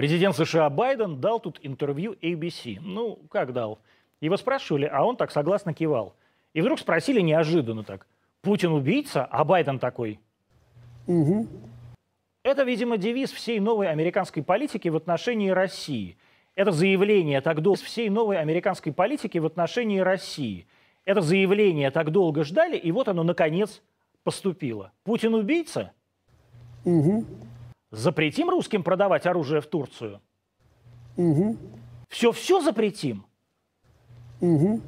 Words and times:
Президент 0.00 0.34
США 0.34 0.70
Байден 0.70 1.20
дал 1.20 1.40
тут 1.40 1.60
интервью 1.60 2.16
ABC. 2.22 2.78
Ну, 2.80 3.18
как 3.30 3.52
дал? 3.52 3.78
Его 4.22 4.38
спрашивали, 4.38 4.86
а 4.90 5.04
он 5.04 5.14
так 5.14 5.30
согласно 5.30 5.74
кивал. 5.74 6.14
И 6.54 6.62
вдруг 6.62 6.80
спросили 6.80 7.20
неожиданно 7.20 7.84
так. 7.84 8.06
Путин 8.40 8.72
убийца, 8.72 9.26
а 9.26 9.44
Байден 9.44 9.78
такой. 9.78 10.18
Угу. 11.06 11.46
Это, 12.42 12.62
видимо, 12.62 12.96
девиз 12.96 13.30
всей 13.30 13.60
новой 13.60 13.90
американской 13.90 14.42
политики 14.42 14.88
в 14.88 14.96
отношении 14.96 15.50
России. 15.50 16.16
Это 16.54 16.72
заявление 16.72 17.42
так 17.42 17.60
долго 17.60 17.82
всей 17.82 18.08
новой 18.08 18.38
американской 18.38 18.94
политики 18.94 19.36
в 19.36 19.44
отношении 19.44 19.98
России. 19.98 20.66
Это 21.04 21.20
заявление 21.20 21.90
так 21.90 22.10
долго 22.10 22.42
ждали, 22.42 22.78
и 22.78 22.90
вот 22.90 23.08
оно, 23.08 23.22
наконец, 23.22 23.82
поступило. 24.24 24.92
Путин 25.04 25.34
убийца? 25.34 25.92
Угу. 26.86 27.26
Запретим 27.90 28.48
русским 28.48 28.84
продавать 28.84 29.26
оружие 29.26 29.60
в 29.60 29.66
Турцию? 29.66 30.20
Угу. 31.16 31.56
Все-все 32.08 32.60
запретим? 32.60 33.24
Угу. 34.40 34.80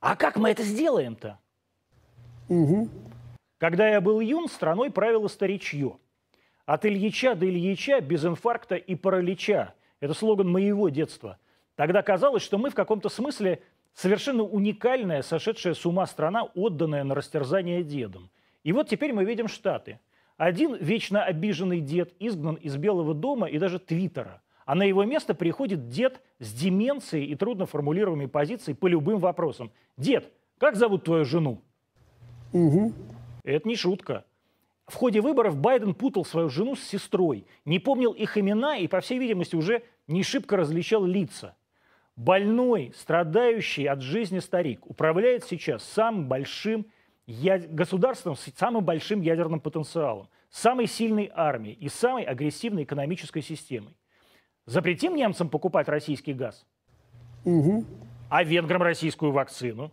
А 0.00 0.16
как 0.16 0.36
мы 0.36 0.50
это 0.50 0.64
сделаем-то? 0.64 1.38
Угу. 2.48 2.88
Когда 3.58 3.88
я 3.88 4.00
был 4.00 4.18
юн, 4.20 4.48
страной 4.48 4.90
правило 4.90 5.28
старичье. 5.28 5.98
От 6.66 6.84
Ильича 6.84 7.36
до 7.36 7.46
Ильича 7.46 8.00
без 8.00 8.24
инфаркта 8.24 8.74
и 8.74 8.96
паралича. 8.96 9.74
Это 10.00 10.14
слоган 10.14 10.50
моего 10.50 10.88
детства. 10.88 11.38
Тогда 11.76 12.02
казалось, 12.02 12.42
что 12.42 12.58
мы 12.58 12.70
в 12.70 12.74
каком-то 12.74 13.08
смысле 13.08 13.62
совершенно 13.94 14.42
уникальная, 14.42 15.22
сошедшая 15.22 15.74
с 15.74 15.86
ума 15.86 16.06
страна, 16.06 16.42
отданная 16.42 17.04
на 17.04 17.14
растерзание 17.14 17.84
дедом. 17.84 18.30
И 18.64 18.72
вот 18.72 18.88
теперь 18.88 19.12
мы 19.12 19.24
видим 19.24 19.46
Штаты. 19.46 20.00
Один 20.36 20.74
вечно 20.74 21.24
обиженный 21.24 21.80
дед 21.80 22.14
изгнан 22.18 22.56
из 22.56 22.76
Белого 22.76 23.14
дома 23.14 23.48
и 23.48 23.58
даже 23.58 23.78
Твиттера. 23.78 24.42
А 24.64 24.74
на 24.74 24.84
его 24.84 25.04
место 25.04 25.34
приходит 25.34 25.88
дед 25.88 26.20
с 26.38 26.52
деменцией 26.52 27.26
и 27.26 27.34
трудно 27.34 27.66
формулируемой 27.66 28.28
позицией 28.28 28.76
по 28.76 28.86
любым 28.86 29.18
вопросам. 29.18 29.72
Дед, 29.96 30.32
как 30.58 30.76
зовут 30.76 31.04
твою 31.04 31.24
жену? 31.24 31.62
Угу. 32.52 32.92
Это 33.44 33.68
не 33.68 33.76
шутка. 33.76 34.24
В 34.86 34.94
ходе 34.94 35.20
выборов 35.20 35.56
Байден 35.56 35.94
путал 35.94 36.24
свою 36.24 36.48
жену 36.48 36.76
с 36.76 36.82
сестрой, 36.82 37.46
не 37.64 37.78
помнил 37.78 38.12
их 38.12 38.36
имена 38.36 38.76
и, 38.76 38.86
по 38.88 39.00
всей 39.00 39.18
видимости, 39.18 39.56
уже 39.56 39.82
не 40.06 40.22
шибко 40.22 40.56
различал 40.56 41.04
лица. 41.04 41.56
Больной, 42.16 42.92
страдающий 42.94 43.86
от 43.86 44.02
жизни 44.02 44.38
старик 44.38 44.86
управляет 44.88 45.44
сейчас 45.44 45.82
самым 45.82 46.28
большим. 46.28 46.86
Государством 47.70 48.36
с 48.36 48.46
самым 48.56 48.84
большим 48.84 49.20
ядерным 49.20 49.60
потенциалом, 49.60 50.28
самой 50.50 50.86
сильной 50.86 51.30
армией 51.34 51.74
и 51.74 51.88
самой 51.88 52.24
агрессивной 52.24 52.84
экономической 52.84 53.42
системой. 53.42 53.96
Запретим 54.66 55.14
немцам 55.14 55.48
покупать 55.48 55.88
российский 55.88 56.34
газ? 56.34 56.66
Угу. 57.44 57.84
А 58.30 58.44
венграм 58.44 58.82
российскую 58.82 59.32
вакцину? 59.32 59.92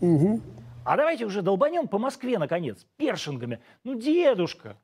Угу. 0.00 0.40
А 0.84 0.96
давайте 0.96 1.24
уже 1.24 1.42
долбанем 1.42 1.88
по 1.88 1.98
Москве, 1.98 2.38
наконец, 2.38 2.86
першингами. 2.96 3.60
Ну, 3.84 3.94
дедушка. 3.98 4.76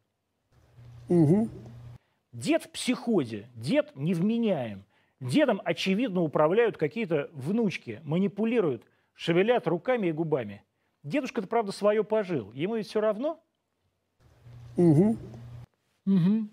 Угу. 1.09 1.49
Дед 2.33 2.65
в 2.65 2.71
психозе, 2.71 3.49
дед 3.55 3.93
невменяем. 3.95 4.85
Дедом, 5.21 5.63
очевидно, 5.65 6.21
управляют 6.21 6.77
какие-то 6.77 7.31
внучки, 7.33 8.01
манипулируют, 8.05 8.85
шевелят 9.15 9.67
руками 9.67 10.09
и 10.09 10.13
губами. 10.13 10.63
Дедушка-то, 11.07 11.47
правда, 11.47 11.71
свое 11.71 12.03
пожил. 12.03 12.51
Ему 12.53 12.75
ведь 12.75 12.89
все 12.89 13.01
равно? 13.01 13.41
Угу. 14.77 15.17
Угу. 16.07 16.49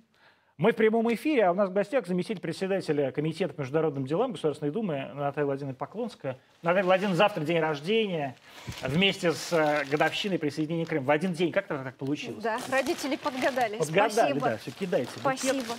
Мы 0.58 0.72
в 0.72 0.76
прямом 0.76 1.12
эфире, 1.12 1.46
а 1.46 1.52
у 1.52 1.56
нас 1.56 1.72
в 1.72 1.74
гостях 1.74 2.06
заместитель 2.06 2.40
председателя 2.40 3.12
Комитета 3.12 3.56
по 3.56 3.62
международным 3.62 4.06
делам 4.06 4.34
Государственной 4.34 4.72
Думы 4.72 5.10
Наталья 5.16 5.48
Владимировна 5.48 5.76
Поклонская. 5.76 6.38
Наталья 6.62 6.86
Владимировна, 6.86 7.18
завтра 7.18 7.42
день 7.42 7.60
рождения, 7.60 8.36
вместе 8.84 9.32
с 9.32 9.52
э, 9.52 9.86
годовщиной 9.90 10.38
присоединения 10.38 10.86
Крыма. 10.86 11.08
В 11.08 11.10
один 11.10 11.34
день. 11.34 11.52
Как 11.52 11.66
это 11.66 11.84
так 11.84 11.98
получилось? 11.98 12.44
Да, 12.44 12.60
родители 12.70 13.16
подгадали. 13.16 13.80
Подгадали, 13.80 14.12
Спасибо. 14.12 14.40
да, 14.40 14.58
все, 14.58 14.70
кидайте. 14.70 15.12
Спасибо. 15.16 15.58
Букет. 15.58 15.78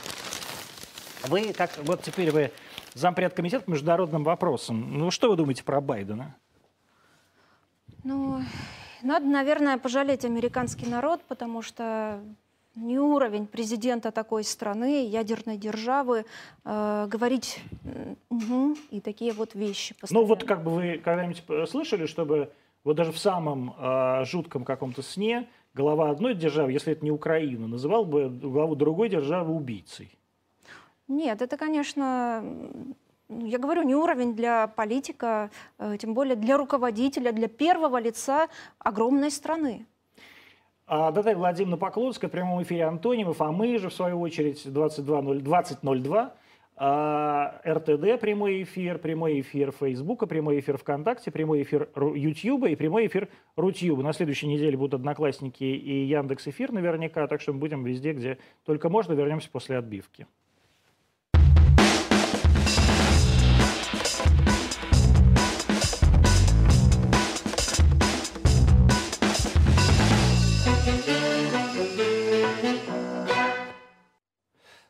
Вы, 1.28 1.52
как, 1.52 1.70
вот 1.84 2.02
теперь 2.02 2.32
вы 2.32 2.50
зампред 2.94 3.34
комитета 3.34 3.64
по 3.66 3.70
международным 3.70 4.24
вопросам. 4.24 4.98
Ну, 4.98 5.12
что 5.12 5.30
вы 5.30 5.36
думаете 5.36 5.62
про 5.62 5.80
Байдена? 5.80 6.34
Ну, 8.04 8.40
надо, 9.02 9.26
наверное, 9.26 9.78
пожалеть 9.78 10.24
американский 10.24 10.86
народ, 10.86 11.22
потому 11.26 11.62
что 11.62 12.20
не 12.76 12.98
уровень 12.98 13.46
президента 13.46 14.10
такой 14.10 14.44
страны, 14.44 15.06
ядерной 15.06 15.56
державы, 15.56 16.24
э, 16.64 17.06
говорить 17.08 17.62
угу, 18.30 18.76
и 18.90 19.00
такие 19.00 19.32
вот 19.32 19.54
вещи. 19.54 19.94
Постоянно. 20.00 20.26
Ну 20.26 20.28
вот 20.28 20.44
как 20.44 20.64
бы 20.64 20.70
вы 20.70 20.98
когда-нибудь 20.98 21.44
слышали, 21.68 22.06
чтобы 22.06 22.52
вот 22.82 22.96
даже 22.96 23.12
в 23.12 23.18
самом 23.18 23.74
э, 23.78 24.24
жутком 24.24 24.64
каком-то 24.64 25.02
сне 25.02 25.48
глава 25.72 26.10
одной 26.10 26.34
державы, 26.34 26.72
если 26.72 26.92
это 26.92 27.04
не 27.04 27.10
Украина, 27.10 27.66
называл 27.66 28.04
бы 28.04 28.28
главу 28.28 28.74
другой 28.74 29.08
державы 29.08 29.54
убийцей? 29.54 30.10
Нет, 31.06 31.42
это, 31.42 31.56
конечно, 31.56 32.42
я 33.40 33.58
говорю, 33.58 33.82
не 33.82 33.94
уровень 33.94 34.34
для 34.34 34.66
политика, 34.66 35.50
э, 35.78 35.96
тем 35.98 36.14
более 36.14 36.36
для 36.36 36.56
руководителя, 36.56 37.32
для 37.32 37.48
первого 37.48 38.00
лица 38.00 38.48
огромной 38.78 39.30
страны. 39.30 39.86
А 40.86 41.10
Наталья 41.10 41.36
Владимировна 41.36 41.78
Поклонская 41.78 42.28
в 42.28 42.32
прямом 42.32 42.62
эфире 42.62 42.84
Антонимов, 42.84 43.40
а 43.40 43.50
мы 43.50 43.78
же, 43.78 43.88
в 43.88 43.94
свою 43.94 44.20
очередь, 44.20 44.66
22.0, 44.66 45.40
20.02, 45.40 46.32
а, 46.76 47.60
РТД 47.64 48.20
прямой 48.20 48.64
эфир, 48.64 48.98
прямой 48.98 49.40
эфир 49.40 49.70
Фейсбука, 49.70 50.26
прямой 50.26 50.58
эфир 50.58 50.76
ВКонтакте, 50.76 51.30
прямой 51.30 51.62
эфир 51.62 51.88
Ютьюба 51.96 52.68
и 52.68 52.74
прямой 52.74 53.06
эфир 53.06 53.28
Рутьюба. 53.56 54.02
На 54.02 54.12
следующей 54.12 54.48
неделе 54.48 54.76
будут 54.76 54.94
Одноклассники 54.94 55.62
и 55.62 56.04
Яндекс 56.04 56.48
Эфир 56.48 56.72
наверняка, 56.72 57.26
так 57.28 57.40
что 57.40 57.52
мы 57.52 57.60
будем 57.60 57.84
везде, 57.84 58.12
где 58.12 58.38
только 58.64 58.88
можно. 58.88 59.12
Вернемся 59.12 59.48
после 59.50 59.78
отбивки. 59.78 60.26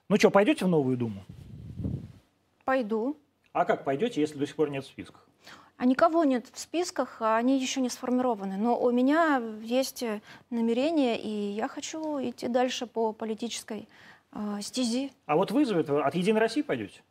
Ну 0.08 0.16
что, 0.16 0.30
пойдете 0.30 0.64
в 0.66 0.68
новую 0.68 0.96
Думу? 0.96 1.24
Пойду. 2.64 3.16
А 3.52 3.64
как 3.64 3.84
пойдете, 3.84 4.20
если 4.20 4.38
до 4.38 4.46
сих 4.46 4.56
пор 4.56 4.70
нет 4.70 4.84
в 4.84 4.88
списках? 4.88 5.26
А 5.76 5.86
никого 5.86 6.24
нет 6.24 6.46
в 6.52 6.58
списках, 6.58 7.20
а 7.20 7.36
они 7.36 7.58
еще 7.58 7.80
не 7.80 7.88
сформированы. 7.88 8.56
Но 8.56 8.78
у 8.78 8.90
меня 8.90 9.42
есть 9.62 10.04
намерение, 10.50 11.18
и 11.18 11.28
я 11.28 11.68
хочу 11.68 12.18
идти 12.20 12.48
дальше 12.48 12.86
по 12.86 13.12
политической 13.12 13.88
э, 14.32 14.58
стези. 14.60 15.10
А 15.26 15.36
вот 15.36 15.50
вызовет, 15.50 15.90
от 15.90 16.14
Единой 16.14 16.40
России 16.40 16.62
пойдете? 16.62 17.02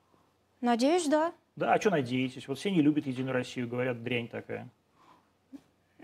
Надеюсь, 0.61 1.07
да. 1.07 1.33
Да, 1.55 1.73
а 1.73 1.81
что 1.81 1.89
надеетесь? 1.89 2.47
Вот 2.47 2.57
все 2.57 2.71
не 2.71 2.81
любят 2.81 3.05
Единую 3.05 3.33
Россию, 3.33 3.67
говорят, 3.67 4.01
дрянь 4.01 4.27
такая. 4.27 4.69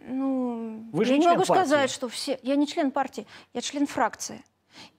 Ну, 0.06 0.86
Вы 0.92 1.06
же 1.06 1.14
я 1.14 1.18
не 1.18 1.28
могу 1.28 1.46
партии. 1.46 1.52
сказать, 1.54 1.90
что 1.90 2.10
все... 2.10 2.40
Я 2.44 2.56
не 2.56 2.68
член 2.68 2.92
партии, 2.92 3.26
я 3.54 3.62
член 3.62 3.88
фракции. 3.88 4.44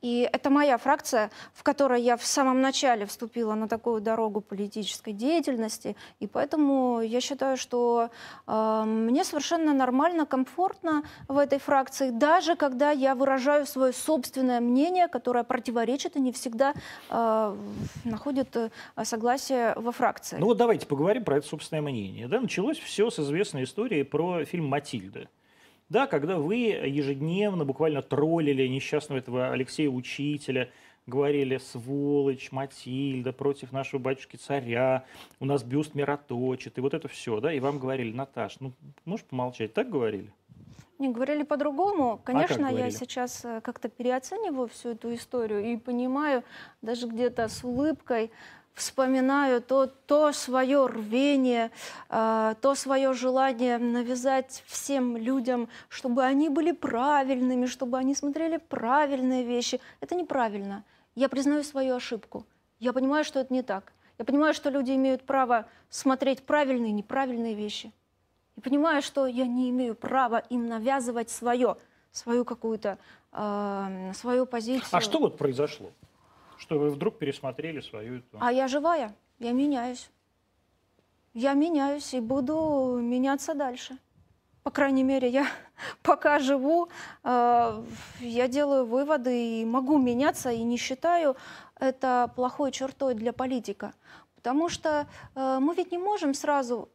И 0.03 0.29
это 0.33 0.51
моя 0.51 0.79
фракция, 0.79 1.31
в 1.53 1.63
которой 1.63 2.03
я 2.03 2.17
в 2.17 2.25
самом 2.25 2.61
начале 2.61 3.07
вступила 3.07 3.55
на 3.55 3.69
такую 3.69 4.01
дорогу 4.01 4.41
политической 4.41 5.13
деятельности. 5.13 5.97
И 6.21 6.27
поэтому 6.27 7.01
я 7.01 7.21
считаю, 7.21 7.57
что 7.57 8.11
э, 8.47 8.83
мне 8.87 9.25
совершенно 9.25 9.75
нормально, 9.75 10.27
комфортно 10.27 11.03
в 11.29 11.39
этой 11.39 11.59
фракции, 11.59 12.11
даже 12.11 12.57
когда 12.57 12.91
я 12.91 13.15
выражаю 13.15 13.67
свое 13.67 13.93
собственное 13.93 14.61
мнение, 14.61 15.09
которое 15.09 15.45
противоречит 15.45 16.17
и 16.17 16.21
не 16.21 16.33
всегда 16.33 16.75
э, 17.11 17.57
находит 18.05 18.57
э, 18.57 18.71
согласие 19.05 19.75
во 19.77 19.93
фракции. 19.93 20.37
Ну 20.39 20.47
вот 20.47 20.57
давайте 20.57 20.87
поговорим 20.87 21.25
про 21.25 21.39
это 21.39 21.47
собственное 21.47 21.83
мнение. 21.83 22.29
Да, 22.29 22.41
началось 22.41 22.79
все 22.79 23.11
с 23.11 23.19
известной 23.19 23.65
истории 23.65 24.03
про 24.03 24.45
фильм 24.45 24.67
«Матильда». 24.67 25.29
Да, 25.91 26.07
когда 26.07 26.39
вы 26.39 26.55
ежедневно 26.57 27.65
буквально 27.65 28.01
троллили 28.01 28.67
несчастного 28.69 29.19
этого 29.19 29.51
Алексея 29.51 29.91
Учителя, 29.91 30.71
говорили 31.09 31.59
«сволочь, 31.59 32.53
Матильда 32.53 33.33
против 33.33 33.73
нашего 33.73 34.01
батюшки-царя, 34.01 35.05
у 35.41 35.45
нас 35.45 35.65
бюст 35.65 35.97
мироточит», 35.97 36.79
и 36.79 36.81
вот 36.81 36.95
это 36.95 37.09
все, 37.09 37.41
да, 37.41 37.53
и 37.53 37.59
вам 37.59 37.81
говорили 37.81 38.13
«Наташ, 38.13 38.61
ну, 38.61 38.73
можешь 39.05 39.27
помолчать?» 39.27 39.75
Так 39.75 39.91
говорили? 39.91 40.33
Не, 41.01 41.09
говорили 41.09 41.43
по-другому. 41.43 42.21
Конечно, 42.23 42.69
а 42.69 42.71
я 42.71 42.91
сейчас 42.91 43.43
э, 43.45 43.61
как-то 43.63 43.89
переоцениваю 43.89 44.69
всю 44.69 44.91
эту 44.91 45.13
историю 45.15 45.65
и 45.65 45.77
понимаю, 45.77 46.45
даже 46.83 47.09
где-то 47.09 47.49
с 47.49 47.65
улыбкой, 47.65 48.31
вспоминаю 48.81 49.63
то, 49.63 49.87
то 49.87 50.33
свое 50.33 50.87
рвение, 50.87 51.71
э, 52.09 52.55
то 52.61 52.75
свое 52.75 53.13
желание 53.13 53.79
навязать 53.79 54.65
всем 54.67 55.17
людям, 55.17 55.69
чтобы 55.89 56.25
они 56.25 56.49
были 56.49 56.73
правильными, 56.73 57.67
чтобы 57.67 57.99
они 57.99 58.15
смотрели 58.15 58.57
правильные 58.57 59.45
вещи. 59.45 59.81
Это 60.01 60.15
неправильно. 60.15 60.85
Я 61.15 61.29
признаю 61.29 61.63
свою 61.63 61.95
ошибку. 61.95 62.45
Я 62.79 62.93
понимаю, 62.93 63.25
что 63.25 63.41
это 63.41 63.53
не 63.53 63.63
так. 63.63 63.93
Я 64.19 64.25
понимаю, 64.25 64.55
что 64.55 64.71
люди 64.71 64.93
имеют 64.93 65.25
право 65.25 65.67
смотреть 65.89 66.43
правильные 66.43 66.91
и 66.91 66.95
неправильные 66.95 67.55
вещи. 67.55 67.93
И 68.57 68.61
понимаю, 68.61 69.03
что 69.03 69.27
я 69.27 69.47
не 69.47 69.71
имею 69.71 69.95
права 69.95 70.39
им 70.51 70.69
навязывать 70.69 71.31
свое, 71.31 71.77
свою 72.13 72.45
какую-то, 72.45 72.99
э, 73.33 74.13
свою 74.15 74.47
позицию. 74.47 74.89
А 74.93 75.01
что 75.01 75.19
вот 75.19 75.39
произошло? 75.39 75.91
Что 76.61 76.79
вы 76.79 76.91
вдруг 76.91 77.19
пересмотрели 77.19 77.81
свою... 77.81 78.19
Эту... 78.19 78.39
А 78.39 78.53
я 78.53 78.69
живая, 78.69 79.17
я 79.39 79.53
меняюсь. 79.53 80.11
Я 81.33 81.55
меняюсь 81.55 82.13
и 82.13 82.21
буду 82.21 82.99
меняться 83.01 83.55
дальше. 83.55 83.97
По 84.63 84.71
крайней 84.71 85.03
мере, 85.03 85.31
я 85.31 85.47
пока 86.03 86.39
живу, 86.39 86.91
э, 87.25 87.85
я 88.21 88.49
делаю 88.49 88.85
выводы 88.85 89.63
и 89.63 89.65
могу 89.65 89.97
меняться, 89.97 90.51
и 90.51 90.63
не 90.63 90.77
считаю 90.77 91.35
это 91.77 92.31
плохой 92.37 92.73
чертой 92.73 93.15
для 93.15 93.33
политика. 93.33 93.95
Потому 94.35 94.69
что 94.69 95.07
э, 95.35 95.59
мы 95.61 95.75
ведь 95.75 95.91
не 95.93 95.99
можем 95.99 96.35
сразу, 96.35 96.91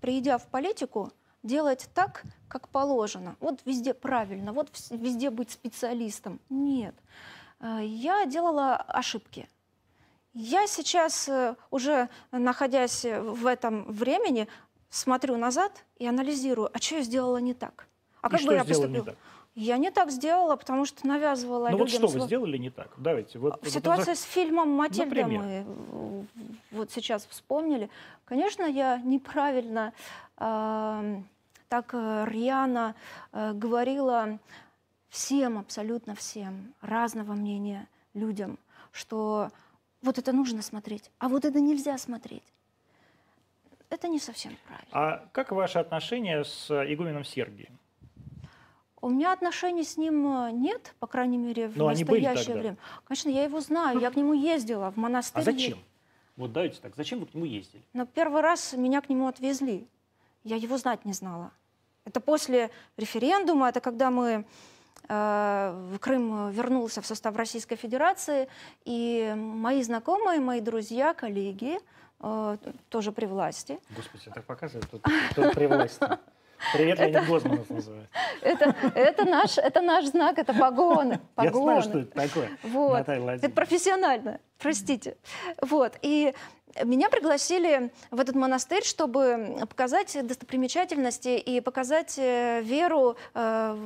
придя 0.00 0.38
в 0.38 0.46
политику, 0.46 1.10
делать 1.42 1.88
так, 1.92 2.22
как 2.46 2.68
положено. 2.68 3.34
Вот 3.40 3.62
везде 3.64 3.94
правильно, 3.94 4.52
вот 4.52 4.70
везде 4.90 5.30
быть 5.30 5.50
специалистом. 5.50 6.38
Нет. 6.48 6.94
Э, 6.94 7.41
я 7.62 8.26
делала 8.26 8.76
ошибки. 8.76 9.48
Я 10.34 10.66
сейчас, 10.66 11.28
э, 11.28 11.56
уже 11.70 12.08
находясь 12.30 13.04
в 13.04 13.46
этом 13.46 13.84
времени, 13.84 14.48
смотрю 14.88 15.36
назад 15.36 15.84
и 15.98 16.06
анализирую, 16.06 16.70
а 16.72 16.78
что 16.78 16.96
я 16.96 17.02
сделала 17.02 17.36
не 17.38 17.54
так? 17.54 17.86
А 18.22 18.28
И 18.28 18.30
как 18.30 18.40
что 18.40 18.48
бы 18.48 18.54
я 18.54 18.64
сделали 18.64 18.80
поступила? 18.80 19.04
не 19.04 19.10
так? 19.10 19.16
Я 19.54 19.76
не 19.76 19.90
так 19.90 20.10
сделала, 20.10 20.56
потому 20.56 20.86
что 20.86 21.06
навязывала 21.06 21.68
Ну 21.68 21.76
вот 21.76 21.90
что 21.90 22.06
вы 22.06 22.20
сделали 22.20 22.56
не 22.56 22.70
так? 22.70 22.88
Давайте. 22.96 23.38
Вот, 23.38 23.62
в 23.62 23.84
вот 23.84 24.08
с 24.08 24.22
фильмом 24.22 24.70
«Матильда» 24.70 25.04
Например? 25.04 25.42
мы 25.42 25.66
э, 25.66 26.24
вот 26.70 26.90
сейчас 26.90 27.26
вспомнили. 27.26 27.90
Конечно, 28.24 28.62
я 28.62 28.96
неправильно 29.04 29.92
э, 30.38 31.22
так 31.68 31.90
э, 31.92 32.24
рьяно 32.28 32.94
э, 33.32 33.52
говорила 33.52 34.38
всем, 35.12 35.58
абсолютно 35.58 36.14
всем, 36.14 36.74
разного 36.80 37.34
мнения 37.34 37.86
людям, 38.14 38.58
что 38.92 39.50
вот 40.00 40.18
это 40.18 40.32
нужно 40.32 40.62
смотреть, 40.62 41.10
а 41.18 41.28
вот 41.28 41.44
это 41.44 41.60
нельзя 41.60 41.98
смотреть. 41.98 42.42
Это 43.90 44.08
не 44.08 44.18
совсем 44.18 44.56
правильно. 44.66 44.88
А 44.90 45.28
как 45.32 45.52
ваши 45.52 45.78
отношения 45.78 46.42
с 46.44 46.70
игуменом 46.90 47.24
Сергием? 47.24 47.78
У 49.02 49.10
меня 49.10 49.32
отношений 49.32 49.84
с 49.84 49.98
ним 49.98 50.46
э, 50.46 50.52
нет, 50.52 50.94
по 50.98 51.06
крайней 51.06 51.36
мере, 51.36 51.68
в 51.68 51.76
Но 51.76 51.90
настоящее 51.90 52.56
время. 52.56 52.76
Конечно, 53.04 53.28
я 53.28 53.44
его 53.44 53.60
знаю, 53.60 54.00
я 54.00 54.10
к 54.10 54.16
нему 54.16 54.32
ездила 54.32 54.90
в 54.92 54.96
монастырь. 54.96 55.42
А 55.42 55.44
зачем? 55.44 55.78
Вот 56.36 56.52
давайте 56.52 56.80
так, 56.80 56.96
зачем 56.96 57.20
вы 57.20 57.26
к 57.26 57.34
нему 57.34 57.44
ездили? 57.44 57.82
Но 57.92 58.06
первый 58.06 58.40
раз 58.40 58.72
меня 58.72 59.02
к 59.02 59.10
нему 59.10 59.26
отвезли. 59.26 59.86
Я 60.44 60.56
его 60.56 60.78
знать 60.78 61.04
не 61.04 61.12
знала. 61.12 61.50
Это 62.04 62.20
после 62.20 62.70
референдума, 62.96 63.68
это 63.68 63.80
когда 63.80 64.10
мы 64.10 64.46
э, 65.08 65.96
Крым 66.00 66.50
вернулся 66.50 67.00
в 67.00 67.06
состав 67.06 67.36
Российской 67.36 67.76
Федерации, 67.76 68.48
и 68.84 69.32
мои 69.36 69.82
знакомые, 69.82 70.40
мои 70.40 70.60
друзья, 70.60 71.14
коллеги, 71.14 71.78
э, 72.20 72.56
тоже 72.88 73.12
при 73.12 73.26
власти, 73.26 73.78
Господи, 73.96 74.30
так 74.34 74.44
показывает, 74.44 74.90
тут, 74.90 75.02
тут 75.34 75.54
при 75.54 75.66
власти. 75.66 76.04
Привет, 76.72 76.98
Леонид 76.98 77.26
Гозманов 77.26 77.70
называют. 77.70 78.08
это, 78.42 78.74
это, 78.94 79.24
наш, 79.24 79.58
это 79.58 79.80
наш 79.80 80.06
знак, 80.06 80.38
это 80.38 80.54
погоны. 80.54 81.20
Я 81.36 81.44
погоны. 81.50 81.64
знаю, 81.64 81.82
что 81.82 81.98
это 81.98 82.28
такое. 82.28 82.50
Вот. 82.62 82.98
Наталья 82.98 83.34
Это 83.34 83.50
профессионально, 83.50 84.40
простите. 84.58 85.16
Вот. 85.60 85.98
И 86.02 86.34
меня 86.84 87.08
пригласили 87.08 87.90
в 88.10 88.20
этот 88.20 88.34
монастырь, 88.34 88.84
чтобы 88.84 89.58
показать 89.68 90.16
достопримечательности 90.26 91.36
и 91.36 91.60
показать 91.60 92.18
э, 92.18 92.62
веру 92.62 93.16
э, 93.34 93.76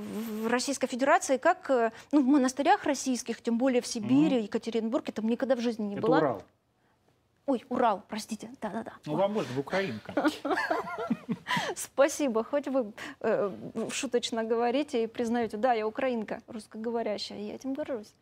в 0.43 0.47
Российской 0.47 0.87
Федерации, 0.87 1.37
как 1.37 1.69
э, 1.71 1.91
ну, 2.13 2.23
в 2.23 2.27
монастырях 2.27 2.85
российских, 2.85 3.43
тем 3.43 3.59
более 3.59 3.83
в 3.83 3.87
Сибири, 3.87 4.43
Екатеринбурге, 4.43 5.13
там 5.13 5.29
никогда 5.29 5.57
в 5.57 5.61
жизни 5.61 5.85
не 5.85 5.97
Это 5.97 6.07
была. 6.07 6.19
Урал. 6.19 6.43
Ой, 7.47 7.65
Урал, 7.69 8.03
простите, 8.09 8.51
да-да-да. 8.61 8.95
Ну, 9.07 9.15
вам 9.15 9.35
можно 9.35 9.55
в 9.55 9.61
украинка. 9.61 10.13
Спасибо, 11.77 12.43
хоть 12.43 12.67
вы 12.67 12.93
э, 13.21 13.53
шуточно 13.93 14.43
говорите 14.43 15.05
и 15.05 15.07
признаете, 15.07 15.57
да, 15.57 15.73
я 15.73 15.87
украинка, 15.87 16.43
русскоговорящая, 16.49 17.39
я 17.39 17.55
этим 17.55 17.75
горжусь. 17.75 18.13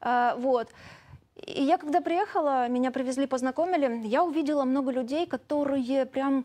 А, 0.00 0.34
вот. 0.36 0.68
И 1.36 1.62
я 1.62 1.78
когда 1.78 2.00
приехала, 2.00 2.66
меня 2.66 2.90
привезли, 2.90 3.26
познакомили, 3.26 4.08
я 4.08 4.24
увидела 4.24 4.64
много 4.64 4.90
людей, 4.90 5.26
которые 5.26 6.04
прям, 6.04 6.44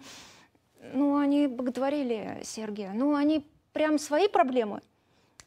ну, 0.94 1.18
они 1.18 1.48
боготворили 1.48 2.42
Сергия, 2.44 2.92
ну, 2.94 3.16
они 3.16 3.44
прям 3.74 3.98
свои 3.98 4.28
проблемы, 4.28 4.82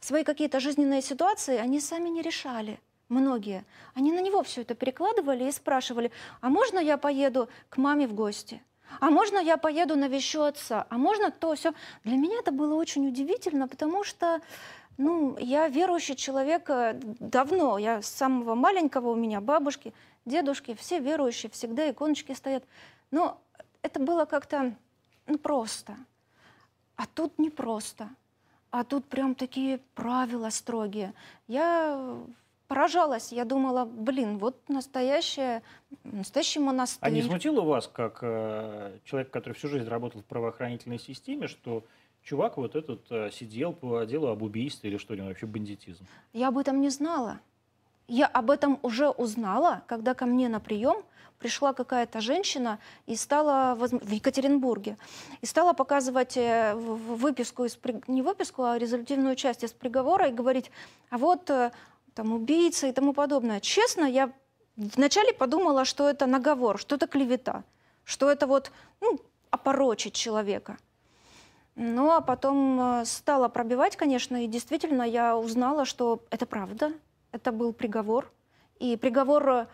свои 0.00 0.25
какие-то 0.25 0.58
жизненные 0.58 1.00
ситуации, 1.00 1.58
они 1.58 1.78
сами 1.78 2.08
не 2.08 2.23
решали. 2.23 2.81
Многие. 3.12 3.67
Они 3.94 4.11
на 4.11 4.20
него 4.20 4.43
все 4.43 4.62
это 4.62 4.75
перекладывали 4.75 5.44
и 5.44 5.53
спрашивали, 5.53 6.11
а 6.41 6.49
можно 6.49 6.79
я 6.79 6.97
поеду 6.97 7.50
к 7.69 7.76
маме 7.76 8.09
в 8.09 8.14
гости? 8.14 8.62
А 9.00 9.11
можно 9.11 9.37
я 9.37 9.59
поеду 9.59 9.97
навещу 9.97 10.41
отца? 10.41 10.87
А 10.88 10.97
можно 10.97 11.31
то, 11.31 11.55
все? 11.55 11.75
Для 12.05 12.17
меня 12.17 12.38
это 12.38 12.53
было 12.53 12.75
очень 12.75 13.06
удивительно, 13.06 13.69
потому 13.69 14.03
что 14.03 14.41
ну, 14.97 15.37
я 15.38 15.69
верующий 15.69 16.17
человек 16.17 16.70
э, 16.70 16.99
давно. 17.20 17.76
Я 17.76 18.00
с 18.00 18.09
самого 18.09 18.55
маленького 18.55 19.11
у 19.11 19.14
меня 19.14 19.43
бабушки, 19.43 19.93
дедушки, 20.25 20.75
все 20.75 20.99
верующие, 20.99 21.50
всегда 21.50 21.91
иконочки 21.91 22.32
стоят. 22.32 22.64
Но 23.11 23.43
это 23.82 24.00
было 24.00 24.25
как-то 24.25 24.75
ну, 25.26 25.37
просто. 25.37 25.99
А 26.97 27.05
тут 27.14 27.38
не 27.38 27.50
просто. 27.50 28.09
А 28.70 28.85
тут 28.85 29.05
прям 29.05 29.35
такие 29.35 29.81
правила 29.94 30.49
строгие. 30.49 31.12
Я 31.47 32.17
поражалась. 32.73 33.33
Я 33.33 33.45
думала, 33.45 33.85
блин, 33.85 34.39
вот 34.39 34.57
настоящая, 34.69 35.63
настоящий 36.05 36.59
монастырь. 36.59 37.07
А 37.07 37.11
не 37.11 37.23
смутило 37.23 37.61
вас, 37.61 37.87
как 37.87 38.21
э, 38.23 38.99
человек, 39.05 39.31
который 39.31 39.53
всю 39.53 39.69
жизнь 39.69 39.87
работал 39.87 40.23
в 40.23 40.25
правоохранительной 40.25 40.99
системе, 40.99 41.49
что 41.49 41.85
чувак 42.23 42.57
вот 42.57 42.75
этот 42.75 43.01
э, 43.11 43.31
сидел 43.31 43.75
по 43.75 44.05
делу 44.05 44.29
об 44.29 44.43
убийстве 44.43 44.89
или 44.89 44.97
что 44.97 45.13
ли, 45.15 45.21
вообще 45.21 45.45
бандитизм? 45.47 46.07
Я 46.33 46.49
об 46.49 46.57
этом 46.57 46.81
не 46.81 46.89
знала. 46.89 47.41
Я 48.09 48.27
об 48.27 48.51
этом 48.51 48.79
уже 48.83 49.11
узнала, 49.11 49.83
когда 49.87 50.15
ко 50.15 50.25
мне 50.25 50.49
на 50.49 50.59
прием 50.59 51.03
пришла 51.39 51.75
какая-то 51.75 52.21
женщина 52.21 52.79
и 53.07 53.17
стала 53.17 53.75
в 53.75 54.12
Екатеринбурге 54.12 54.97
и 55.43 55.47
стала 55.47 55.73
показывать 55.75 56.37
э, 56.37 56.75
выписку 56.75 57.64
из 57.64 57.79
не 58.07 58.23
выписку, 58.23 58.62
а 58.62 58.79
резолютивную 58.79 59.37
часть 59.37 59.64
из 59.64 59.73
приговора 59.73 60.29
и 60.29 60.33
говорить, 60.33 60.71
а 61.11 61.19
вот 61.19 61.50
э, 61.50 61.73
там 62.14 62.33
убийца 62.33 62.87
и 62.87 62.92
тому 62.92 63.12
подобное. 63.12 63.61
Честно, 63.61 64.04
я 64.04 64.33
вначале 64.76 65.33
подумала, 65.33 65.85
что 65.85 66.09
это 66.09 66.26
наговор, 66.26 66.78
что 66.78 66.97
это 66.97 67.07
клевета, 67.07 67.64
что 68.04 68.31
это 68.31 68.47
вот 68.47 68.73
ну, 69.00 69.21
опорочить 69.50 70.14
человека. 70.14 70.78
Ну, 71.75 72.11
а 72.11 72.21
потом 72.21 72.81
э, 72.81 73.04
стала 73.07 73.49
пробивать, 73.49 73.97
конечно, 73.97 74.45
и 74.45 74.47
действительно 74.47 75.02
я 75.02 75.38
узнала, 75.38 75.87
что 75.87 76.23
это 76.31 76.45
правда, 76.45 76.92
это 77.33 77.50
был 77.50 77.73
приговор. 77.73 78.31
И 78.78 78.97
приговор 78.97 79.49
э, 79.49 79.66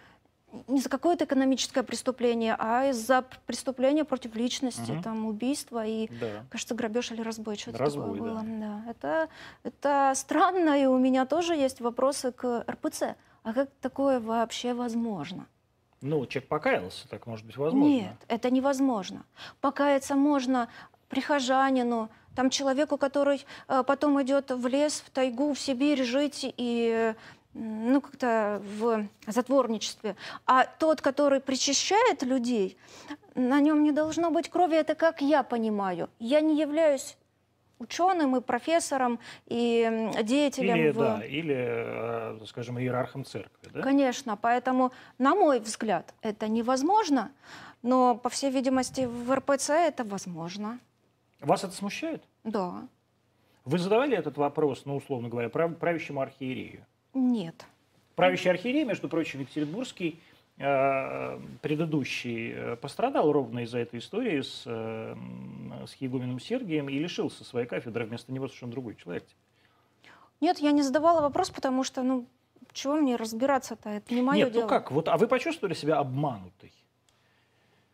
не 0.66 0.80
за 0.80 0.88
какое-то 0.88 1.24
экономическое 1.24 1.82
преступление, 1.82 2.56
а 2.58 2.86
из-за 2.90 3.24
преступления 3.46 4.04
против 4.04 4.34
личности, 4.34 4.92
Мгм. 4.92 5.02
там 5.02 5.26
убийство 5.26 5.84
и, 5.84 6.08
Да. 6.20 6.44
кажется, 6.50 6.74
грабеж 6.74 7.10
или 7.12 7.20
разбой, 7.22 7.56
что-то 7.56 7.78
Разбой, 7.78 8.04
такое 8.14 8.20
было. 8.20 8.42
да. 8.42 8.82
Да. 8.84 8.90
Это, 8.90 9.28
это 9.62 10.12
странно, 10.14 10.80
и 10.82 10.86
у 10.86 10.98
меня 10.98 11.26
тоже 11.26 11.54
есть 11.54 11.80
вопросы 11.80 12.32
к 12.32 12.64
РПЦ. 12.70 13.14
А 13.42 13.52
как 13.52 13.68
такое 13.80 14.20
вообще 14.20 14.72
возможно? 14.74 15.46
Ну, 16.00 16.24
человек 16.26 16.48
покаялся, 16.48 17.08
так 17.08 17.26
может 17.26 17.44
быть 17.44 17.56
возможно. 17.56 17.88
Нет, 17.88 18.14
это 18.28 18.50
невозможно. 18.50 19.24
Покаяться 19.60 20.14
можно 20.14 20.68
прихожанину, 21.08 22.08
там 22.36 22.50
человеку, 22.50 22.96
который 22.98 23.44
э, 23.66 23.82
потом 23.84 24.22
идет 24.22 24.50
в 24.52 24.66
лес, 24.68 25.02
в 25.04 25.10
тайгу, 25.10 25.52
в 25.54 25.58
Сибирь 25.58 26.04
жить 26.04 26.40
и 26.56 27.14
ну, 27.58 28.00
как-то 28.00 28.62
в 28.78 29.06
затворничестве. 29.26 30.14
А 30.46 30.64
тот, 30.64 31.00
который 31.00 31.40
причащает 31.40 32.22
людей, 32.22 32.76
на 33.34 33.60
нем 33.60 33.82
не 33.82 33.92
должно 33.92 34.30
быть 34.30 34.48
крови, 34.48 34.76
это 34.76 34.94
как 34.94 35.20
я 35.20 35.42
понимаю. 35.42 36.08
Я 36.20 36.40
не 36.40 36.58
являюсь 36.60 37.16
ученым 37.80 38.36
и 38.36 38.40
профессором 38.40 39.18
и 39.46 40.10
деятелем. 40.22 40.76
Или, 40.76 40.90
в- 40.90 40.98
да, 40.98 41.24
или, 41.24 41.56
э, 42.42 42.46
скажем, 42.46 42.78
иерархом 42.78 43.24
церкви, 43.24 43.70
да? 43.72 43.82
Конечно, 43.82 44.36
поэтому, 44.36 44.92
на 45.18 45.34
мой 45.34 45.60
взгляд, 45.60 46.14
это 46.22 46.48
невозможно, 46.48 47.30
но, 47.82 48.14
по 48.16 48.28
всей 48.30 48.50
видимости, 48.50 49.02
в 49.06 49.32
РПЦ 49.34 49.70
это 49.70 50.04
возможно. 50.04 50.78
Вас 51.40 51.62
это 51.64 51.72
смущает? 51.72 52.22
Да. 52.44 52.82
Вы 53.64 53.78
задавали 53.78 54.16
этот 54.16 54.36
вопрос, 54.38 54.82
ну, 54.84 54.96
условно 54.96 55.28
говоря, 55.28 55.48
прав- 55.48 55.76
правящему 55.78 56.20
архиерею? 56.20 56.84
Нет. 57.18 57.66
Правящий 58.14 58.50
архиерей, 58.50 58.84
между 58.84 59.08
прочим, 59.08 59.40
Екатеринбургский, 59.40 60.20
э, 60.58 61.40
предыдущий 61.62 62.52
э, 62.52 62.76
пострадал 62.76 63.30
ровно 63.32 63.60
из-за 63.60 63.78
этой 63.78 63.98
истории 63.98 64.40
с, 64.40 64.62
э, 64.66 65.14
с 65.86 65.94
Егуменом 65.96 66.40
Сергием 66.40 66.88
и 66.88 66.98
лишился 66.98 67.44
своей 67.44 67.66
кафедры. 67.66 68.04
Вместо 68.06 68.32
него 68.32 68.48
совершенно 68.48 68.72
другой 68.72 68.96
человек. 68.96 69.24
Нет, 70.40 70.58
я 70.58 70.72
не 70.72 70.82
задавала 70.82 71.20
вопрос, 71.20 71.50
потому 71.50 71.84
что, 71.84 72.02
ну, 72.02 72.26
чего 72.72 72.94
мне 72.94 73.16
разбираться-то? 73.16 73.88
Это 73.88 74.14
не 74.14 74.22
мое 74.22 74.44
Нет, 74.44 74.52
дело. 74.52 74.62
ну 74.62 74.68
как? 74.68 74.90
Вот, 74.90 75.08
а 75.08 75.16
вы 75.16 75.26
почувствовали 75.26 75.74
себя 75.74 75.98
обманутой? 75.98 76.72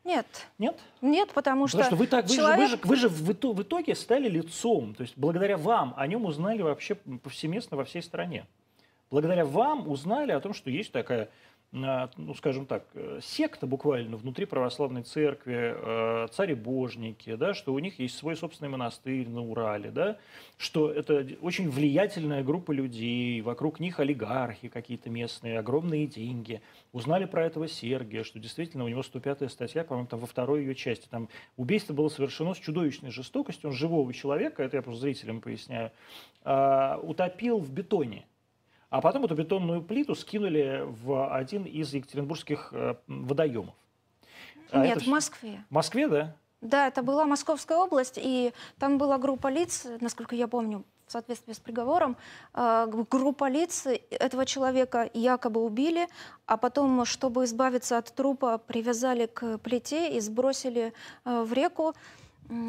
Нет. 0.04 0.26
Нет? 0.58 0.78
Нет, 1.00 1.30
потому, 1.32 1.66
Потому 1.66 1.84
что 1.84 1.96
вы, 1.96 2.06
так, 2.06 2.26
вы, 2.26 2.34
человек... 2.34 2.68
же, 2.68 2.76
вы, 2.82 2.96
же, 2.96 3.08
вы 3.08 3.32
же 3.34 3.44
в 3.54 3.62
итоге 3.62 3.94
стали 3.94 4.28
лицом. 4.28 4.94
То 4.94 5.02
есть 5.02 5.16
благодаря 5.16 5.56
вам 5.56 5.94
о 5.96 6.06
нем 6.06 6.26
узнали 6.26 6.60
вообще 6.60 6.94
повсеместно 6.94 7.78
во 7.78 7.84
всей 7.84 8.02
стране. 8.02 8.46
Благодаря 9.10 9.44
вам 9.44 9.88
узнали 9.88 10.32
о 10.32 10.40
том, 10.40 10.54
что 10.54 10.70
есть 10.70 10.92
такая, 10.92 11.30
а, 11.76 12.08
ну 12.16 12.34
скажем 12.34 12.66
так, 12.66 12.86
э, 12.94 13.18
секта 13.20 13.66
буквально 13.66 14.16
внутри 14.16 14.44
православной 14.46 15.02
церкви, 15.02 15.74
э, 15.74 16.28
царебожники, 16.30 17.34
да, 17.34 17.52
что 17.52 17.74
у 17.74 17.78
них 17.80 17.98
есть 17.98 18.16
свой 18.16 18.36
собственный 18.36 18.70
монастырь 18.70 19.28
на 19.28 19.42
Урале, 19.42 19.90
да, 19.90 20.18
что 20.56 20.88
это 20.88 21.26
очень 21.40 21.68
влиятельная 21.68 22.44
группа 22.44 22.70
людей, 22.70 23.40
вокруг 23.40 23.80
них 23.80 23.98
олигархи 23.98 24.68
какие-то 24.68 25.10
местные, 25.10 25.58
огромные 25.58 26.06
деньги. 26.06 26.62
Узнали 26.92 27.24
про 27.24 27.44
этого 27.44 27.66
Сергия, 27.66 28.22
что 28.22 28.38
действительно 28.38 28.84
у 28.84 28.88
него 28.88 29.02
105 29.02 29.50
статья, 29.50 29.82
по-моему, 29.82 30.06
там 30.06 30.20
во 30.20 30.28
второй 30.28 30.60
ее 30.60 30.76
части. 30.76 31.08
Там 31.10 31.28
убийство 31.56 31.92
было 31.92 32.08
совершено 32.08 32.54
с 32.54 32.58
чудовищной 32.58 33.10
жестокостью. 33.10 33.70
Он 33.70 33.76
живого 33.76 34.14
человека, 34.14 34.62
это 34.62 34.76
я 34.76 34.82
просто 34.82 35.02
зрителям 35.02 35.40
поясняю, 35.40 35.90
а, 36.44 37.00
утопил 37.02 37.58
в 37.58 37.72
бетоне. 37.72 38.26
А 38.94 39.00
потом 39.00 39.24
эту 39.24 39.34
бетонную 39.34 39.82
плиту 39.82 40.14
скинули 40.14 40.84
в 41.02 41.34
один 41.34 41.64
из 41.64 41.92
екатеринбургских 41.92 42.68
э, 42.70 42.94
водоемов. 43.08 43.74
А 44.70 44.86
Нет, 44.86 44.98
это 44.98 45.06
в 45.06 45.08
Москве. 45.08 45.64
В 45.68 45.74
Москве, 45.74 46.06
да? 46.06 46.36
Да, 46.60 46.86
это 46.86 47.02
была 47.02 47.24
Московская 47.24 47.76
область, 47.76 48.20
и 48.22 48.52
там 48.78 48.96
была 48.96 49.18
группа 49.18 49.48
лиц, 49.48 49.84
насколько 50.00 50.36
я 50.36 50.46
помню, 50.46 50.84
в 51.08 51.10
соответствии 51.10 51.54
с 51.54 51.58
приговором, 51.58 52.16
э, 52.54 52.86
группа 53.10 53.48
лиц 53.48 53.88
этого 54.10 54.46
человека 54.46 55.10
якобы 55.12 55.64
убили, 55.64 56.06
а 56.46 56.56
потом, 56.56 57.04
чтобы 57.04 57.46
избавиться 57.46 57.98
от 57.98 58.14
трупа, 58.14 58.58
привязали 58.58 59.26
к 59.26 59.58
плите 59.58 60.16
и 60.16 60.20
сбросили 60.20 60.92
э, 61.24 61.42
в 61.42 61.52
реку. 61.52 61.94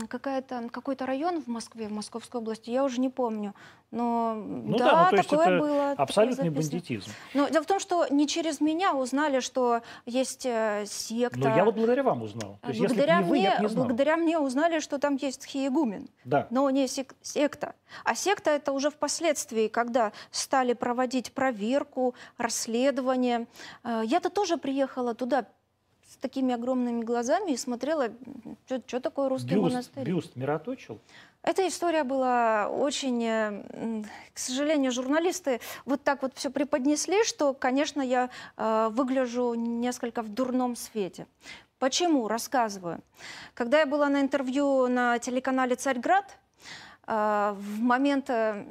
Какая-то, 0.07 0.69
какой-то 0.71 1.05
район 1.05 1.41
в 1.41 1.47
Москве, 1.47 1.87
в 1.87 1.91
Московской 1.91 2.39
области, 2.41 2.69
я 2.69 2.83
уже 2.83 2.99
не 3.01 3.09
помню. 3.09 3.53
Но 3.91 4.33
Ну 4.35 4.77
да, 4.77 4.85
да, 4.85 5.09
ну, 5.11 5.17
такое 5.23 5.45
это 5.47 5.59
было. 5.59 5.91
абсолютный 5.91 6.49
бандитизм. 6.49 7.11
Но 7.33 7.47
дело 7.49 7.63
в 7.63 7.67
том, 7.67 7.79
что 7.79 8.07
не 8.09 8.27
через 8.27 8.59
меня 8.59 8.93
узнали, 8.93 9.39
что 9.39 9.81
есть 10.05 10.45
э, 10.45 10.83
секта. 10.87 11.39
Но 11.39 11.55
я 11.55 11.63
вот 11.63 11.75
благодаря 11.75 12.03
вам 12.03 12.23
узнал. 12.23 12.57
То 12.61 12.69
есть, 12.69 12.81
если 12.81 12.93
бы 12.95 12.99
благодаря, 13.05 13.21
не 13.21 13.29
вы, 13.29 13.37
я 13.37 13.49
мне, 13.51 13.57
бы 13.57 13.63
не 13.63 13.69
знал. 13.69 13.85
благодаря 13.85 14.17
мне 14.17 14.39
узнали, 14.39 14.79
что 14.79 14.97
там 14.97 15.15
есть 15.15 15.45
хиегумен, 15.45 16.09
Да. 16.25 16.47
но 16.49 16.69
не 16.71 16.87
сек- 16.87 17.15
секта. 17.21 17.75
А 18.03 18.15
секта 18.15 18.51
это 18.51 18.73
уже 18.73 18.89
впоследствии, 18.89 19.67
когда 19.67 20.11
стали 20.31 20.73
проводить 20.73 21.31
проверку, 21.31 22.15
расследование. 22.37 23.47
Э, 23.83 24.01
Я-то 24.05 24.29
тоже 24.29 24.57
приехала 24.57 25.13
туда 25.13 25.45
с 26.15 26.17
такими 26.17 26.53
огромными 26.53 27.03
глазами 27.03 27.51
и 27.51 27.57
смотрела, 27.57 28.07
что 28.87 28.99
такое 29.01 29.27
русский 29.27 29.55
Бюст, 29.55 29.73
монастырь. 29.73 30.03
бюст 30.05 30.35
мироточил. 30.37 30.99
Эта 31.43 31.67
история 31.67 32.05
была 32.05 32.69
очень, 32.69 33.21
э, 33.23 34.03
к 34.33 34.39
сожалению, 34.39 34.93
журналисты 34.93 35.59
вот 35.85 36.01
так 36.03 36.21
вот 36.21 36.31
все 36.35 36.49
преподнесли, 36.49 37.23
что, 37.25 37.53
конечно, 37.53 38.01
я 38.01 38.29
э, 38.55 38.89
выгляжу 38.91 39.55
несколько 39.55 40.21
в 40.21 40.29
дурном 40.29 40.77
свете. 40.77 41.27
Почему? 41.79 42.29
Рассказываю. 42.29 43.01
Когда 43.53 43.79
я 43.79 43.85
была 43.85 44.07
на 44.07 44.21
интервью 44.21 44.87
на 44.87 45.19
телеканале 45.19 45.75
«Царьград», 45.75 46.25
э, 47.07 47.55
в 47.57 47.79
момент 47.81 48.29
э, 48.29 48.65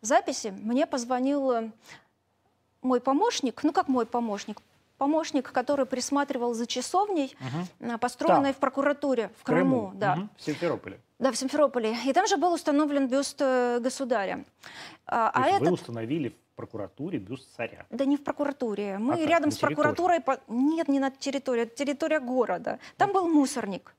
записи 0.00 0.48
мне 0.48 0.86
позвонил 0.88 1.52
э, 1.52 1.70
мой 2.82 3.00
помощник, 3.00 3.62
ну 3.62 3.72
как 3.72 3.86
мой 3.86 4.06
помощник, 4.06 4.60
помощник, 5.04 5.50
который 5.50 5.86
присматривал 5.86 6.52
за 6.52 6.66
часовней, 6.66 7.34
э, 7.80 7.96
построенной 7.98 8.52
Там. 8.52 8.54
в 8.54 8.56
прокуратуре, 8.58 9.30
в 9.38 9.44
Крыму, 9.44 9.92
да. 9.94 10.16
Мгм. 10.16 10.30
В 10.36 10.42
Симферополе. 10.42 11.00
Да, 11.18 11.32
в 11.32 11.36
Симферополе. 11.36 11.96
И 12.04 12.12
там 12.12 12.26
же 12.26 12.36
был 12.36 12.52
установлен 12.52 13.08
бюст 13.08 13.40
э, 13.40 13.80
государя. 13.80 14.44
А, 15.06 15.30
То 15.32 15.38
а 15.40 15.46
есть 15.48 15.60
вы 15.60 15.66
этот... 15.68 15.80
установили 15.80 16.28
в 16.28 16.34
прокуратуре 16.54 17.18
бюст 17.18 17.48
царя. 17.56 17.86
Да 17.88 18.04
не 18.04 18.18
в 18.18 18.22
прокуратуре. 18.22 18.98
Мы 18.98 19.14
А 19.14 19.16
как, 19.16 19.26
рядом 19.26 19.48
на 19.48 19.54
с 19.56 19.58
прокуратурой... 19.58 20.20
по- 20.20 20.38
Нет, 20.48 20.88
не 20.88 20.98
на 21.00 21.10
территории, 21.10 21.62
это 21.62 21.74
территория 21.74 22.20
города. 22.20 22.78
Там 22.98 23.12
был 23.14 23.26
мусорник. 23.26 23.94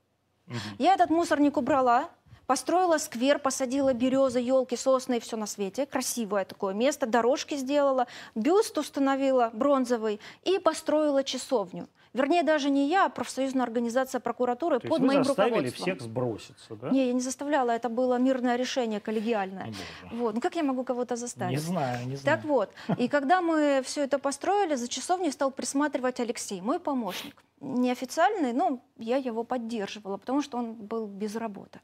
Мгм. 0.46 0.58
Я 0.78 0.94
этот 0.94 1.10
мусорник 1.10 1.56
убрала, 1.56 2.10
построила 2.52 2.98
сквер, 2.98 3.38
посадила 3.38 3.94
березы, 3.94 4.38
елки, 4.38 4.76
сосны 4.76 5.16
и 5.16 5.20
все 5.20 5.38
на 5.38 5.46
свете. 5.46 5.86
Красивое 5.86 6.44
такое 6.44 6.74
место. 6.74 7.06
Дорожки 7.06 7.54
сделала, 7.54 8.06
бюст 8.34 8.76
установила 8.76 9.48
бронзовый 9.54 10.20
и 10.44 10.58
построила 10.58 11.24
часовню. 11.24 11.88
Вернее, 12.12 12.42
даже 12.42 12.68
не 12.68 12.88
я, 12.88 13.06
а 13.06 13.08
профсоюзная 13.08 13.62
организация 13.64 14.20
прокуратуры 14.20 14.80
То 14.80 14.88
под 14.88 15.00
вы 15.00 15.06
моим 15.06 15.24
заставили 15.24 15.54
руководством. 15.54 15.82
всех 15.82 16.00
сброситься, 16.02 16.74
да? 16.76 16.90
Не, 16.90 17.06
я 17.06 17.12
не 17.14 17.22
заставляла, 17.22 17.70
это 17.70 17.88
было 17.88 18.18
мирное 18.18 18.56
решение, 18.56 19.00
коллегиальное. 19.00 19.72
Вот. 20.10 20.34
Ну 20.34 20.40
как 20.42 20.54
я 20.54 20.62
могу 20.62 20.84
кого-то 20.84 21.14
Не 21.14 21.20
заставить? 21.20 21.58
знаю, 21.58 22.06
не 22.06 22.16
знаю. 22.16 22.36
Так 22.36 22.44
вот, 22.44 22.70
и 22.98 23.08
когда 23.08 23.40
мы 23.40 23.80
все 23.82 24.02
это 24.04 24.18
построили, 24.18 24.74
за 24.74 24.88
часовней 24.88 25.32
стал 25.32 25.52
присматривать 25.52 26.20
Алексей, 26.20 26.60
мой 26.60 26.78
помощник. 26.80 27.42
Неофициальный, 27.60 28.52
но 28.52 28.80
я 28.98 29.16
его 29.16 29.42
поддерживала, 29.42 30.18
потому 30.18 30.42
что 30.42 30.58
он 30.58 30.74
был 30.74 31.06
без 31.06 31.36
работы. 31.36 31.80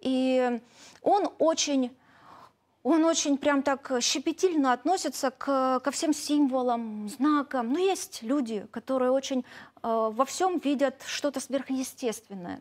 И 0.00 0.60
он 1.02 1.28
очень, 1.38 1.96
он 2.82 3.04
очень 3.04 3.38
прям 3.38 3.62
так 3.62 3.92
щепетильно 4.00 4.72
относится 4.72 5.30
к, 5.30 5.80
ко 5.80 5.90
всем 5.90 6.12
символам, 6.12 7.08
знакам. 7.08 7.72
Но 7.72 7.78
есть 7.78 8.22
люди, 8.22 8.66
которые 8.70 9.10
очень 9.10 9.40
э, 9.40 9.44
во 9.82 10.24
всем 10.24 10.58
видят 10.58 11.02
что-то 11.06 11.40
сверхъестественное. 11.40 12.60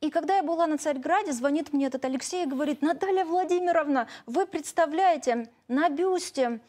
И 0.00 0.10
когда 0.10 0.36
я 0.36 0.42
была 0.42 0.66
на 0.66 0.76
Царьграде, 0.76 1.32
звонит 1.32 1.72
мне 1.72 1.86
этот 1.86 2.04
Алексей 2.04 2.44
и 2.44 2.48
говорит, 2.48 2.82
Наталья 2.82 3.24
Владимировна, 3.24 4.08
вы 4.26 4.46
представляете, 4.46 5.50
на 5.68 5.88
бюсте 5.88 6.60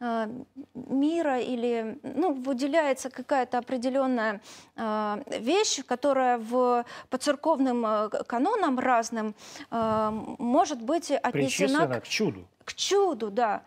мира 0.00 1.40
или 1.40 1.98
ну, 2.02 2.32
выделяется 2.34 3.10
какая-то 3.10 3.58
определенная 3.58 4.40
э, 4.76 5.22
вещь, 5.40 5.84
которая 5.84 6.38
в, 6.38 6.84
по 7.10 7.18
церковным 7.18 7.84
э, 7.84 8.08
канонам 8.26 8.78
разным 8.78 9.34
э, 9.70 10.10
может 10.38 10.80
быть 10.80 11.10
отнесена 11.10 11.88
к, 11.88 12.04
к 12.04 12.08
чуду. 12.08 12.46
к 12.64 12.74
чуду, 12.74 13.30
да. 13.30 13.62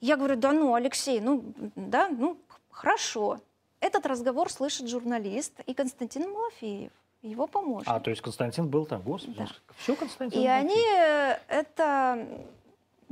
Я 0.00 0.16
говорю, 0.16 0.36
да 0.36 0.52
ну, 0.52 0.74
Алексей, 0.74 1.20
ну, 1.20 1.44
да, 1.76 2.08
ну, 2.08 2.36
хорошо. 2.70 3.38
Этот 3.78 4.04
разговор 4.06 4.50
слышит 4.50 4.88
журналист 4.88 5.60
и 5.66 5.74
Константин 5.74 6.28
Малафеев, 6.30 6.90
его 7.22 7.46
помощник. 7.46 7.88
А, 7.88 8.00
то 8.00 8.10
есть 8.10 8.22
Константин 8.22 8.68
был 8.68 8.86
там, 8.86 9.02
господи. 9.02 9.38
Да. 9.38 9.46
Все 9.76 9.94
Константин 9.94 10.40
И 10.40 10.44
был. 10.44 10.50
они 10.50 10.84
э, 10.96 11.38
это 11.46 12.26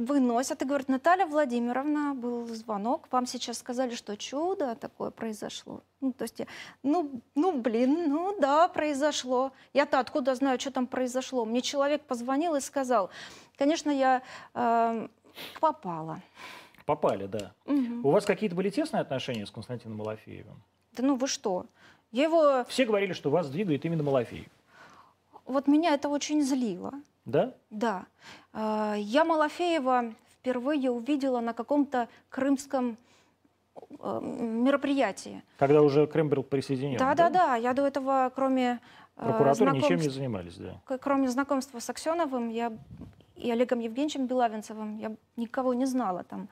выносят 0.07 0.62
и 0.62 0.64
говорят, 0.64 0.88
Наталья 0.88 1.26
Владимировна, 1.26 2.14
был 2.14 2.47
звонок, 2.47 3.09
вам 3.11 3.26
сейчас 3.26 3.59
сказали, 3.59 3.95
что 3.95 4.16
чудо 4.16 4.75
такое 4.75 5.11
произошло. 5.11 5.83
Ну, 6.00 6.12
то 6.12 6.25
есть, 6.25 6.40
ну, 6.83 7.21
ну, 7.35 7.52
блин, 7.61 8.09
ну 8.09 8.38
да, 8.40 8.69
произошло. 8.69 9.52
Я-то 9.75 9.99
откуда 9.99 10.35
знаю, 10.35 10.59
что 10.59 10.71
там 10.71 10.87
произошло? 10.87 11.45
Мне 11.45 11.61
человек 11.61 12.02
позвонил 12.02 12.54
и 12.54 12.61
сказал, 12.61 13.11
конечно, 13.57 13.90
я 13.90 14.23
э, 14.54 15.09
попала. 15.61 16.21
Попали, 16.87 17.26
да. 17.26 17.52
Мгм. 17.66 18.04
У 18.04 18.11
вас 18.11 18.25
какие-то 18.25 18.57
были 18.57 18.71
тесные 18.71 19.02
отношения 19.02 19.47
с 19.47 19.50
Константином 19.50 19.99
Малафеевым? 19.99 20.62
Да 20.92 21.02
ну 21.02 21.16
вы 21.16 21.28
что? 21.28 21.66
Я 22.11 22.25
его, 22.25 22.64
Все 22.69 22.85
говорили, 22.85 23.12
что 23.12 23.30
вас 23.30 23.49
двигает 23.49 23.85
именно 23.85 24.02
Малафеев. 24.02 24.49
вот 25.47 25.69
меня 25.69 25.95
это 25.95 26.09
очень 26.09 26.42
злило. 26.42 26.92
Да? 27.25 27.55
Да. 27.71 28.07
Э, 28.53 28.95
Я 28.99 29.25
Малафеева 29.25 30.15
впервые 30.33 30.91
увидела 30.91 31.41
на 31.41 31.53
каком-то 31.53 32.09
крымском 32.29 32.97
э, 33.77 34.21
мероприятии. 34.23 35.43
Когда 35.59 35.83
уже 35.83 36.07
Крым 36.07 36.29
был 36.29 36.43
присоединен. 36.43 36.99
Да, 36.99 37.15
да, 37.15 37.31
да. 37.31 37.57
Я 37.57 37.75
до 37.75 37.87
этого, 37.87 38.33
кроме 38.35 38.81
э, 39.17 39.25
Прокуратура 39.25 39.73
ничем 39.73 39.99
не 39.99 40.09
занимались, 40.09 40.57
да. 40.57 40.81
кроме 40.99 41.29
знакомства 41.29 41.79
с 41.79 41.91
Аксеновым, 41.91 42.49
я 42.49 42.73
и 43.37 43.50
Олегом 43.50 43.81
Евгеньевичем 43.81 44.27
Белавинцевым, 44.27 44.99
я 44.99 45.12
никого 45.37 45.75
не 45.75 45.87
знала 45.87 46.25
там. 46.25 46.49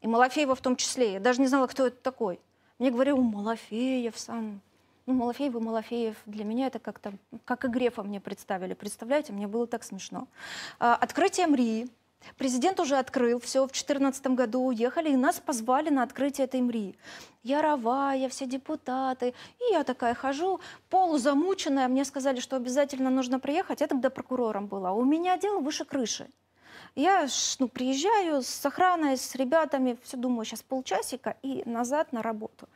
И 0.00 0.06
Малафеева 0.06 0.54
в 0.54 0.60
том 0.60 0.76
числе. 0.76 1.14
Я 1.14 1.20
даже 1.20 1.40
не 1.40 1.48
знала, 1.48 1.66
кто 1.66 1.86
это 1.86 1.96
такой. 2.00 2.38
Мне 2.78 2.90
говорил, 2.90 3.16
Малафеев 3.16 4.16
сам. 4.16 4.60
Ну, 5.08 5.14
Малафеев 5.14 5.54
и 5.54 5.58
Малафеев. 5.58 6.16
Для 6.26 6.44
меня 6.44 6.66
это 6.66 6.78
как-то, 6.78 7.14
как 7.46 7.64
и 7.64 7.68
Грефа 7.68 8.02
мне 8.02 8.20
представили. 8.20 8.74
Представляете, 8.74 9.32
мне 9.32 9.46
было 9.46 9.66
так 9.66 9.82
смешно. 9.82 10.28
А, 10.78 10.94
Открытие 10.94 11.46
МРИ 11.46 11.88
Президент 12.36 12.78
уже 12.78 12.98
открыл 12.98 13.40
все, 13.40 13.62
в 13.62 13.68
2014 13.68 14.26
году 14.26 14.66
уехали, 14.66 15.10
и 15.10 15.16
нас 15.16 15.40
позвали 15.40 15.88
на 15.88 16.02
открытие 16.02 16.44
этой 16.46 16.60
МРИ. 16.60 16.94
Яровая, 17.42 18.28
все 18.28 18.44
депутаты. 18.44 19.32
И 19.60 19.72
я 19.72 19.82
такая 19.82 20.14
хожу, 20.14 20.60
полузамученная. 20.90 21.88
Мне 21.88 22.04
сказали, 22.04 22.40
что 22.40 22.56
обязательно 22.56 23.08
нужно 23.08 23.40
приехать. 23.40 23.80
Я 23.80 23.86
тогда 23.86 24.10
прокурором 24.10 24.66
была. 24.66 24.92
У 24.92 25.04
меня 25.04 25.38
дело 25.38 25.60
выше 25.60 25.86
крыши. 25.86 26.28
Я 26.94 27.28
ну, 27.60 27.68
приезжаю 27.68 28.42
с 28.42 28.66
охраной, 28.66 29.16
с 29.16 29.34
ребятами, 29.36 29.96
все 30.02 30.18
думаю, 30.18 30.44
сейчас 30.44 30.62
полчасика 30.62 31.36
и 31.42 31.62
назад 31.64 32.12
на 32.12 32.20
работу. 32.20 32.68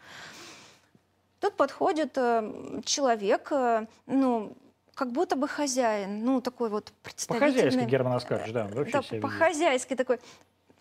Тут 1.43 1.57
подходит 1.57 2.13
э, 2.19 2.81
человек, 2.85 3.49
э, 3.51 3.87
ну, 4.07 4.57
как 4.95 5.11
будто 5.11 5.35
бы 5.35 5.49
хозяин, 5.49 6.25
ну, 6.25 6.41
такой 6.41 6.71
вот 6.71 6.93
представительный. 7.03 7.51
По-хозяйски 7.63 7.91
Герман 7.91 8.13
Оскарович, 8.13 8.53
да, 8.53 8.69
вообще 8.73 8.93
Да, 8.93 9.21
по-хозяйски 9.21 9.97
такой. 9.97 10.21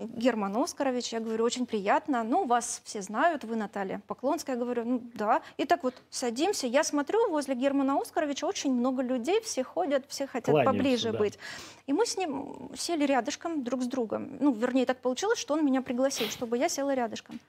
Герман 0.08 0.56
Оскарович, 0.58 1.14
я 1.14 1.20
говорю, 1.20 1.44
очень 1.44 1.66
приятно. 1.66 2.24
Ну, 2.24 2.46
вас 2.46 2.82
все 2.84 3.02
знают, 3.02 3.44
вы 3.44 3.56
Наталья 3.56 4.02
Поклонская. 4.08 4.56
Я 4.56 4.62
говорю, 4.62 4.86
ну 4.86 5.02
да. 5.14 5.42
И 5.58 5.66
так 5.66 5.84
вот 5.84 5.96
садимся. 6.10 6.68
Я 6.68 6.84
смотрю, 6.84 7.30
возле 7.30 7.56
Германа 7.56 8.00
Оскаровича 8.00 8.48
очень 8.48 8.74
много 8.74 9.02
людей, 9.02 9.42
все 9.42 9.64
ходят, 9.64 10.06
все 10.08 10.28
хотят 10.28 10.54
Кланяются, 10.54 10.78
поближе 10.78 11.12
да. 11.12 11.18
быть. 11.18 11.40
И 11.88 11.94
мы 11.94 12.06
с 12.06 12.18
ним 12.18 12.70
сели 12.76 13.06
рядышком 13.06 13.64
друг 13.64 13.84
с 13.84 13.88
другом. 13.88 14.38
Ну, 14.40 14.52
вернее, 14.52 14.86
так 14.86 15.00
получилось, 15.00 15.40
что 15.40 15.54
он 15.54 15.66
меня 15.66 15.82
пригласил, 15.82 16.28
чтобы 16.30 16.58
я 16.58 16.70
села 16.70 16.94
рядышком. 16.94 17.40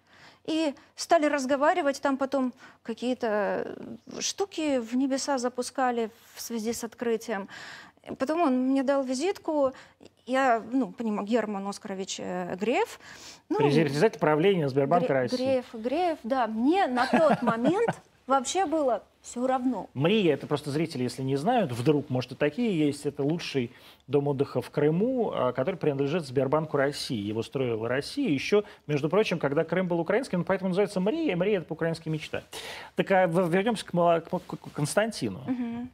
И 0.45 0.75
стали 0.97 1.27
разговаривать, 1.27 2.01
там 2.01 2.17
потом 2.17 2.53
какие-то 2.83 3.77
штуки 4.19 4.79
в 4.79 4.97
небеса 4.97 5.39
запускали 5.39 6.11
в 6.35 6.41
связи 6.41 6.73
с 6.73 6.83
открытием. 6.83 7.49
Потом 8.19 8.41
он 8.43 8.71
мне 8.71 8.83
дал 8.83 9.05
визитку, 9.05 9.73
я, 10.27 10.61
ну, 10.73 10.91
понимаю, 10.93 11.27
Герман 11.27 11.67
Оскарович 11.69 12.17
э, 12.19 12.57
Греев. 12.57 12.99
Ну, 13.49 13.59
Председатель 13.59 14.19
правления 14.19 14.69
Сбербанка 14.69 15.07
Гре- 15.07 15.15
России. 15.15 15.37
Греев, 15.37 15.65
Греев, 15.73 16.19
да. 16.25 16.47
Мне 16.49 16.87
на 16.89 17.07
тот 17.07 17.43
момент 17.43 18.01
вообще 18.27 18.67
было 18.67 19.05
все 19.21 19.47
равно. 19.47 19.89
Мрия, 19.95 20.35
это 20.35 20.49
просто 20.49 20.71
зрители, 20.73 21.05
если 21.05 21.23
не 21.23 21.37
знают, 21.37 21.71
вдруг, 21.71 22.11
может, 22.11 22.33
и 22.33 22.35
такие 22.35 22.77
есть, 22.87 23.07
это 23.07 23.23
лучший 23.23 23.71
дом 24.09 24.27
отдыха 24.27 24.61
в 24.61 24.71
Крыму, 24.71 25.31
а, 25.33 25.53
который 25.53 25.77
принадлежит 25.77 26.27
Сбербанку 26.27 26.77
России. 26.77 27.21
Его 27.21 27.45
строила 27.45 27.89
Россия. 27.89 28.29
Еще, 28.31 28.65
между 28.89 29.09
прочим, 29.09 29.39
когда 29.39 29.63
Крым 29.63 29.87
был 29.87 30.01
украинским, 30.01 30.41
он 30.41 30.45
поэтому 30.45 30.71
называется 30.71 30.99
Мрия, 30.99 31.37
Мрия— 31.37 31.59
это 31.59 31.67
по-украински 31.67 32.09
мечта. 32.09 32.43
Так 32.97 33.09
а 33.13 33.27
вернемся 33.27 33.85
к, 33.85 33.91
к- 33.93 34.41
к 34.41 34.73
Константину. 34.73 35.41
Мгм. 35.47 35.91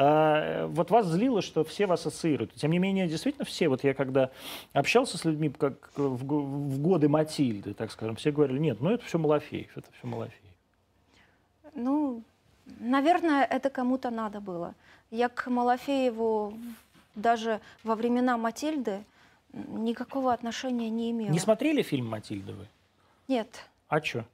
А, 0.00 0.66
Вот 0.68 0.90
вас 0.92 1.06
злило, 1.06 1.42
что 1.42 1.64
все 1.64 1.86
вас 1.86 2.06
ассоциируют. 2.06 2.54
Тем 2.54 2.70
не 2.70 2.78
менее, 2.78 3.08
действительно 3.08 3.44
все, 3.44 3.68
вот 3.68 3.82
я 3.82 3.94
когда 3.94 4.30
общался 4.72 5.18
с 5.18 5.24
людьми 5.24 5.48
как 5.50 5.90
в, 5.96 6.24
го- 6.24 6.42
в 6.42 6.78
годы 6.80 7.08
Матильды, 7.08 7.74
так 7.74 7.90
скажем, 7.90 8.14
все 8.14 8.30
говорили, 8.30 8.58
нет, 8.60 8.80
ну 8.80 8.90
это 8.90 9.04
все 9.04 9.18
Малафеев, 9.18 9.76
это 9.76 9.88
все 9.98 10.06
Малафеев. 10.06 10.54
Ну, 11.74 12.22
наверное, 12.78 13.44
это 13.44 13.70
кому-то 13.70 14.10
надо 14.10 14.40
было. 14.40 14.74
Я 15.10 15.28
к 15.28 15.48
Малафееву 15.48 16.54
даже 17.16 17.60
во 17.82 17.96
времена 17.96 18.36
Матильды 18.36 19.02
никакого 19.52 20.32
отношения 20.32 20.90
не 20.90 21.10
имела. 21.10 21.30
Не 21.32 21.40
смотрели 21.40 21.82
фильм 21.82 22.06
«Матильда» 22.06 22.52
вы? 22.52 22.66
Нет. 23.26 23.48
А 23.88 24.00
что? 24.00 24.24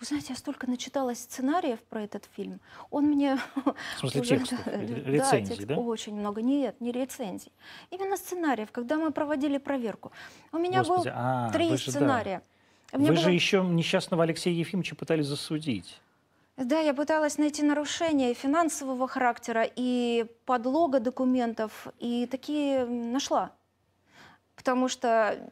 Вы 0.00 0.06
знаете, 0.06 0.28
я 0.30 0.36
столько 0.36 0.68
начиталась 0.70 1.18
сценариев 1.18 1.80
про 1.80 2.02
этот 2.02 2.28
фильм. 2.36 2.60
Он 2.90 3.04
мне... 3.06 3.36
В 3.96 3.98
смысле 3.98 4.20
уже- 4.20 4.38
текстов, 4.38 4.60
да, 4.64 4.70
ре- 4.72 5.02
рецензий, 5.04 5.56
текст- 5.56 5.66
да? 5.68 5.76
Очень 5.76 6.14
много. 6.14 6.40
Нет, 6.40 6.80
не 6.80 6.92
рецензий. 6.92 7.50
Именно 7.90 8.16
сценариев, 8.16 8.70
когда 8.70 8.96
мы 8.96 9.10
проводили 9.10 9.58
проверку. 9.58 10.12
У 10.52 10.58
меня 10.58 10.78
Господи, 10.84 11.08
был 11.08 11.12
а, 11.16 11.50
три 11.50 11.76
же, 11.76 11.86
да. 11.86 11.90
сценария. 11.92 12.42
Меня 12.92 13.10
Вы 13.10 13.16
же 13.16 13.24
было- 13.24 13.32
еще 13.32 13.62
несчастного 13.64 14.22
Алексея 14.22 14.54
Ефимовича 14.54 14.94
пытались 14.94 15.26
засудить. 15.26 16.00
Да, 16.56 16.78
я 16.80 16.94
пыталась 16.94 17.36
найти 17.38 17.62
нарушения 17.62 18.34
финансового 18.34 19.06
характера 19.08 19.64
и 19.76 20.26
подлога 20.44 20.98
документов, 21.00 21.86
и 22.00 22.26
такие 22.26 22.84
нашла. 22.84 23.52
Потому 24.56 24.88
что 24.88 25.50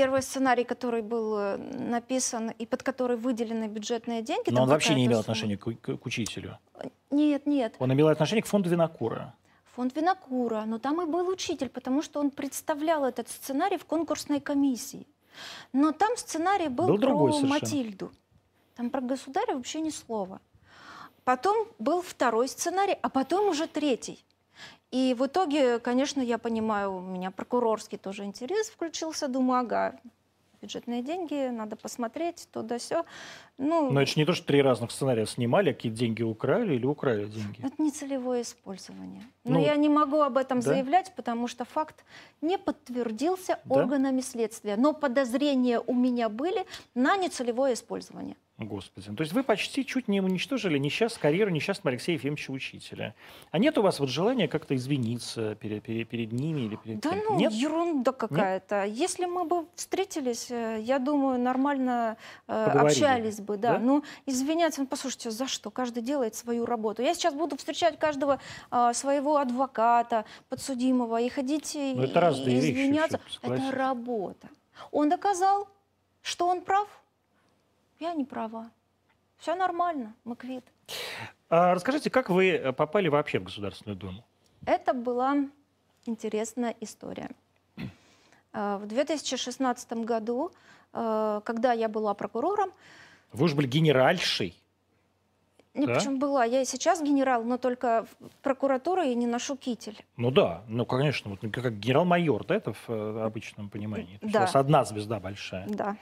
первый 0.00 0.22
сценарий, 0.22 0.64
который 0.64 1.02
был 1.02 1.36
э, 1.38 1.56
написан 1.56 2.50
и 2.62 2.64
под 2.66 2.82
который 2.82 3.16
выделены 3.16 3.68
бюджетные 3.68 4.22
деньги... 4.22 4.50
Но 4.50 4.62
он 4.62 4.68
вообще 4.68 4.94
не 4.94 5.04
имел 5.04 5.18
сумма. 5.18 5.20
отношения 5.20 5.56
к, 5.58 5.64
к- 5.64 5.96
к 5.98 6.06
учителю. 6.06 6.58
Нет, 7.10 7.46
нет. 7.46 7.74
Он 7.78 7.92
имел 7.92 8.08
отношение 8.08 8.42
к 8.42 8.46
фонду 8.46 8.70
Винокура. 8.70 9.34
Фонд 9.76 9.94
Винокура, 9.96 10.64
но 10.66 10.78
там 10.78 11.02
и 11.02 11.06
был 11.06 11.28
учитель, 11.28 11.68
потому 11.68 12.02
что 12.02 12.20
он 12.20 12.30
представлял 12.30 13.04
этот 13.04 13.28
сценарий 13.28 13.76
в 13.76 13.84
конкурсной 13.84 14.40
комиссии. 14.40 15.06
Но 15.72 15.92
там 15.92 16.16
сценарий 16.16 16.68
был, 16.68 16.86
Был 16.86 16.98
про 16.98 17.32
совершенно. 17.32 17.48
Матильду. 17.48 18.12
Там 18.76 18.88
про 18.90 19.00
государя 19.02 19.54
вообще 19.54 19.80
ни 19.80 19.90
слова. 19.90 20.40
Потом 21.24 21.68
был 21.78 22.00
второй 22.00 22.48
сценарий, 22.48 22.96
а 23.02 23.08
потом 23.10 23.48
уже 23.48 23.66
третий. 23.66 24.24
И 24.90 25.14
в 25.16 25.26
итоге, 25.26 25.78
конечно, 25.78 26.20
я 26.20 26.38
понимаю, 26.38 26.96
у 26.96 27.00
меня 27.00 27.30
прокурорский 27.30 27.96
тоже 27.98 28.24
интерес 28.24 28.68
включился. 28.70 29.28
Думаю, 29.28 29.60
ага, 29.60 29.94
бюджетные 30.60 31.02
деньги, 31.02 31.48
надо 31.48 31.76
посмотреть, 31.76 32.48
то 32.52 32.62
да 32.62 32.78
сё. 32.78 33.04
Ну, 33.56 33.90
Но 33.90 34.02
это 34.02 34.10
же 34.10 34.18
не 34.18 34.24
то, 34.24 34.32
что 34.32 34.46
три 34.46 34.62
разных 34.62 34.90
сценария 34.90 35.26
снимали, 35.26 35.70
а 35.70 35.74
какие 35.74 35.92
деньги 35.92 36.22
украли 36.22 36.74
или 36.74 36.86
украли 36.86 37.26
деньги. 37.26 37.60
Это 37.62 37.80
не 37.80 37.90
целевое 37.92 38.42
использование. 38.42 39.22
Но 39.44 39.54
Ну, 39.58 39.64
я 39.64 39.76
не 39.76 39.88
могу 39.88 40.20
об 40.22 40.36
этом 40.36 40.58
да? 40.60 40.70
заявлять, 40.72 41.14
потому 41.14 41.46
что 41.46 41.64
факт 41.64 42.04
не 42.40 42.58
подтвердился 42.58 43.60
Да? 43.64 43.76
органами 43.82 44.20
следствия. 44.22 44.76
Но 44.76 44.92
подозрения 44.92 45.78
у 45.80 45.94
меня 45.94 46.28
были 46.28 46.66
на 46.94 47.16
нецелевое 47.16 47.74
использование. 47.74 48.36
Господи. 48.60 49.10
То 49.16 49.22
есть 49.22 49.32
вы 49.32 49.42
почти 49.42 49.86
чуть 49.86 50.06
не 50.06 50.20
уничтожили 50.20 50.76
несчаст, 50.76 51.18
карьеру 51.18 51.50
несчастного 51.50 51.92
Алексея 51.92 52.16
Ефимовича 52.16 52.52
Учителя. 52.52 53.14
А 53.50 53.58
нет 53.58 53.78
у 53.78 53.82
вас 53.82 54.00
вот 54.00 54.10
желания 54.10 54.48
как-то 54.48 54.76
извиниться 54.76 55.54
перед, 55.54 55.82
перед, 55.82 56.08
перед 56.08 56.32
ними 56.32 56.62
или 56.62 56.76
перед 56.76 57.00
Да 57.00 57.10
кем? 57.10 57.22
ну, 57.26 57.38
Нет? 57.38 57.52
ерунда 57.52 58.12
какая-то. 58.12 58.84
Если 58.84 59.24
мы 59.24 59.44
бы 59.44 59.66
встретились, 59.74 60.50
э, 60.50 60.78
я 60.82 60.98
думаю, 60.98 61.40
нормально 61.40 62.18
э, 62.48 62.64
общались 62.64 63.40
бы. 63.40 63.56
Да. 63.56 63.72
да? 63.72 63.78
Ну, 63.78 64.04
извиняться, 64.26 64.82
ну, 64.82 64.86
послушайте, 64.86 65.30
за 65.30 65.46
что? 65.46 65.70
Каждый 65.70 66.02
делает 66.02 66.34
свою 66.34 66.66
работу. 66.66 67.00
Я 67.02 67.14
сейчас 67.14 67.32
буду 67.32 67.56
встречать 67.56 67.98
каждого 67.98 68.40
а, 68.70 68.92
своего 68.92 69.38
адвоката, 69.38 70.26
подсудимого, 70.50 71.18
и 71.20 71.30
ходить 71.30 71.74
и, 71.76 71.94
Ну, 71.96 72.02
это 72.02 72.30
и 72.30 72.44
вещи, 72.44 72.72
извиняться. 72.72 73.20
согласен. 73.40 73.64
это 73.64 73.76
работа. 73.76 74.48
Он 74.90 75.08
доказал, 75.08 75.66
что 76.20 76.46
он 76.46 76.60
прав. 76.60 76.88
Я 78.00 78.14
не 78.14 78.24
права. 78.24 78.70
Все 79.36 79.54
нормально, 79.54 80.14
мы 80.24 80.34
квит. 80.34 80.64
А 81.50 81.74
расскажите, 81.74 82.10
как 82.10 82.30
вы 82.30 82.48
э, 82.48 82.72
попали 82.72 83.08
вообще 83.08 83.38
в 83.38 83.44
Государственную 83.44 83.96
Думу? 83.96 84.24
Это 84.66 84.94
была 84.94 85.36
интересная 86.06 86.74
история. 86.80 87.30
Э, 88.52 88.78
В 88.82 88.86
2016 88.86 89.92
году, 90.04 90.50
э, 90.92 91.40
когда 91.44 91.72
я 91.72 91.88
была 91.88 92.14
прокурором, 92.14 92.72
Вы 93.32 93.48
же 93.48 93.54
были 93.54 93.66
генеральшей. 93.66 94.56
не 95.74 95.86
Да? 95.86 95.94
причем 95.94 96.18
была, 96.18 96.44
я 96.44 96.62
и 96.62 96.64
сейчас 96.64 97.02
генерал, 97.02 97.44
но 97.44 97.58
только 97.58 98.06
в 98.18 98.42
прокуратуру 98.42 99.02
я 99.02 99.14
не 99.14 99.26
ношу 99.26 99.56
китель. 99.56 99.98
Ну 100.16 100.30
да, 100.30 100.62
ну 100.68 100.86
конечно, 100.86 101.30
вот 101.30 101.40
как 101.52 101.78
генерал-майор, 101.78 102.44
да, 102.46 102.54
это 102.56 102.72
в 102.72 102.88
э, 102.88 103.24
обычном 103.24 103.68
понимании. 103.68 104.18
То 104.18 104.28
Да. 104.28 104.38
У 104.38 104.42
вас 104.42 104.56
одна 104.56 104.84
звезда 104.84 105.20
большая. 105.20 105.66
Да, 105.68 105.96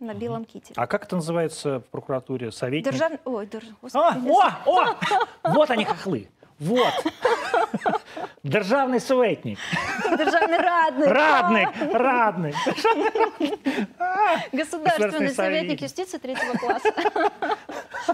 на 0.00 0.14
белом 0.14 0.44
кителе. 0.44 0.74
А 0.76 0.86
как 0.86 1.04
это 1.04 1.16
называется 1.16 1.80
в 1.80 1.84
прокуратуре? 1.84 2.50
Советник? 2.50 2.92
Держав... 2.92 3.12
Ой, 3.24 3.46
держ... 3.46 3.64
А, 3.92 4.18
Господи, 4.18 4.54
о, 4.66 4.96
о! 5.44 5.52
Вот 5.52 5.70
они 5.70 5.84
хохлы. 5.84 6.28
Вот. 6.58 6.92
Державный 8.42 9.00
советник. 9.00 9.58
Державный 10.10 10.58
радный. 10.58 11.06
Радник, 11.06 11.94
радник. 11.94 12.54
Государственный 14.52 15.30
советник 15.30 15.80
юстиции 15.80 16.18
третьего 16.18 16.52
класса. 16.58 16.92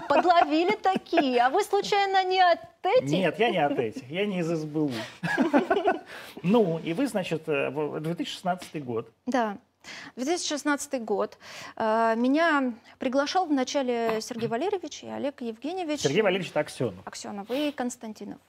Подловили 0.07 0.77
такие. 0.81 1.41
А 1.41 1.49
вы 1.49 1.63
случайно 1.63 2.23
не 2.23 2.39
от 2.39 2.59
этих? 2.83 3.09
Нет, 3.09 3.39
я 3.39 3.49
не 3.49 3.57
от 3.57 3.77
этих, 3.79 4.09
я 4.09 4.25
не 4.25 4.39
из 4.39 4.47
СБУ. 4.47 4.91
Ну, 6.43 6.79
и 6.79 6.93
вы, 6.93 7.07
значит, 7.07 7.49
э, 7.49 7.69
в 7.69 7.99
2016 7.99 8.83
год. 8.83 9.11
Да. 9.25 9.57
2016 10.15 11.03
год. 11.03 11.37
Э, 11.75 12.15
Меня 12.15 12.73
приглашал 12.99 13.45
вначале 13.45 14.19
Сергей 14.21 14.47
Валерьевич 14.47 15.03
и 15.03 15.07
Олег 15.07 15.41
Евгеньевич. 15.41 16.01
Сергей 16.01 16.21
Валерьевич 16.21 16.51
Аксенов. 16.55 17.05
Аксенов 17.05 17.49
и 17.51 17.71
Константинов. 17.71 18.39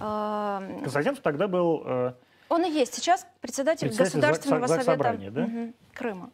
Э, 0.00 0.78
Константинов 0.82 1.20
тогда 1.20 1.48
был 1.48 1.82
э, 1.84 2.12
Он 2.48 2.64
и 2.64 2.70
есть 2.70 2.94
сейчас 2.94 3.26
председатель, 3.40 3.88
Председатель 3.88 4.18
Государственного 4.20 4.64
Зак- 4.64 4.68
совета 4.68 4.84
Заксобрания, 4.84 5.30
да? 5.30 5.42
мгм, 5.42 5.74
Крыма. 5.94 6.30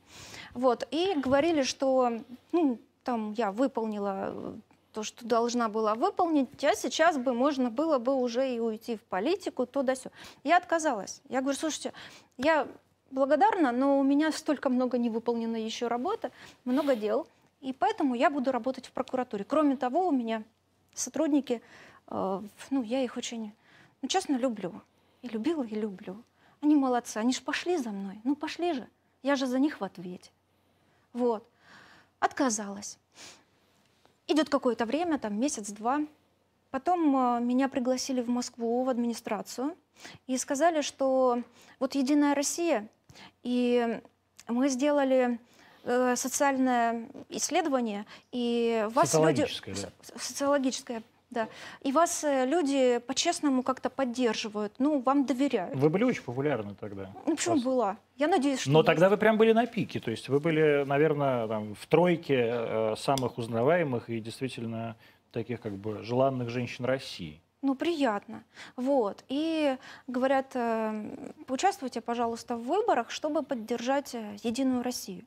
Вот. 0.54 0.87
И 0.90 1.14
говорили, 1.16 1.62
что 1.62 2.12
ну, 2.52 2.78
там 3.04 3.32
я 3.32 3.52
выполнила 3.52 4.54
то, 4.92 5.02
что 5.02 5.26
должна 5.26 5.68
была 5.68 5.94
выполнить, 5.94 6.64
а 6.64 6.74
сейчас 6.74 7.18
бы 7.18 7.35
можно 7.35 7.68
было 7.68 7.98
бы 7.98 8.14
уже 8.14 8.48
и 8.54 8.59
уйти 8.59 8.96
в 8.96 9.02
политику, 9.02 9.66
то 9.66 9.82
да 9.82 9.94
сё. 9.94 10.09
Я 10.42 10.56
отказалась. 10.56 11.20
Я 11.28 11.42
говорю, 11.42 11.59
слушайте, 11.59 11.92
я 12.38 12.66
благодарна, 13.16 13.72
но 13.72 13.98
у 13.98 14.02
меня 14.02 14.31
столько 14.31 14.68
много 14.68 14.98
невыполненной 14.98 15.64
еще 15.64 15.88
работы, 15.88 16.31
много 16.66 16.94
дел, 16.94 17.26
и 17.62 17.72
поэтому 17.72 18.14
я 18.14 18.29
буду 18.29 18.52
работать 18.52 18.87
в 18.87 18.92
прокуратуре. 18.92 19.42
Кроме 19.42 19.76
того, 19.76 20.07
у 20.07 20.12
меня 20.12 20.44
сотрудники, 20.94 21.62
э, 22.09 22.42
ну, 22.70 22.83
я 22.83 23.02
их 23.02 23.16
очень, 23.16 23.52
ну, 24.02 24.09
честно, 24.09 24.37
люблю. 24.37 24.83
И 25.22 25.29
любила, 25.29 25.64
и 25.64 25.74
люблю. 25.74 26.22
Они 26.61 26.76
молодцы, 26.76 27.16
они 27.16 27.33
же 27.33 27.40
пошли 27.40 27.79
за 27.79 27.90
мной. 27.90 28.20
Ну, 28.22 28.37
пошли 28.37 28.74
же. 28.74 28.87
Я 29.22 29.35
же 29.35 29.46
за 29.46 29.59
них 29.59 29.81
в 29.81 29.85
ответе. 29.85 30.31
Вот. 31.14 31.42
Отказалась. 32.20 32.98
Идет 34.26 34.50
какое-то 34.50 34.85
время, 34.85 35.18
там 35.18 35.40
месяц-два. 35.40 36.00
Потом 36.70 37.16
э, 37.16 37.40
меня 37.40 37.70
пригласили 37.70 38.20
в 38.20 38.29
Москву, 38.29 38.85
в 38.85 38.90
администрацию, 38.90 39.74
и 40.26 40.37
сказали, 40.37 40.83
что 40.83 41.42
вот 41.81 41.94
«Единая 41.94 42.35
Россия», 42.35 42.87
и 43.42 44.00
мы 44.48 44.68
сделали 44.68 45.38
э, 45.85 46.16
социальное 46.16 47.09
исследование, 47.29 48.07
и 48.33 48.87
вас 48.90 49.14
люди... 49.14 49.42
Социологическое, 49.42 49.74
да. 49.74 50.18
Социологическое, 50.18 51.02
да. 51.31 51.48
И 51.83 51.92
вас 51.92 52.24
э, 52.24 52.46
люди 52.46 52.98
по-честному 52.98 53.62
как-то 53.62 53.90
поддерживают, 53.90 54.74
ну, 54.79 55.00
вам 55.00 55.26
доверяют. 55.26 55.74
Вы 55.74 55.88
были 55.90 56.05
очень 56.05 56.22
популярны 56.22 56.74
тогда. 56.74 57.12
Ну, 57.26 57.37
почему 57.37 57.57
Вас- 57.57 57.64
была? 57.64 57.96
Я 58.16 58.29
надеюсь, 58.29 58.61
что 58.61 58.70
Но 58.70 58.81
есть. 58.81 58.87
тогда 58.87 59.09
вы 59.09 59.16
прям 59.16 59.37
были 59.37 59.52
на 59.52 59.66
пике, 59.66 60.00
то 60.00 60.11
есть 60.11 60.29
вы 60.29 60.40
были, 60.40 60.85
наверное, 60.87 61.48
там, 61.48 61.74
в 61.74 61.87
тройке 61.87 62.46
э, 62.48 62.94
самых 62.96 63.38
узнаваемых 63.38 64.09
и 64.09 64.20
действительно 64.20 64.96
таких 65.33 65.61
как 65.61 65.76
бы 65.76 66.02
желанных 66.02 66.48
женщин 66.48 66.85
России. 66.85 67.42
Ну, 67.62 67.75
приятно. 67.75 68.45
Вот. 68.77 69.25
И 69.29 69.77
говорят, 70.07 70.53
э, 70.55 71.33
поучаствуйте, 71.47 72.01
пожалуйста, 72.01 72.57
в 72.57 72.62
выборах, 72.64 73.11
чтобы 73.11 73.42
поддержать 73.42 74.14
э, 74.14 74.37
Единую 74.42 74.83
Россию. 74.83 75.25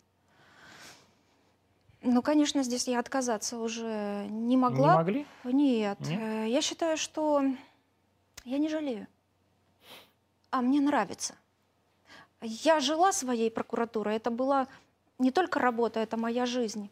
Ну, 2.01 2.21
конечно, 2.21 2.63
здесь 2.63 2.87
я 2.87 2.99
отказаться 2.99 3.57
уже 3.57 4.25
не 4.29 4.55
могла. 4.55 4.91
Не 4.91 4.97
могли? 4.97 5.25
Нет. 5.43 5.99
Нет? 5.99 6.19
Э, 6.21 6.47
Я 6.47 6.61
считаю, 6.61 6.97
что 6.97 7.43
я 8.45 8.57
не 8.57 8.69
жалею. 8.69 9.07
А 10.51 10.61
мне 10.61 10.79
нравится. 10.79 11.35
Я 12.41 12.79
жила 12.79 13.11
своей 13.11 13.51
прокуратурой. 13.51 14.15
Это 14.15 14.31
была 14.31 14.67
не 15.17 15.31
только 15.31 15.59
работа, 15.59 15.99
это 15.99 16.15
моя 16.15 16.45
жизнь. 16.45 16.89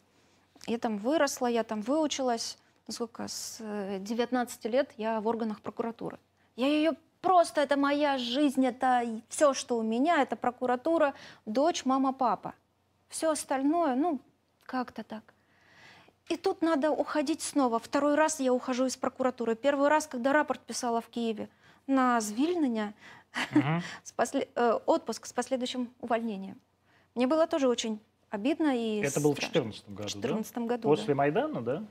Я 0.66 0.78
там 0.78 0.98
выросла, 0.98 1.48
я 1.48 1.64
там 1.64 1.82
выучилась. 1.82 2.58
Ну, 2.88 2.94
Сколько? 2.94 3.28
С 3.28 3.58
э, 3.62 4.00
19 4.00 4.66
лет 4.66 4.92
я 4.98 5.20
в 5.20 5.28
органах 5.28 5.62
прокуратуры. 5.62 6.18
Я 6.56 6.68
ее 6.68 6.94
просто, 7.22 7.62
это 7.62 7.78
моя 7.78 8.18
жизнь, 8.18 8.66
это 8.66 9.04
все, 9.30 9.54
что 9.54 9.78
у 9.78 9.84
меня, 9.84 10.22
это 10.22 10.36
прокуратура, 10.36 11.14
дочь, 11.46 11.86
мама, 11.86 12.14
папа. 12.14 12.54
Все 13.10 13.30
остальное, 13.32 13.96
ну, 13.96 14.20
как-то 14.66 15.04
так. 15.04 15.34
И 16.30 16.36
тут 16.38 16.62
надо 16.62 16.92
уходить 16.92 17.42
снова. 17.42 17.80
Второй 17.80 18.16
раз 18.16 18.40
я 18.40 18.52
ухожу 18.54 18.86
из 18.86 18.98
прокуратуры. 18.98 19.56
Первый 19.56 19.88
раз, 19.90 20.08
когда 20.08 20.34
рапорт 20.34 20.62
писала 20.62 21.00
в 21.00 21.08
Киеве 21.08 21.48
на 21.88 22.22
звільнення, 22.22 22.94
Мгм. 23.56 23.82
с 24.04 24.12
после- 24.12 24.48
э, 24.56 24.82
отпуск 24.86 25.26
с 25.26 25.34
последующим 25.34 25.88
увольнением. 26.02 26.56
Мне 27.16 27.28
было 27.28 27.48
тоже 27.48 27.68
очень 27.68 28.00
обидно 28.30 28.74
и 28.76 29.02
Это 29.04 29.20
было 29.22 29.34
в 29.34 29.38
страшно. 29.38 29.62
2014 29.62 29.84
В 29.88 29.94
году, 29.94 30.08
2014 30.08 30.54
да? 30.54 30.62
году. 30.62 30.82
да. 30.82 30.88
После 30.90 31.14
Майдана, 31.16 31.62
да? 31.62 31.84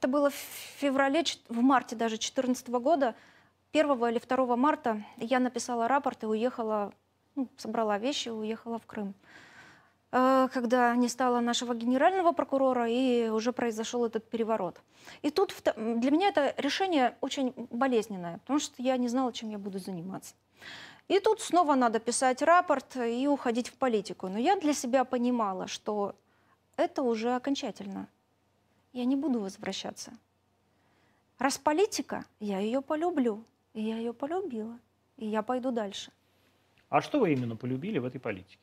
Это 0.00 0.08
было 0.08 0.30
в 0.30 0.34
феврале, 0.78 1.22
в 1.50 1.60
марте 1.60 1.94
даже 1.94 2.14
2014 2.14 2.68
года. 2.68 3.14
1 3.74 3.86
или 4.08 4.18
2 4.18 4.56
марта 4.56 5.04
я 5.18 5.38
написала 5.40 5.88
рапорт 5.88 6.22
и 6.22 6.26
уехала, 6.26 6.94
ну, 7.34 7.48
собрала 7.58 7.98
вещи 7.98 8.28
и 8.28 8.30
уехала 8.30 8.78
в 8.78 8.86
Крым. 8.86 9.14
Э, 10.10 10.48
Когда 10.54 10.96
не 10.96 11.06
стало 11.08 11.40
нашего 11.40 11.74
генерального 11.74 12.32
прокурора, 12.32 12.88
и 12.88 13.28
уже 13.28 13.52
произошел 13.52 14.06
этот 14.06 14.26
переворот. 14.30 14.80
И 15.20 15.28
тут 15.28 15.54
для 15.76 16.10
меня 16.10 16.28
это 16.28 16.54
решение 16.56 17.18
очень 17.20 17.52
болезненное, 17.70 18.38
потому 18.38 18.58
что 18.58 18.82
я 18.82 18.96
не 18.96 19.08
знала, 19.08 19.34
чем 19.34 19.50
я 19.50 19.58
буду 19.58 19.78
заниматься. 19.78 20.34
И 21.08 21.20
тут 21.20 21.42
снова 21.42 21.74
надо 21.74 22.00
писать 22.00 22.40
рапорт 22.40 22.96
и 22.96 23.28
уходить 23.28 23.68
в 23.68 23.74
политику. 23.74 24.28
Но 24.28 24.38
я 24.38 24.56
для 24.56 24.72
себя 24.72 25.04
понимала, 25.04 25.66
что 25.66 26.14
это 26.78 27.02
уже 27.02 27.34
окончательно. 27.36 28.08
Я 28.92 29.04
не 29.04 29.16
буду 29.16 29.40
возвращаться. 29.40 30.12
Раз 31.38 31.58
политика, 31.58 32.24
я 32.40 32.58
ее 32.58 32.82
полюблю. 32.82 33.44
И 33.72 33.82
я 33.82 33.96
ее 33.98 34.12
полюбила. 34.12 34.78
И 35.16 35.26
я 35.26 35.42
пойду 35.42 35.70
дальше. 35.70 36.10
А 36.88 37.00
что 37.00 37.20
вы 37.20 37.32
именно 37.32 37.56
полюбили 37.56 37.98
в 37.98 38.04
этой 38.04 38.20
политике? 38.20 38.58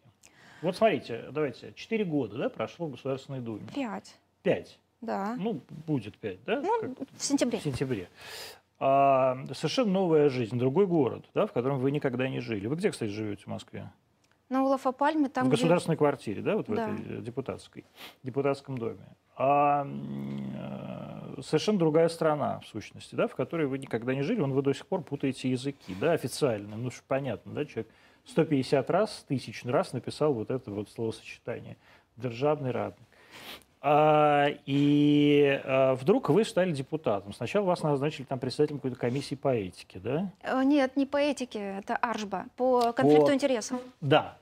Вот 0.62 0.76
смотрите, 0.76 1.28
давайте, 1.32 1.72
4 1.74 2.04
года, 2.06 2.38
да, 2.38 2.50
прошло 2.50 2.88
в 2.88 2.92
Государственной 2.92 3.40
Думе. 3.40 3.68
Пять. 3.74 4.18
5. 4.44 4.80
Да. 5.02 5.36
Ну, 5.40 5.62
будет 5.86 6.18
5, 6.18 6.44
да? 6.46 6.62
Ну, 6.62 6.96
как- 6.96 7.08
в 7.18 7.24
сентябре. 7.24 7.60
в 7.60 7.64
сентябре. 7.64 8.10
А, 8.80 9.38
совершенно 9.54 9.92
новая 9.92 10.30
жизнь, 10.30 10.58
другой 10.58 10.88
город, 10.88 11.26
да, 11.34 11.48
в 11.48 11.54
котором 11.54 11.80
вы 11.80 11.92
никогда 11.92 12.28
не 12.28 12.42
жили. 12.42 12.68
Вы 12.68 12.76
где, 12.76 12.92
кстати, 12.92 13.10
живете 13.12 13.44
в 13.44 13.48
Москве? 13.48 13.90
На 14.50 14.64
Улафа-Пальме, 14.64 15.28
там, 15.28 15.46
в 15.46 15.48
где- 15.48 15.58
государственной 15.58 15.98
квартире, 15.98 16.42
да, 16.42 16.56
вот 16.56 16.70
в 16.70 16.74
Да. 16.76 16.90
этой 16.90 17.18
э, 17.18 17.22
депутатской, 17.22 17.84
депутатском 18.24 18.78
доме. 18.78 19.06
А 19.36 19.86
э, 19.86 21.42
совершенно 21.42 21.78
другая 21.78 22.08
страна, 22.08 22.60
в 22.62 22.68
сущности, 22.68 23.14
да, 23.16 23.28
в 23.28 23.36
которой 23.36 23.68
вы 23.68 23.78
никогда 23.78 24.16
не 24.16 24.22
жили, 24.24 24.40
вон 24.40 24.54
вы 24.54 24.62
до 24.62 24.74
сих 24.74 24.88
пор 24.88 25.02
путаете 25.02 25.50
языки, 25.50 25.96
да, 26.00 26.14
официально. 26.14 26.78
Ну, 26.78 26.92
что 26.92 27.04
понятно, 27.08 27.52
да, 27.54 27.66
человек 27.66 27.92
150 28.26 28.90
раз, 28.90 29.26
тысячный 29.28 29.72
раз 29.74 29.92
написал 29.92 30.34
вот 30.34 30.50
это 30.50 30.72
вот 30.72 30.90
словосочетание 30.90 31.76
«державный 32.16 32.72
радник». 32.72 33.06
А, 33.90 34.48
и 34.66 35.62
а, 35.64 35.96
вдруг 35.96 36.28
вы 36.28 36.44
стали 36.44 36.74
депутатом. 36.74 37.32
Сначала 37.32 37.64
вас 37.64 37.84
назначили 37.84 38.26
там 38.26 38.38
председателем 38.38 38.80
какой-то 38.80 38.98
комиссии 38.98 39.36
по 39.36 39.48
этике, 39.48 40.00
да? 40.00 40.30
Э, 40.44 40.62
Нет, 40.62 40.98
не 40.98 41.06
по 41.06 41.16
этике, 41.16 41.78
это 41.80 41.96
Аржба. 41.96 42.48
По 42.58 42.92
конфликту 42.92 43.28
По- 43.28 43.34
интересов. 43.34 43.80
Да. 44.02 44.38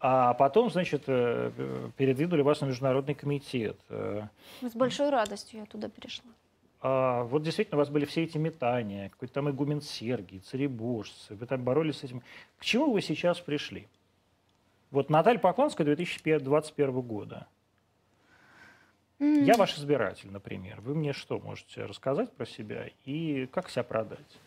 А 0.00 0.32
потом, 0.32 0.70
значит, 0.70 1.02
э, 1.06 1.50
передвинули 1.98 2.40
вас 2.40 2.62
на 2.62 2.66
международный 2.66 3.14
комитет. 3.14 3.76
Э, 3.90 4.22
С 4.62 4.74
большой 4.74 5.10
радостью 5.10 5.60
я 5.60 5.66
туда 5.66 5.90
перешла. 5.90 6.30
а 6.80 7.24
Вот 7.24 7.42
действительно 7.42 7.76
у 7.76 7.80
вас 7.80 7.90
были 7.90 8.06
все 8.06 8.24
эти 8.24 8.38
метания, 8.38 9.10
какой-то 9.10 9.34
там 9.34 9.50
игумен 9.50 9.82
Сергий, 9.82 10.38
царебожцы, 10.38 11.34
вы 11.34 11.44
там 11.44 11.62
боролись 11.62 11.98
с 11.98 12.04
этим. 12.04 12.22
К 12.56 12.64
чему 12.64 12.90
вы 12.90 13.02
сейчас 13.02 13.38
пришли? 13.38 13.86
Вот 14.90 15.10
Наталья 15.10 15.38
Поклонская 15.38 15.84
2021 15.84 17.02
года. 17.02 17.48
М, 19.20 19.44
Я 19.44 19.54
ваш 19.56 19.76
избиратель, 19.78 20.30
например. 20.30 20.80
Вы 20.80 20.94
мне 20.94 21.12
что 21.12 21.38
можете 21.40 21.84
рассказать 21.84 22.32
про 22.32 22.46
себя 22.46 22.88
и 23.04 23.46
как 23.46 23.68
себя 23.70 23.82
продать? 23.82 24.38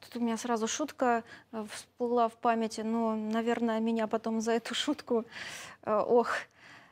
Тут 0.00 0.16
у 0.16 0.20
меня 0.20 0.36
сразу 0.36 0.66
шутка 0.68 1.24
э, 1.52 1.66
всплыла 1.70 2.28
в 2.28 2.34
памяти, 2.34 2.80
но, 2.82 3.14
наверное, 3.16 3.80
меня 3.80 4.06
потом 4.06 4.40
за 4.40 4.52
эту 4.52 4.74
шутку, 4.74 5.24
э, 5.82 5.94
ох, 5.94 6.30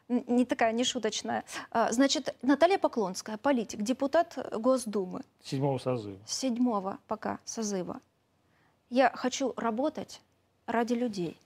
не 0.09 0.45
такая, 0.45 0.73
не 0.73 0.85
шуточная. 0.85 1.45
А, 1.71 1.91
Значит, 1.93 2.35
Наталья 2.43 2.79
Поклонская, 2.79 3.39
политик, 3.39 3.81
депутат 3.81 4.37
Госдумы, 4.59 5.23
Седьмого 5.43 5.79
созыва. 5.79 6.19
седьмого 6.27 6.99
пока 7.07 7.39
созыва. 7.45 8.01
Я 8.91 9.11
хочу 9.15 9.55
работать 9.57 10.21
ради 10.67 10.93
людей. 10.95 11.39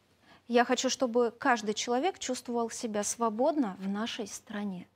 Я 0.48 0.64
хочу, 0.64 0.88
чтобы 0.88 1.32
каждый 1.36 1.74
человек 1.74 2.18
чувствовал 2.18 2.70
себя 2.70 3.02
свободно 3.02 3.76
в 3.80 3.88
нашей 3.88 4.26
стране. 4.28 4.86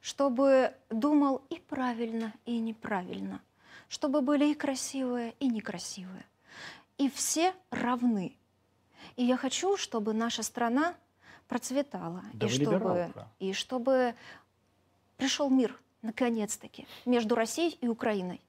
Чтобы 0.00 0.74
думал 0.90 1.42
и 1.50 1.58
правильно, 1.58 2.32
и 2.44 2.58
неправильно. 2.58 3.40
Чтобы 3.88 4.20
были 4.20 4.50
и 4.50 4.54
красивые, 4.54 5.34
и 5.40 5.48
некрасивые. 5.48 6.26
И 6.98 7.10
все 7.10 7.54
равны. 7.70 8.36
И 9.16 9.24
я 9.24 9.36
хочу, 9.36 9.76
чтобы 9.76 10.12
наша 10.12 10.42
страна 10.42 10.94
процветала. 11.48 12.22
Да 12.32 12.46
и, 12.46 12.50
чтобы, 12.50 13.12
и 13.38 13.52
чтобы 13.52 14.14
пришел 15.16 15.50
мир, 15.50 15.78
наконец-таки, 16.02 16.86
между 17.04 17.34
Россией 17.34 17.78
и 17.80 17.88
Украиной. 17.88 18.40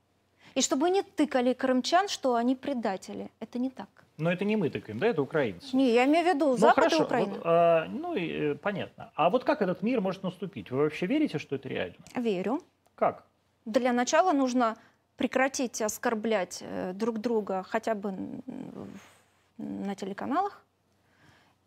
И 0.54 0.62
чтобы 0.62 0.90
не 0.90 1.02
тыкали 1.02 1.54
крымчан, 1.54 2.08
что 2.08 2.36
они 2.36 2.56
предатели. 2.56 3.32
Это 3.40 3.60
не 3.60 3.70
так. 3.70 4.05
Но 4.18 4.32
это 4.32 4.46
не 4.46 4.56
мы 4.56 4.70
тыкаем, 4.70 5.00
да, 5.00 5.08
это 5.08 5.22
украинцы. 5.22 5.76
Не, 5.76 5.94
я 5.94 6.06
имею 6.06 6.24
в 6.26 6.34
виду 6.36 6.48
Ну 6.52 6.58
Запад 6.58 6.76
хорошо, 6.76 6.98
и 6.98 7.06
Украина. 7.06 7.34
вот, 7.34 7.42
а, 7.44 7.86
ну 7.90 8.16
и 8.16 8.52
э, 8.52 8.56
понятно. 8.56 9.12
А 9.16 9.30
вот 9.30 9.44
как 9.44 9.62
этот 9.62 9.82
мир 9.82 10.00
может 10.02 10.24
наступить? 10.24 10.72
Вы 10.72 10.78
вообще 10.84 11.06
верите, 11.06 11.38
что 11.38 11.56
это 11.56 11.68
реально? 11.68 11.96
Верю. 12.16 12.62
Как? 12.96 13.26
Для 13.66 13.92
начала 13.92 14.32
нужно 14.32 14.78
прекратить 15.18 15.82
оскорблять 15.82 16.60
э, 16.62 16.94
друг 16.94 17.20
друга 17.20 17.64
хотя 17.68 17.94
бы 17.96 18.14
на 19.58 19.96
телеканалах 19.96 20.64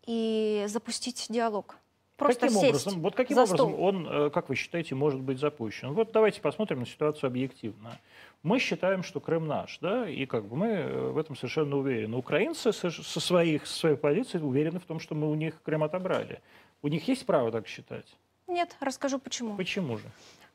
и 0.05 0.65
запустить 0.67 1.27
диалог. 1.29 1.77
Просто 2.19 2.47
каким 2.47 2.61
сесть 2.61 2.85
образом, 2.85 3.01
вот 3.01 3.15
каким 3.15 3.37
образом 3.37 3.57
стол. 3.57 3.83
он, 3.83 4.07
э, 4.07 4.29
как 4.29 4.49
вы 4.49 4.55
считаете, 4.55 4.95
может 4.95 5.21
быть 5.21 5.39
запущен? 5.39 5.93
Вот 5.93 6.11
давайте 6.11 6.41
посмотрим 6.41 6.81
на 6.81 6.85
ситуацию 6.85 7.27
объективно. 7.27 7.99
Мы 8.43 8.59
считаем, 8.59 9.03
что 9.03 9.19
Крым 9.19 9.47
наш, 9.47 9.79
да, 9.79 10.07
и 10.07 10.25
как 10.25 10.47
бы 10.47 10.55
мы 10.55 10.67
э, 10.67 11.09
в 11.09 11.17
этом 11.17 11.35
совершенно 11.35 11.77
уверены. 11.77 12.15
Украинцы 12.15 12.71
со, 12.71 12.89
своих, 12.91 13.65
со 13.65 13.79
своей 13.79 13.95
позиции 13.95 14.39
уверены 14.39 14.79
в 14.79 14.85
том, 14.85 14.99
что 14.99 15.15
мы 15.15 15.29
у 15.29 15.35
них 15.35 15.61
Крым 15.63 15.83
отобрали. 15.83 16.41
У 16.81 16.87
них 16.87 17.07
есть 17.07 17.25
право 17.25 17.51
так 17.51 17.67
считать? 17.67 18.05
Нет, 18.47 18.75
расскажу 18.79 19.19
почему. 19.19 19.55
Почему 19.57 19.97
же? 19.97 20.05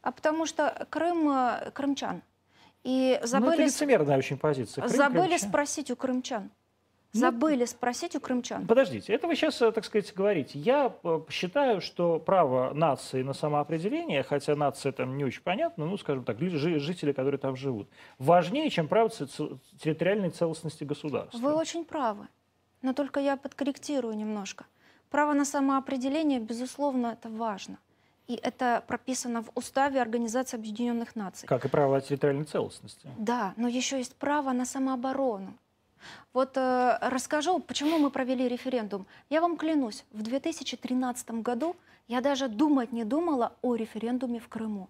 А 0.02 0.12
потому 0.12 0.46
что 0.46 0.86
Крым 0.90 1.28
э, 1.30 1.70
крымчан. 1.72 2.22
И 2.84 3.10
Ну, 3.10 3.16
это 3.16 3.26
забыли, 3.26 3.64
лицемерная 3.64 4.18
очень 4.18 4.36
позиция. 4.36 4.82
Крым 4.86 4.96
забыли 4.96 5.28
крымчан. 5.28 5.48
спросить 5.48 5.90
у 5.90 5.96
крымчан. 5.96 6.50
Ну, 7.14 7.20
Забыли 7.20 7.64
спросить 7.64 8.16
у 8.16 8.20
крымчан. 8.20 8.66
Подождите, 8.66 9.12
это 9.12 9.28
вы 9.28 9.36
сейчас, 9.36 9.56
так 9.58 9.84
сказать, 9.84 10.12
говорите. 10.14 10.58
Я 10.58 10.92
э, 11.04 11.20
считаю, 11.30 11.80
что 11.80 12.18
право 12.18 12.74
нации 12.74 13.22
на 13.22 13.32
самоопределение, 13.34 14.24
хотя 14.24 14.56
нация 14.56 14.90
там 14.90 15.16
не 15.16 15.24
очень 15.24 15.42
понятна, 15.42 15.86
ну, 15.86 15.96
скажем 15.96 16.24
так, 16.24 16.40
ли- 16.40 16.48
жи- 16.50 16.80
жители, 16.80 17.12
которые 17.12 17.38
там 17.38 17.54
живут, 17.56 17.88
важнее, 18.18 18.68
чем 18.68 18.88
право 18.88 19.10
территориальной 19.10 20.30
целостности 20.30 20.82
государства. 20.84 21.38
Вы 21.38 21.54
очень 21.54 21.84
правы. 21.84 22.26
Но 22.82 22.92
только 22.92 23.20
я 23.20 23.36
подкорректирую 23.36 24.16
немножко. 24.16 24.64
Право 25.10 25.32
на 25.34 25.44
самоопределение, 25.44 26.40
безусловно, 26.40 27.16
это 27.18 27.28
важно. 27.28 27.78
И 28.26 28.34
это 28.34 28.82
прописано 28.86 29.42
в 29.42 29.50
Уставе 29.54 30.00
Организации 30.02 30.56
Объединенных 30.56 31.14
Наций. 31.14 31.46
Как 31.46 31.64
и 31.64 31.68
право 31.68 32.00
территориальной 32.00 32.44
целостности. 32.46 33.08
Да, 33.18 33.52
но 33.56 33.68
еще 33.68 33.98
есть 33.98 34.16
право 34.16 34.52
на 34.52 34.64
самооборону. 34.64 35.54
Вот 36.32 36.56
э, 36.56 36.98
расскажу, 37.00 37.58
почему 37.58 37.98
мы 37.98 38.10
провели 38.10 38.48
референдум. 38.48 39.06
Я 39.30 39.40
вам 39.40 39.56
клянусь, 39.56 40.04
в 40.12 40.22
2013 40.22 41.30
году 41.42 41.76
я 42.08 42.20
даже 42.20 42.48
думать 42.48 42.92
не 42.92 43.04
думала 43.04 43.52
о 43.62 43.74
референдуме 43.74 44.40
в 44.40 44.48
Крыму. 44.48 44.88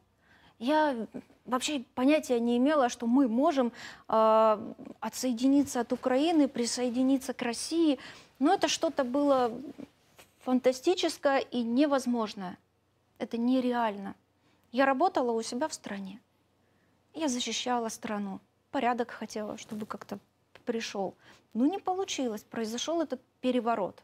Я 0.59 1.07
вообще 1.44 1.85
понятия 1.94 2.40
не 2.40 2.57
имела, 2.57 2.88
что 2.88 3.07
мы 3.07 3.29
можем 3.29 3.72
э, 4.09 4.74
отсоединиться 5.00 5.81
от 5.81 5.92
Украины, 5.92 6.48
присоединиться 6.48 7.35
к 7.35 7.42
России. 7.42 7.98
Но 8.38 8.55
это 8.55 8.68
что-то 8.68 9.05
было 9.05 9.53
фантастическое 10.40 11.38
и 11.38 11.62
невозможное. 11.62 12.59
Это 13.18 13.37
нереально. 13.38 14.14
Я 14.72 14.87
работала 14.87 15.33
у 15.33 15.42
себя 15.42 15.68
в 15.68 15.74
стране. 15.74 16.20
Я 17.14 17.29
защищала 17.29 17.88
страну. 17.88 18.40
Порядок 18.70 19.11
хотела, 19.11 19.57
чтобы 19.57 19.87
как-то 19.87 20.18
пришел. 20.64 21.14
Но 21.53 21.66
не 21.66 21.79
получилось. 21.79 22.42
Произошел 22.42 23.00
этот 23.00 23.20
переворот. 23.40 24.03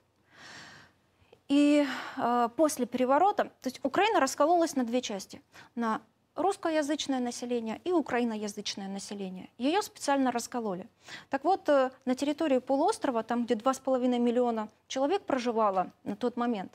И 1.48 1.84
э, 2.16 2.48
после 2.56 2.86
переворота, 2.86 3.44
то 3.44 3.66
есть 3.66 3.80
Украина 3.82 4.20
раскололась 4.20 4.76
на 4.76 4.84
две 4.84 5.02
части. 5.02 5.42
На 5.74 6.00
русскоязычное 6.36 7.20
население 7.20 7.80
и 7.84 7.92
украиноязычное 7.92 8.88
население. 8.88 9.50
Ее 9.58 9.82
специально 9.82 10.30
раскололи. 10.30 10.88
Так 11.28 11.44
вот, 11.44 11.68
э, 11.68 11.90
на 12.04 12.14
территории 12.14 12.58
полуострова, 12.58 13.22
там, 13.22 13.44
где 13.44 13.54
2,5 13.54 14.18
миллиона 14.18 14.68
человек 14.86 15.22
проживало 15.22 15.90
на 16.04 16.16
тот 16.16 16.36
момент, 16.36 16.72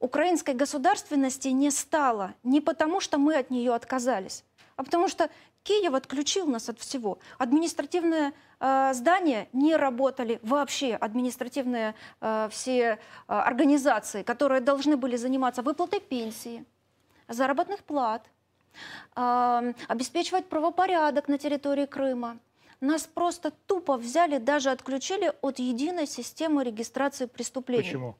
украинской 0.00 0.54
государственности 0.54 1.48
не 1.48 1.70
стало 1.70 2.34
не 2.42 2.60
потому, 2.60 3.00
что 3.00 3.18
мы 3.18 3.36
от 3.36 3.50
нее 3.50 3.74
отказались, 3.74 4.44
а 4.76 4.82
потому 4.82 5.08
что 5.08 5.30
Киев 5.62 5.94
отключил 5.94 6.46
нас 6.46 6.68
от 6.68 6.78
всего. 6.78 7.18
Административные 7.38 8.28
э, 8.28 8.32
здания 8.60 9.48
не 9.52 9.76
работали 9.76 10.38
вообще. 10.42 10.94
Административные 10.94 11.94
э, 12.20 12.48
все 12.50 12.80
э, 12.82 12.96
организации, 13.26 14.22
которые 14.22 14.60
должны 14.60 14.96
были 14.96 15.16
заниматься 15.16 15.62
выплатой 15.62 16.00
пенсии, 16.00 16.64
заработных 17.28 17.82
плат, 17.82 18.24
обеспечивать 19.14 20.48
правопорядок 20.48 21.28
на 21.28 21.38
территории 21.38 21.86
Крыма. 21.86 22.38
Нас 22.80 23.06
просто 23.06 23.50
тупо 23.66 23.96
взяли, 23.96 24.38
даже 24.38 24.70
отключили 24.70 25.32
от 25.40 25.58
единой 25.58 26.06
системы 26.06 26.62
регистрации 26.62 27.24
преступлений. 27.24 27.82
Почему? 27.82 28.16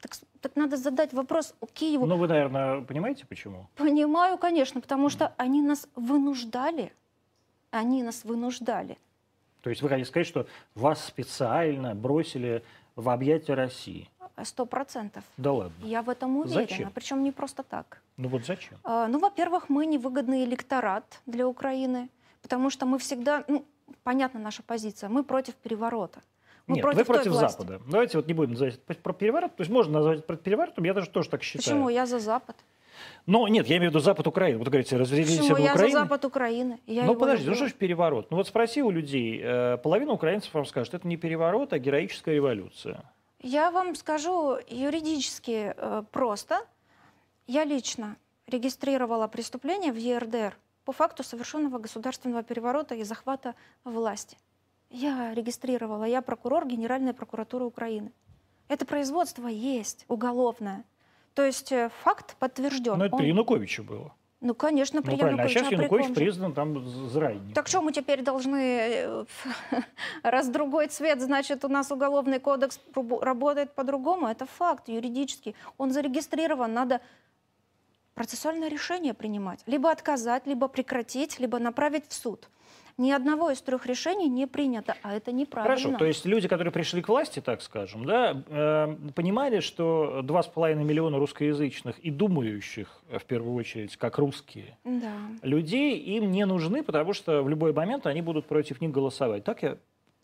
Так, 0.00 0.16
так 0.40 0.56
надо 0.56 0.76
задать 0.76 1.12
вопрос 1.12 1.54
Киеву. 1.72 2.06
Ну, 2.06 2.16
вы, 2.16 2.26
наверное, 2.26 2.80
понимаете, 2.80 3.24
почему? 3.24 3.68
Понимаю, 3.76 4.36
конечно, 4.36 4.80
потому 4.80 5.08
что 5.08 5.32
они 5.36 5.62
нас 5.62 5.86
вынуждали. 5.94 6.92
Они 7.70 8.02
нас 8.02 8.24
вынуждали. 8.24 8.98
То 9.62 9.70
есть 9.70 9.80
вы 9.80 9.88
хотите 9.88 10.08
сказать, 10.08 10.26
что 10.26 10.46
вас 10.74 11.04
специально 11.04 11.94
бросили 11.94 12.62
в 12.96 13.08
объятия 13.08 13.54
России? 13.54 14.08
Сто 14.44 14.66
процентов. 14.66 15.22
Да 15.36 15.52
ладно. 15.52 15.84
Я 15.84 16.02
в 16.02 16.10
этом 16.10 16.38
уверена. 16.38 16.62
Зачем? 16.62 16.90
Причем 16.90 17.22
не 17.22 17.30
просто 17.32 17.62
так. 17.62 18.02
Ну 18.16 18.28
вот 18.28 18.44
зачем? 18.44 18.76
А, 18.82 19.06
Ну, 19.06 19.18
во-первых, 19.18 19.68
мы 19.68 19.86
невыгодный 19.86 20.44
электорат 20.44 21.20
для 21.26 21.46
Украины, 21.46 22.08
потому 22.42 22.70
что 22.70 22.86
мы 22.86 22.98
всегда, 22.98 23.44
ну, 23.46 23.64
понятна 24.02 24.40
наша 24.40 24.62
позиция, 24.62 25.08
мы 25.08 25.22
против 25.22 25.54
переворота. 25.54 26.20
Мы 26.66 26.76
Нет, 26.76 26.82
против 26.82 26.98
вы 26.98 27.04
против 27.04 27.32
власти. 27.32 27.58
Запада. 27.58 27.80
Давайте 27.86 28.18
вот 28.18 28.26
не 28.26 28.34
будем 28.34 28.52
называть 28.52 28.80
про 29.02 29.12
переворот. 29.12 29.54
То 29.56 29.60
есть 29.62 29.70
можно 29.70 29.92
назвать 29.94 30.20
это 30.20 30.36
переворотом, 30.36 30.84
я 30.84 30.94
даже 30.94 31.10
тоже 31.10 31.28
так 31.28 31.42
считаю. 31.42 31.62
Почему 31.62 31.88
я 31.88 32.06
за 32.06 32.18
Запад? 32.18 32.56
Но 33.26 33.46
нет, 33.48 33.66
я 33.66 33.76
имею 33.76 33.90
в 33.90 33.94
виду 33.94 34.02
Запад 34.02 34.26
Украины. 34.26 34.58
Вот 34.58 34.66
вы 34.66 34.70
говорите, 34.72 34.96
разделились 34.96 35.38
Почему 35.38 35.56
об 35.56 35.62
я 35.62 35.76
за 35.76 35.88
Запад 35.88 36.24
Украины? 36.24 36.80
Я 36.86 37.02
ну 37.02 37.12
его 37.12 37.20
подождите, 37.20 37.50
ну 37.50 37.54
люблю. 37.54 37.68
что 37.68 37.74
ж 37.74 37.78
переворот? 37.78 38.30
Ну 38.30 38.36
вот 38.36 38.48
спроси 38.48 38.82
у 38.82 38.90
людей, 38.90 39.40
э, 39.42 39.78
половина 39.78 40.12
украинцев 40.12 40.52
вам 40.54 40.66
скажет, 40.66 40.94
это 40.94 41.06
не 41.06 41.16
переворот, 41.16 41.72
а 41.72 41.78
героическая 41.78 42.34
революция. 42.34 43.02
Я 43.40 43.70
вам 43.70 43.94
скажу 43.94 44.58
юридически 44.68 45.74
э, 45.76 46.02
просто. 46.10 46.60
Я 47.46 47.64
лично 47.64 48.16
регистрировала 48.46 49.26
преступление 49.28 49.92
в 49.92 49.96
ЕРДР 49.96 50.56
по 50.84 50.92
факту 50.92 51.22
совершенного 51.22 51.78
государственного 51.78 52.42
переворота 52.42 52.94
и 52.94 53.04
захвата 53.04 53.54
власти. 53.84 54.36
Я 54.90 55.32
регистрировала, 55.34 56.04
я 56.04 56.22
прокурор 56.22 56.66
Генеральной 56.66 57.14
прокуратуры 57.14 57.64
Украины. 57.64 58.12
Это 58.68 58.84
производство 58.84 59.48
есть 59.48 60.04
уголовное. 60.08 60.84
То 61.34 61.44
есть 61.44 61.72
э, 61.72 61.90
факт 62.02 62.36
подтвержден. 62.38 62.98
Но 62.98 63.06
это 63.06 63.14
Он- 63.14 63.20
при 63.20 63.28
Януковиче 63.28 63.82
было. 63.82 64.14
Ну, 64.40 64.54
конечно, 64.56 64.98
Ну 64.98 65.02
при 65.04 65.16
правильно, 65.16 65.44
а 65.44 65.46
Януковиче. 65.46 65.60
сейчас 65.60 65.72
а 65.72 65.74
Янукович 65.76 66.06
же? 66.08 66.14
признан 66.14 66.52
там 66.52 66.88
зрадником. 67.08 67.52
Так 67.54 67.68
что 67.68 67.80
мы 67.80 67.92
теперь 67.92 68.22
должны, 68.22 68.56
э, 68.80 69.24
раз 70.24 70.48
другой 70.48 70.88
цвет, 70.88 71.20
значит, 71.20 71.64
у 71.64 71.68
нас 71.68 71.92
уголовный 71.92 72.40
кодекс 72.40 72.80
работает 73.20 73.72
по-другому? 73.74 74.26
Это 74.26 74.46
факт 74.46 74.88
юридический. 74.88 75.54
Он 75.78 75.92
зарегистрирован, 75.92 76.72
надо 76.72 77.00
процессуальное 78.14 78.68
решение 78.68 79.14
принимать. 79.14 79.60
Либо 79.66 79.90
отказать, 79.90 80.46
либо 80.46 80.66
прекратить, 80.68 81.38
либо 81.38 81.58
направить 81.60 82.08
в 82.08 82.12
суд. 82.12 82.48
Ни 82.98 83.10
одного 83.10 83.50
из 83.50 83.60
трех 83.62 83.86
решений 83.86 84.28
не 84.28 84.46
принято, 84.46 84.94
а 85.02 85.14
это 85.14 85.32
неправильно. 85.32 85.76
Хорошо, 85.76 85.96
то 85.98 86.04
есть 86.04 86.26
люди, 86.26 86.46
которые 86.46 86.72
пришли 86.72 87.00
к 87.02 87.08
власти, 87.08 87.40
так 87.40 87.62
скажем, 87.62 88.04
да, 88.04 88.42
э, 88.46 88.96
понимали, 89.14 89.60
что 89.60 90.20
2,5 90.22 90.84
миллиона 90.84 91.18
русскоязычных 91.18 91.98
и 92.00 92.10
думающих, 92.10 93.02
э, 93.08 93.18
в 93.18 93.24
первую 93.24 93.54
очередь, 93.54 93.96
как 93.96 94.18
русские, 94.18 94.76
Да. 94.84 95.12
людей 95.42 95.98
им 95.98 96.30
не 96.30 96.44
нужны, 96.44 96.82
потому 96.82 97.12
что 97.14 97.42
в 97.42 97.48
любой 97.48 97.72
момент 97.72 98.06
они 98.06 98.20
будут 98.22 98.46
против 98.46 98.80
них 98.80 98.90
голосовать. 98.90 99.44
Так 99.44 99.62
я 99.62 99.78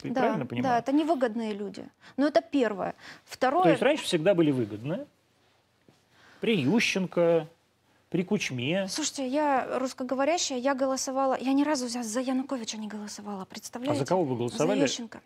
Да, 0.05 0.21
правильно 0.21 0.47
понимаю? 0.47 0.75
да, 0.75 0.79
это 0.79 0.93
невыгодные 0.93 1.55
люди. 1.55 1.85
Но 2.17 2.27
это 2.29 2.41
первое. 2.43 2.95
Второе. 3.25 3.63
То 3.65 3.71
есть 3.71 3.83
раньше 3.83 4.05
всегда 4.05 4.35
были 4.35 4.51
выгодны. 4.51 5.07
При 6.41 6.57
Ющенко, 6.61 7.49
при 8.11 8.23
Кучме. 8.25 8.87
Слушайте, 8.89 9.29
я 9.29 9.79
русскоговорящая, 9.79 10.59
я 10.59 10.75
голосовала, 10.75 11.37
я 11.41 11.53
ни 11.53 11.63
разу 11.63 11.89
за, 11.89 12.03
за 12.03 12.21
Януковича 12.21 12.79
не 12.79 12.89
голосовала, 12.89 13.43
А 13.43 13.45
представляете? 13.45 13.99
за 14.01 14.07
кого 14.07 14.25
вы 14.25 14.35
За 14.35 14.39
голосовали? 14.39 14.81
Ющенко. 14.83 15.21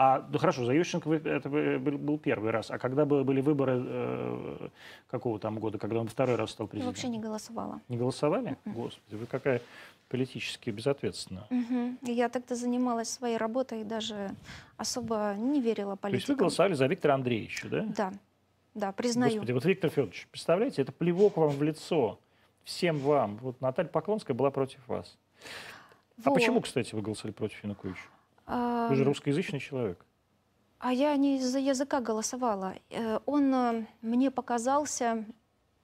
А, 0.00 0.24
ну 0.30 0.38
хорошо, 0.38 0.64
за 0.64 0.72
Ющенко 0.74 1.12
это 1.12 1.48
был, 1.48 2.18
первый 2.18 2.50
раз. 2.52 2.70
А 2.70 2.78
когда 2.78 3.04
бы- 3.04 3.24
были 3.24 3.40
выборы 3.40 3.82
э, 3.84 4.68
какого 5.10 5.38
там 5.40 5.58
года, 5.58 5.78
когда 5.78 5.98
он 6.00 6.06
второй 6.08 6.36
раз 6.36 6.50
стал 6.50 6.66
Я 6.66 6.70
президентом? 6.70 6.94
вообще 6.94 7.08
не 7.08 7.18
голосовала. 7.18 7.80
Не 7.88 7.96
голосовали? 7.96 8.56
Господи, 8.64 9.14
вы 9.16 9.26
какая 9.26 9.60
политически 10.08 10.70
безответственная. 10.70 11.46
Мгм. 11.50 11.98
И 12.02 12.12
Я 12.12 12.28
тогда 12.28 12.54
занималась 12.54 13.10
своей 13.10 13.36
работой 13.36 13.80
и 13.80 13.84
даже 13.84 14.30
особо 14.76 15.34
не 15.36 15.60
верила 15.60 15.96
То 15.96 16.08
есть 16.08 16.28
вы 16.28 16.34
политикам. 16.34 16.36
голосовали 16.36 16.74
за 16.74 16.86
Виктора 16.86 17.14
Андреевича, 17.14 17.68
да? 17.68 17.82
Да, 17.96 18.12
да, 18.78 18.92
признаю. 18.92 19.32
Господи, 19.32 19.52
вот 19.52 19.64
Виктор 19.64 19.90
Федорович, 19.90 20.28
представляете, 20.30 20.82
это 20.82 20.92
плевок 20.92 21.36
вам 21.36 21.50
в 21.50 21.62
лицо. 21.62 22.18
Всем 22.64 22.98
вам. 22.98 23.36
Вот 23.38 23.60
Наталья 23.60 23.88
Поклонская 23.88 24.36
была 24.36 24.50
против 24.50 24.86
вас. 24.88 25.16
А 26.24 26.30
Вот. 26.30 26.34
почему, 26.34 26.60
кстати, 26.60 26.94
вы 26.94 27.02
голосовали 27.02 27.32
против 27.32 27.62
Януковича? 27.62 28.00
А, 28.46 28.88
Вы 28.88 28.96
же 28.96 29.04
русскоязычный 29.04 29.60
человек. 29.60 30.04
А 30.78 30.92
я 30.92 31.16
не 31.16 31.38
из-за 31.38 31.58
языка 31.58 32.00
голосовала. 32.00 32.74
Э, 32.90 33.18
Он 33.26 33.54
э, 33.54 33.86
мне 34.00 34.30
показался, 34.30 35.24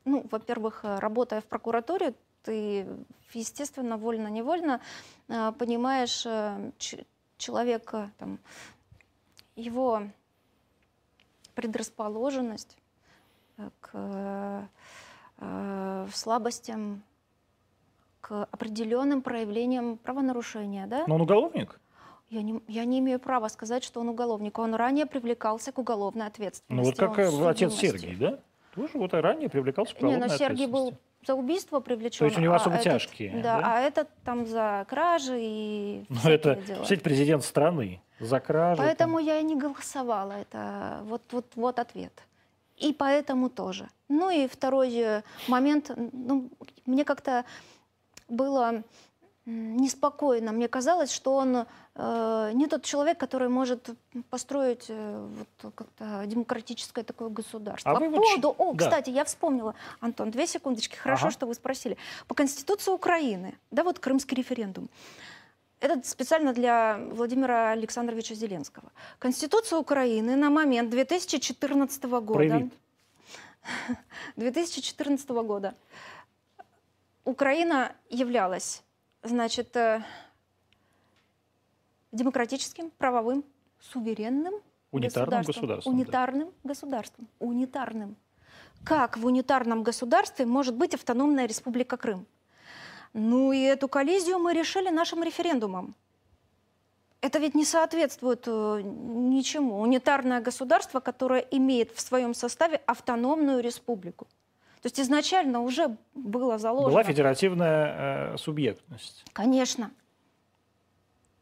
ну, 0.04 0.26
во-первых, 0.30 0.80
э, 0.84 0.98
работая 0.98 1.40
в 1.40 1.46
прокуратуре, 1.46 2.14
ты, 2.42 2.86
естественно, 3.32 3.96
вольно-невольно 3.96 4.82
понимаешь 5.26 6.26
человека, 7.38 8.10
там, 8.18 8.38
его 9.56 10.02
предрасположенность. 11.54 12.76
К 13.80 14.68
слабостям, 16.12 17.02
к 18.20 18.44
определенным 18.50 19.22
проявлениям 19.22 19.98
правонарушения. 19.98 20.86
Да? 20.86 21.04
Но 21.06 21.16
он 21.16 21.20
уголовник? 21.22 21.80
Я 22.30 22.42
не, 22.42 22.60
я 22.68 22.84
не 22.84 22.98
имею 23.00 23.20
права 23.20 23.48
сказать, 23.48 23.84
что 23.84 24.00
он 24.00 24.08
уголовник. 24.08 24.58
Он 24.58 24.74
ранее 24.74 25.06
привлекался 25.06 25.72
к 25.72 25.78
уголовной 25.78 26.26
ответственности. 26.26 27.00
Ну 27.00 27.06
вот 27.06 27.16
как 27.16 27.18
отец 27.46 27.74
Сергий, 27.74 28.16
да? 28.16 28.38
Тоже 28.74 28.90
вот 28.94 29.14
ранее 29.14 29.48
привлекался 29.48 29.94
к 29.94 29.98
уголовной 29.98 30.26
Не, 30.26 30.32
но 30.32 30.36
Сергий 30.36 30.66
был 30.66 30.94
за 31.26 31.34
убийство 31.34 31.80
привлечен. 31.80 32.18
То 32.18 32.24
есть 32.24 32.38
у 32.38 32.40
него 32.40 32.54
особо 32.54 32.76
а 32.76 32.78
тяжкие. 32.78 33.28
Этот, 33.28 33.42
да, 33.42 33.58
да, 33.58 33.74
а 33.74 33.80
этот 33.80 34.08
там 34.24 34.46
за 34.46 34.84
кражи 34.88 35.38
и 35.38 36.04
Но 36.08 36.30
это, 36.30 36.56
дела. 36.56 36.82
кстати, 36.82 37.00
президент 37.00 37.44
страны 37.44 38.00
за 38.20 38.40
кражи. 38.40 38.82
Поэтому 38.82 39.18
там. 39.18 39.26
я 39.26 39.38
и 39.38 39.42
не 39.42 39.56
голосовала. 39.56 40.32
Это 40.32 41.00
вот, 41.04 41.22
вот, 41.30 41.46
вот 41.54 41.78
ответ. 41.78 42.12
И 42.76 42.92
поэтому 42.92 43.48
тоже. 43.48 43.88
Ну 44.08 44.30
и 44.30 44.46
второй 44.46 45.22
момент, 45.48 45.90
ну, 45.96 46.50
мне 46.86 47.04
как-то 47.04 47.44
было 48.28 48.82
неспокойно. 49.46 50.52
Мне 50.52 50.68
казалось, 50.68 51.12
что 51.12 51.34
он 51.34 51.66
э, 51.94 52.50
не 52.54 52.66
тот 52.66 52.82
человек, 52.82 53.18
который 53.18 53.48
может 53.48 53.90
построить 54.30 54.86
э, 54.88 55.28
вот, 55.62 55.74
как-то 55.74 56.22
демократическое 56.26 57.04
такое 57.04 57.28
государство. 57.28 57.92
А 57.92 57.94
По 57.94 58.10
поводу, 58.10 58.54
о, 58.56 58.72
да. 58.72 58.84
кстати, 58.84 59.10
я 59.10 59.24
вспомнила, 59.24 59.74
Антон, 60.00 60.30
две 60.30 60.46
секундочки, 60.46 60.96
хорошо, 60.96 61.26
ага. 61.26 61.32
что 61.32 61.46
вы 61.46 61.54
спросили. 61.54 61.98
По 62.26 62.34
Конституции 62.34 62.90
Украины, 62.90 63.58
да, 63.70 63.84
вот 63.84 63.98
Крымский 63.98 64.34
референдум. 64.34 64.88
Это 65.80 66.02
специально 66.08 66.52
для 66.52 66.98
Владимира 67.10 67.70
Александровича 67.72 68.34
Зеленского. 68.34 68.90
Конституция 69.18 69.78
Украины 69.78 70.36
на 70.36 70.50
момент 70.50 70.90
2014 70.90 72.04
года. 72.04 72.32
Проявит. 72.32 72.72
2014 74.36 75.28
года. 75.30 75.74
Украина 77.24 77.92
являлась 78.10 78.82
значит, 79.22 79.74
э, 79.76 80.02
демократическим, 82.12 82.90
правовым, 82.90 83.44
суверенным 83.80 84.54
унитарным 84.90 85.40
государством. 85.40 85.54
государством 85.54 85.94
унитарным 85.94 86.48
да. 86.48 86.68
государством. 86.68 87.28
Унитарным. 87.40 88.16
Как 88.84 89.16
в 89.16 89.26
унитарном 89.26 89.82
государстве 89.82 90.46
может 90.46 90.76
быть 90.76 90.94
автономная 90.94 91.46
республика 91.46 91.96
Крым? 91.96 92.26
Ну 93.14 93.52
и 93.52 93.60
эту 93.60 93.88
коллизию 93.88 94.38
мы 94.38 94.52
решили 94.52 94.90
нашим 94.90 95.22
референдумом. 95.22 95.94
Это 97.20 97.38
ведь 97.38 97.54
не 97.54 97.64
соответствует 97.64 98.42
э, 98.46 98.80
ничему. 98.82 99.80
Унитарное 99.80 100.42
государство, 100.42 101.00
которое 101.00 101.40
имеет 101.52 101.92
в 101.92 102.00
своем 102.00 102.34
составе 102.34 102.82
автономную 102.86 103.62
республику. 103.62 104.26
То 104.82 104.88
есть 104.88 105.00
изначально 105.00 105.62
уже 105.62 105.96
было 106.14 106.58
заложено... 106.58 106.90
Была 106.90 107.04
федеративная 107.04 108.34
э, 108.34 108.36
субъектность. 108.36 109.24
Конечно. 109.32 109.90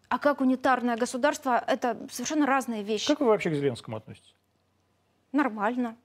А 0.08 0.18
как 0.18 0.40
унитарное 0.40 0.96
государство, 0.96 1.64
это 1.66 2.06
совершенно 2.10 2.46
разные 2.46 2.82
вещи. 2.82 3.08
Как 3.08 3.20
вы 3.20 3.26
вообще 3.26 3.50
к 3.50 3.54
Зеленскому 3.54 3.96
относитесь? 3.96 4.36
Нормально. 5.32 5.96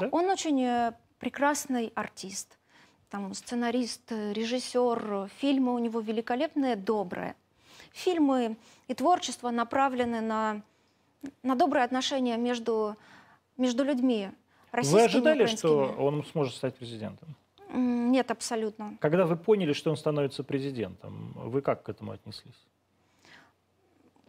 Да? 0.00 0.08
Он 0.10 0.30
очень 0.30 0.60
э, 0.62 0.92
прекрасный 1.18 1.92
артист. 1.94 2.58
Там 3.10 3.34
сценарист, 3.34 4.12
режиссер, 4.12 5.28
фильмы 5.40 5.74
у 5.74 5.78
него 5.78 6.00
великолепные, 6.00 6.76
добрые. 6.76 7.34
Фильмы 7.92 8.56
и 8.86 8.94
творчество 8.94 9.50
направлены 9.50 10.20
на, 10.20 10.62
на 11.42 11.56
добрые 11.56 11.84
отношения 11.84 12.36
между, 12.36 12.96
между 13.56 13.82
людьми. 13.82 14.30
Вы 14.72 15.02
ожидали, 15.02 15.46
что 15.46 15.92
он 15.98 16.24
сможет 16.24 16.54
стать 16.54 16.76
президентом? 16.76 17.34
Нет, 17.72 18.30
абсолютно. 18.30 18.96
Когда 19.00 19.26
вы 19.26 19.36
поняли, 19.36 19.72
что 19.72 19.90
он 19.90 19.96
становится 19.96 20.44
президентом, 20.44 21.32
вы 21.34 21.62
как 21.62 21.82
к 21.82 21.88
этому 21.88 22.12
отнеслись? 22.12 22.66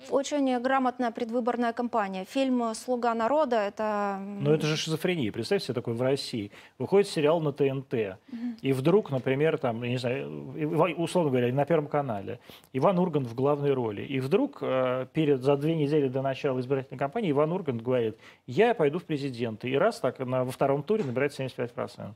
Очень 0.09 0.59
грамотная 0.59 1.11
предвыборная 1.11 1.73
кампания. 1.73 2.25
Фильм 2.25 2.73
«Слуга 2.73 3.13
народа»— 3.13 3.55
это... 3.67 4.19
Но 4.19 4.53
это 4.53 4.65
же 4.67 4.77
шизофрения. 4.77 5.31
Представьте 5.31 5.67
себе 5.67 5.75
такое 5.75 5.93
в 5.93 6.01
России. 6.01 6.51
Выходит 6.79 7.07
сериал 7.07 7.41
на 7.41 7.51
ТНТ, 7.51 7.93
угу. 7.93 8.37
и 8.61 8.73
вдруг, 8.73 9.11
например, 9.11 9.57
там, 9.57 9.83
я 9.83 9.89
не 9.89 9.97
знаю, 9.97 10.95
условно 10.97 11.29
говоря, 11.29 11.53
на 11.53 11.65
Первом 11.65 11.87
канале, 11.87 12.39
Иван 12.73 12.99
Ургант 12.99 13.27
в 13.27 13.35
главной 13.35 13.73
роли. 13.73 14.03
И 14.03 14.19
вдруг 14.19 14.59
э, 14.61 15.07
перед, 15.13 15.41
за 15.41 15.55
две 15.57 15.75
недели 15.75 16.07
до 16.07 16.21
начала 16.21 16.59
избирательной 16.59 16.97
кампании 16.97 17.31
Иван 17.31 17.51
Ургант 17.51 17.81
говорит, 17.81 18.17
я 18.47 18.73
пойду 18.73 18.99
в 18.99 19.05
президенты. 19.05 19.69
И 19.69 19.75
раз 19.75 19.99
так 19.99 20.19
на, 20.19 20.43
во 20.43 20.51
втором 20.51 20.83
туре 20.83 21.03
набирает 21.03 21.37
75%. 21.37 22.13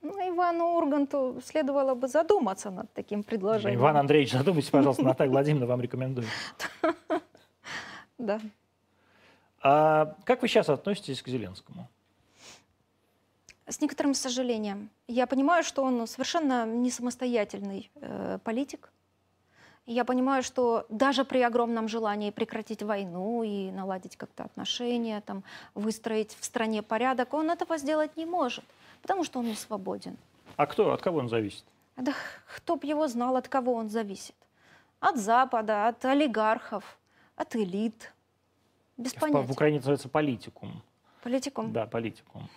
Ну, 0.00 0.12
Ивану 0.28 0.76
Урганту 0.76 1.40
следовало 1.44 1.94
бы 1.94 2.08
задуматься 2.08 2.70
над 2.70 2.92
таким 2.92 3.22
предложением. 3.22 3.80
Иван 3.80 3.96
Андреевич, 3.96 4.32
задумайтесь, 4.32 4.70
пожалуйста, 4.70 5.02
Наталья 5.02 5.30
Владимировна 5.30 5.66
вам 5.66 5.80
рекомендую. 5.80 6.26
Да. 8.18 8.40
А 9.62 10.16
как 10.24 10.42
вы 10.42 10.48
сейчас 10.48 10.68
относитесь 10.68 11.22
к 11.22 11.28
Зеленскому? 11.28 11.88
С 13.68 13.80
некоторым 13.80 14.14
сожалением. 14.14 14.90
Я 15.06 15.28
понимаю, 15.28 15.62
что 15.62 15.84
он 15.84 16.04
совершенно 16.08 16.66
не 16.66 16.90
самостоятельный 16.90 17.92
э, 17.94 18.38
политик. 18.42 18.90
Я 19.90 20.04
понимаю, 20.04 20.42
что 20.42 20.84
даже 20.90 21.24
при 21.24 21.40
огромном 21.40 21.88
желании 21.88 22.30
прекратить 22.30 22.82
войну 22.82 23.42
и 23.42 23.70
наладить 23.70 24.16
как-то 24.16 24.44
отношения, 24.44 25.22
там, 25.22 25.42
выстроить 25.74 26.36
в 26.38 26.44
стране 26.44 26.82
порядок, 26.82 27.32
он 27.32 27.50
этого 27.50 27.78
сделать 27.78 28.14
не 28.14 28.26
может. 28.26 28.64
Потому 29.00 29.24
что 29.24 29.38
он 29.38 29.46
не 29.46 29.54
свободен. 29.54 30.18
А 30.56 30.66
кто, 30.66 30.92
от 30.92 31.00
кого 31.00 31.20
он 31.20 31.30
зависит? 31.30 31.64
Да 31.96 32.12
кто 32.54 32.76
б 32.76 32.86
его 32.86 33.08
знал, 33.08 33.36
от 33.36 33.48
кого 33.48 33.72
он 33.72 33.88
зависит. 33.88 34.34
От 35.00 35.16
Запада, 35.16 35.88
от 35.88 36.04
олигархов, 36.04 36.98
от 37.34 37.56
элит. 37.56 38.12
Без 38.98 39.14
в, 39.14 39.20
понятия. 39.20 39.46
В 39.46 39.52
Украине 39.52 39.78
называется 39.78 40.10
политикум. 40.10 40.82
Политикум? 41.22 41.72
Да, 41.72 41.86
политикум. 41.86 42.50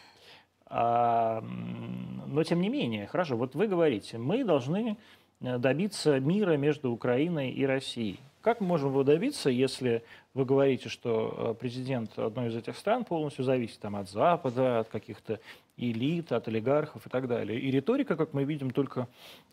А, 0.66 1.40
но 1.42 2.44
тем 2.44 2.60
не 2.60 2.68
менее, 2.68 3.08
хорошо, 3.08 3.38
вот 3.38 3.56
вы 3.56 3.68
говорите, 3.68 4.18
мы 4.18 4.44
должны 4.44 4.98
добиться 5.42 6.20
мира 6.20 6.56
между 6.58 6.92
Украиной 6.92 7.52
и 7.52 7.66
Россией. 7.66 8.20
Как 8.42 8.60
мы 8.60 8.68
можем 8.68 8.90
его 8.90 9.04
добиться, 9.04 9.52
если 9.52 10.04
вы 10.34 10.46
говорите, 10.46 10.90
что 10.90 11.54
э, 11.56 11.60
президент 11.60 12.18
одной 12.18 12.48
из 12.48 12.56
этих 12.56 12.76
стран 12.76 13.06
полностью 13.06 13.44
зависит 13.44 13.80
там, 13.80 13.96
от 13.96 14.10
Запада, 14.10 14.80
от 14.80 14.90
каких-то 14.90 15.40
элит, 15.78 16.32
от 16.32 16.48
олигархов 16.48 17.06
и 17.06 17.10
так 17.10 17.28
далее. 17.28 17.60
И 17.60 17.70
риторика, 17.70 18.16
как 18.16 18.34
мы 18.34 18.44
видим, 18.44 18.72
только 18.72 19.08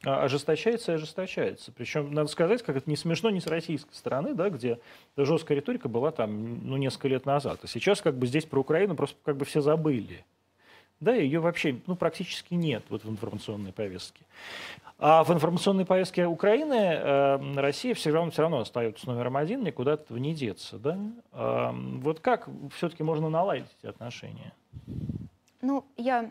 а, 0.05 0.25
ожесточается 0.25 0.93
и 0.93 0.95
ожесточается. 0.95 1.73
Причем, 1.73 2.13
надо 2.13 2.29
сказать, 2.29 2.63
как 2.63 2.77
это 2.77 2.89
не 2.89 2.97
смешно 2.97 3.31
не 3.31 3.41
с 3.41 3.47
российской 3.47 3.95
стороны, 3.95 4.35
да, 4.35 4.51
где 4.51 4.79
жесткая 5.17 5.59
риторика 5.59 5.89
была 5.89 6.11
там 6.11 6.67
ну, 6.67 6.77
несколько 6.77 7.09
лет 7.09 7.27
назад. 7.27 7.61
А 7.63 7.67
сейчас 7.67 8.01
как 8.01 8.17
бы 8.17 8.27
здесь 8.27 8.45
про 8.45 8.61
Украину 8.61 8.95
просто 8.95 9.17
как 9.25 9.37
бы 9.37 9.45
все 9.45 9.61
забыли. 9.61 10.25
Да, 11.01 11.15
ее 11.15 11.41
вообще 11.41 11.81
ну, 11.87 11.97
практически 11.97 12.55
нет 12.55 12.85
вот 12.89 13.05
в 13.05 13.11
информационной 13.11 13.73
повестке. 13.73 14.25
А 14.99 15.23
в 15.23 15.33
информационной 15.33 15.87
повестке 15.87 16.27
Украины 16.27 16.75
э, 16.75 17.55
Россия 17.61 17.95
все 17.95 18.11
равно, 18.11 18.33
все 18.33 18.43
равно 18.43 18.59
остается 18.61 19.07
номером 19.07 19.37
один, 19.37 19.63
никуда 19.63 19.93
этого 19.93 20.19
не 20.19 20.35
деться. 20.35 20.77
Да? 20.77 20.99
Э, 21.33 21.71
вот 21.73 22.19
как 22.19 22.49
все-таки 22.75 23.05
можно 23.05 23.29
наладить 23.29 23.69
эти 23.79 23.87
отношения? 23.89 24.53
Ну, 25.61 25.85
я 25.97 26.31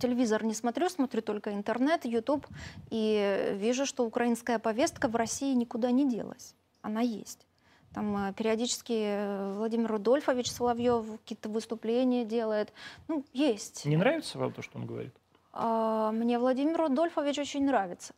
телевизор 0.00 0.44
не 0.44 0.54
смотрю, 0.54 0.88
смотрю 0.88 1.22
только 1.22 1.52
интернет, 1.52 2.04
YouTube, 2.04 2.46
и 2.90 3.54
вижу, 3.58 3.86
что 3.86 4.04
украинская 4.04 4.58
повестка 4.58 5.08
в 5.08 5.16
России 5.16 5.54
никуда 5.54 5.90
не 5.90 6.08
делась. 6.08 6.54
Она 6.82 7.00
есть. 7.00 7.46
Там 7.94 8.28
э, 8.28 8.32
периодически 8.32 8.92
э, 8.92 9.54
Владимир 9.56 9.90
Рудольфович 9.92 10.50
Соловьев 10.50 11.04
какие-то 11.22 11.48
выступления 11.48 12.24
делает. 12.24 12.72
Ну, 13.06 13.24
есть. 13.32 13.84
Не 13.84 13.96
нравится 13.96 14.38
вам 14.38 14.52
то, 14.52 14.62
что 14.62 14.78
он 14.78 14.86
говорит? 14.86 15.14
А, 15.52 16.10
мне 16.10 16.38
Владимир 16.38 16.76
Рудольфович 16.76 17.38
очень 17.38 17.64
нравится. 17.64 18.12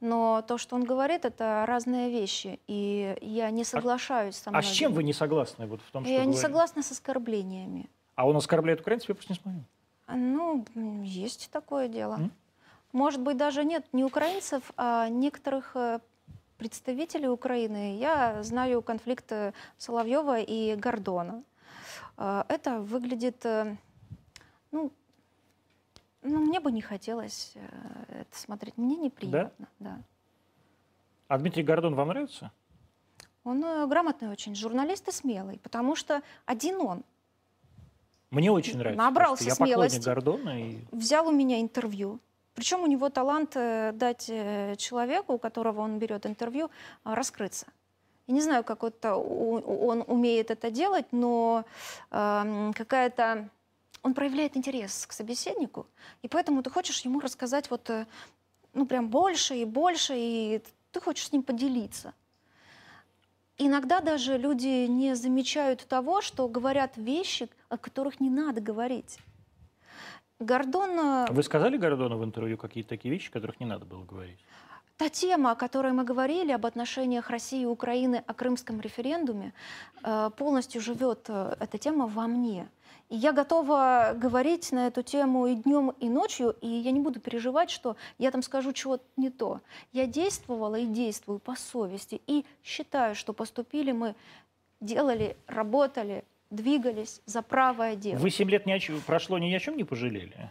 Но 0.00 0.42
то, 0.42 0.58
что 0.58 0.74
он 0.74 0.84
говорит, 0.84 1.24
это 1.24 1.64
разные 1.66 2.10
вещи. 2.10 2.58
И 2.66 3.16
я 3.22 3.50
не 3.50 3.62
а 3.62 3.64
соглашаюсь 3.64 4.40
а, 4.46 4.50
со. 4.50 4.58
А 4.58 4.62
с 4.62 4.70
чем 4.70 4.92
вы 4.92 5.04
не 5.04 5.12
согласны 5.12 5.66
вот 5.66 5.80
в 5.80 5.90
том, 5.92 6.02
что 6.02 6.12
Я 6.12 6.18
говорит? 6.18 6.34
не 6.34 6.40
согласна 6.40 6.82
с 6.82 6.90
оскорблениями. 6.90 7.88
А 8.16 8.26
он 8.26 8.36
оскорбляет 8.36 8.80
украинцев, 8.80 9.08
я 9.08 9.14
просто 9.14 9.32
не 9.32 9.38
смотрю. 9.38 9.62
Ну, 10.08 10.64
есть 11.04 11.50
такое 11.52 11.88
дело. 11.88 12.14
М? 12.14 12.32
Может 12.92 13.20
быть, 13.20 13.36
даже 13.36 13.64
нет 13.64 13.86
не 13.92 14.04
украинцев, 14.04 14.72
а 14.76 15.08
некоторых 15.08 15.72
э, 15.74 16.00
представителей 16.56 17.28
Украины. 17.28 17.98
Я 17.98 18.42
знаю 18.42 18.82
конфликт 18.82 19.30
э, 19.32 19.52
Соловьева 19.78 20.40
и 20.40 20.76
Гордона. 20.76 21.42
Э, 22.16 22.44
это 22.48 22.80
выглядит, 22.80 23.44
ну, 24.70 24.92
ну, 26.22 26.38
мне 26.38 26.60
бы 26.60 26.72
не 26.72 26.80
хотелось 26.80 27.54
это 28.08 28.38
смотреть. 28.38 28.76
Мне 28.76 28.96
неприятно, 28.96 29.68
да. 29.78 29.96
да. 29.96 30.02
А 31.28 31.38
Дмитрий 31.38 31.62
Гордон 31.62 31.94
вам 31.94 32.08
нравится? 32.08 32.52
Он 33.44 33.88
грамотный 33.88 34.30
очень, 34.30 34.54
журналист 34.54 35.06
и 35.08 35.12
смелый, 35.12 35.58
потому 35.58 35.96
что 35.96 36.22
один 36.46 36.80
он 36.80 37.02
Мне 38.30 38.50
очень 38.50 38.78
нравится. 38.78 39.04
Набрался 39.04 39.44
я 39.44 39.54
смелости. 39.54 40.02
Гордона. 40.02 40.70
И... 40.70 40.78
Взял 40.92 41.28
у 41.28 41.32
меня 41.32 41.60
интервью. 41.60 42.20
Причем 42.54 42.82
у 42.82 42.86
него 42.86 43.10
талант 43.10 43.56
э, 43.56 43.92
дать 43.92 44.26
э, 44.28 44.76
человеку, 44.76 45.34
у 45.34 45.38
которого 45.38 45.80
он 45.80 45.98
берет 45.98 46.24
интервью, 46.24 46.70
а, 47.02 47.14
раскрыться. 47.14 47.66
Я 48.26 48.34
не 48.34 48.40
знаю, 48.40 48.64
как 48.64 48.84
это, 48.84 49.16
он 49.16 50.04
умеет 50.06 50.50
это 50.50 50.70
делать, 50.70 51.06
но 51.12 51.64
э, 52.10 52.70
какая-то... 52.74 53.50
Он 54.02 54.14
проявляет 54.14 54.56
интерес 54.56 55.06
к 55.06 55.12
собеседнику, 55.12 55.86
и 56.22 56.28
поэтому 56.28 56.62
ты 56.62 56.70
хочешь 56.70 57.00
ему 57.04 57.20
рассказать 57.20 57.70
вот, 57.70 57.90
э, 57.90 58.06
ну, 58.72 58.86
прям 58.86 59.08
больше 59.08 59.56
и 59.56 59.64
больше, 59.64 60.14
и 60.16 60.62
ты 60.92 61.00
хочешь 61.00 61.26
с 61.26 61.32
ним 61.32 61.42
поделиться. 61.42 62.14
Иногда 63.58 64.00
даже 64.00 64.38
люди 64.38 64.86
не 64.86 65.14
замечают 65.14 65.86
того, 65.86 66.22
что 66.22 66.48
говорят 66.48 66.96
вещи, 66.96 67.48
о 67.68 67.78
которых 67.78 68.20
не 68.20 68.30
надо 68.30 68.60
говорить. 68.60 69.18
Гордон... 70.40 71.26
Вы 71.30 71.42
сказали 71.42 71.76
Гордону 71.76 72.18
в 72.18 72.24
интервью 72.24 72.56
какие-то 72.56 72.90
такие 72.90 73.12
вещи, 73.12 73.30
которых 73.30 73.60
не 73.60 73.66
надо 73.66 73.84
было 73.84 74.04
говорить? 74.04 74.38
Та 74.96 75.08
тема, 75.08 75.50
о 75.50 75.54
которой 75.56 75.92
мы 75.92 76.04
говорили, 76.04 76.52
об 76.52 76.66
отношениях 76.66 77.28
России 77.28 77.62
и 77.62 77.66
Украины 77.66 78.22
о 78.26 78.32
крымском 78.32 78.80
референдуме, 78.80 79.52
э, 80.04 80.30
полностью 80.36 80.80
живет 80.80 81.26
э, 81.28 81.56
эта 81.58 81.78
тема 81.78 82.06
во 82.06 82.28
мне. 82.28 82.68
И 83.08 83.16
я 83.16 83.32
готова 83.32 84.14
говорить 84.14 84.70
на 84.70 84.86
эту 84.86 85.02
тему 85.02 85.48
и 85.48 85.56
днем, 85.56 85.90
и 85.98 86.08
ночью, 86.08 86.54
и 86.60 86.68
я 86.68 86.92
не 86.92 87.00
буду 87.00 87.18
переживать, 87.18 87.70
что 87.70 87.96
я 88.18 88.30
там 88.30 88.40
скажу 88.42 88.72
чего-то 88.72 89.04
не 89.16 89.30
то. 89.30 89.60
Я 89.92 90.06
действовала 90.06 90.76
и 90.76 90.86
действую 90.86 91.40
по 91.40 91.56
совести, 91.56 92.22
и 92.28 92.46
считаю, 92.62 93.16
что 93.16 93.32
поступили 93.32 93.90
мы, 93.90 94.14
делали, 94.80 95.36
работали, 95.48 96.24
двигались 96.50 97.20
за 97.26 97.42
правое 97.42 97.96
дело. 97.96 98.18
Вы 98.18 98.30
семь 98.30 98.50
лет 98.50 98.66
ни 98.66 98.72
о 98.72 98.78
чем, 98.78 99.00
прошло, 99.00 99.38
ни 99.38 99.52
о 99.52 99.60
чем 99.60 99.76
не 99.76 99.84
пожалели? 99.84 100.50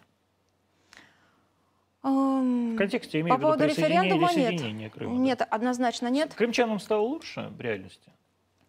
В 2.04 2.76
контексте 2.76 3.22
имею 3.22 3.36
По 3.36 3.42
поводу 3.42 3.66
референдума 3.66 4.34
нет. 4.34 4.92
Крыма, 4.92 5.16
нет, 5.16 5.40
да. 5.40 5.46
однозначно 5.46 6.08
нет. 6.08 6.34
Крымчанам 6.34 6.80
стало 6.80 7.02
лучше 7.02 7.50
в 7.56 7.62
реальности? 7.62 8.12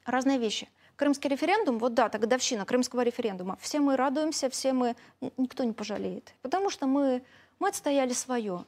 Разные 0.05 0.39
вещи. 0.39 0.69
Крымский 0.97 1.29
референдум, 1.29 1.79
вот 1.79 1.95
дата, 1.95 2.19
годовщина 2.19 2.65
крымского 2.65 3.03
референдума. 3.03 3.59
Все 3.61 3.81
мы 3.81 3.97
радуемся, 3.97 4.49
все 4.49 4.73
мы, 4.73 4.95
никто 5.37 5.65
не 5.65 5.73
пожалеет. 5.73 6.35
Потому 6.43 6.71
что 6.71 6.87
мы, 6.87 7.25
мы 7.59 7.69
отстояли 7.69 8.13
свое. 8.13 8.65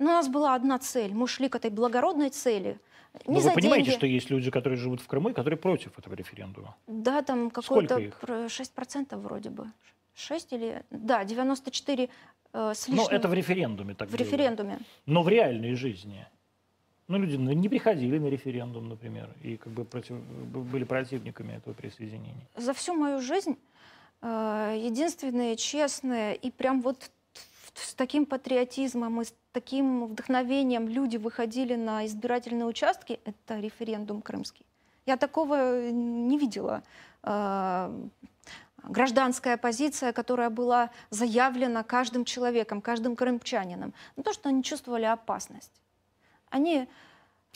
Но 0.00 0.06
у 0.06 0.14
нас 0.14 0.28
была 0.28 0.56
одна 0.56 0.80
цель. 0.80 1.14
Мы 1.14 1.28
шли 1.28 1.48
к 1.48 1.54
этой 1.54 1.70
благородной 1.70 2.30
цели. 2.30 2.80
Не 3.26 3.34
Но 3.34 3.40
вы 3.40 3.52
понимаете, 3.52 3.86
деньги. 3.86 3.96
что 3.96 4.06
есть 4.06 4.30
люди, 4.30 4.50
которые 4.50 4.78
живут 4.78 5.00
в 5.00 5.06
Крыму 5.06 5.30
и 5.30 5.32
которые 5.32 5.58
против 5.58 5.98
этого 5.98 6.14
референдума? 6.14 6.76
Да, 6.86 7.22
там 7.22 7.50
какое-то 7.50 7.98
6% 7.98 9.16
вроде 9.16 9.50
бы. 9.50 9.66
6 10.14 10.52
или... 10.52 10.82
Да, 10.90 11.24
94 11.24 12.08
э, 12.52 12.72
с 12.74 12.88
лишним. 12.88 13.04
Ну, 13.04 13.08
это 13.08 13.28
в 13.28 13.34
референдуме 13.34 13.94
так 13.94 14.08
В 14.08 14.12
было. 14.12 14.18
референдуме. 14.20 14.78
Но 15.06 15.22
в 15.22 15.28
реальной 15.28 15.74
жизни. 15.74 16.26
Ну, 17.08 17.18
люди 17.18 17.36
не 17.36 17.68
приходили 17.68 18.18
на 18.18 18.28
референдум, 18.28 18.88
например, 18.88 19.28
и 19.42 19.56
как 19.56 19.72
бы 19.72 19.84
против, 19.84 20.16
были 20.20 20.84
противниками 20.84 21.54
этого 21.54 21.74
присоединения. 21.74 22.46
За 22.56 22.72
всю 22.72 22.94
мою 22.94 23.20
жизнь 23.20 23.56
э, 24.22 24.76
единственные, 24.78 25.56
честные 25.56 26.36
и 26.36 26.52
прям 26.52 26.80
вот 26.82 27.10
с 27.74 27.94
таким 27.94 28.26
патриотизмом 28.26 29.20
и 29.22 29.24
с 29.24 29.34
таким 29.52 30.06
вдохновением 30.06 30.88
люди 30.88 31.16
выходили 31.16 31.74
на 31.74 32.06
избирательные 32.06 32.66
участки, 32.66 33.20
это 33.24 33.58
референдум 33.60 34.22
крымский. 34.22 34.66
Я 35.06 35.16
такого 35.16 35.90
не 35.90 36.38
видела. 36.38 36.82
Э, 37.22 37.90
гражданская 38.82 39.56
позиция, 39.56 40.12
которая 40.12 40.50
была 40.50 40.90
заявлена 41.10 41.82
каждым 41.82 42.24
человеком, 42.24 42.80
каждым 42.80 43.16
крымчанином. 43.16 43.92
Ну, 44.16 44.22
то, 44.22 44.32
что 44.32 44.48
они 44.48 44.62
чувствовали 44.62 45.04
опасность. 45.04 45.72
Они... 46.50 46.88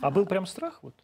А 0.01 0.11
был 0.11 0.27
прям 0.27 0.47
страх? 0.47 0.81
Вот? 0.83 0.95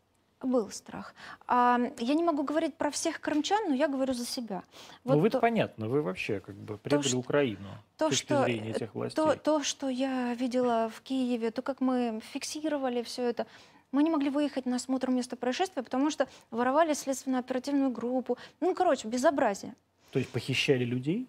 Был 0.43 0.71
страх. 0.71 1.15
А, 1.47 1.79
я 1.99 2.15
не 2.15 2.25
могу 2.25 2.45
говорить 2.45 2.75
про 2.75 2.91
всех 2.91 3.21
крымчан, 3.21 3.69
но 3.69 3.75
я 3.75 3.89
говорю 3.89 4.15
за 4.15 4.25
себя. 4.25 4.63
Ну, 5.05 5.11
вот 5.11 5.15
ну, 5.17 5.21
вы-то 5.21 5.37
то, 5.37 5.41
понятно, 5.43 5.89
вы 5.89 6.01
вообще 6.01 6.41
как 6.41 6.55
бы 6.55 6.79
предали 6.79 7.11
то, 7.11 7.19
Украину 7.19 7.69
то, 7.99 8.07
с 8.07 8.09
точки 8.11 8.27
что, 8.27 8.45
зрения 8.45 8.71
этих 8.71 8.95
властей. 8.95 9.23
То, 9.23 9.37
то, 9.37 9.63
что 9.63 9.91
я 9.91 10.33
видела 10.35 10.91
в 10.95 11.03
Киеве, 11.03 11.51
то, 11.51 11.61
как 11.61 11.83
мы 11.83 12.21
фиксировали 12.33 13.03
все 13.03 13.25
это, 13.25 13.47
мы 13.93 14.03
не 14.03 14.11
могли 14.11 14.31
выехать 14.31 14.65
на 14.65 14.77
осмотр 14.77 15.11
места 15.11 15.37
происшествия, 15.37 15.83
потому 15.83 16.11
что 16.11 16.27
воровали 16.51 16.95
следственно-оперативную 16.95 17.91
группу. 17.91 18.39
Ну, 18.61 18.75
короче, 18.75 19.09
безобразие. 19.09 19.75
То 20.11 20.19
есть 20.19 20.31
похищали 20.31 20.85
людей? 20.85 21.29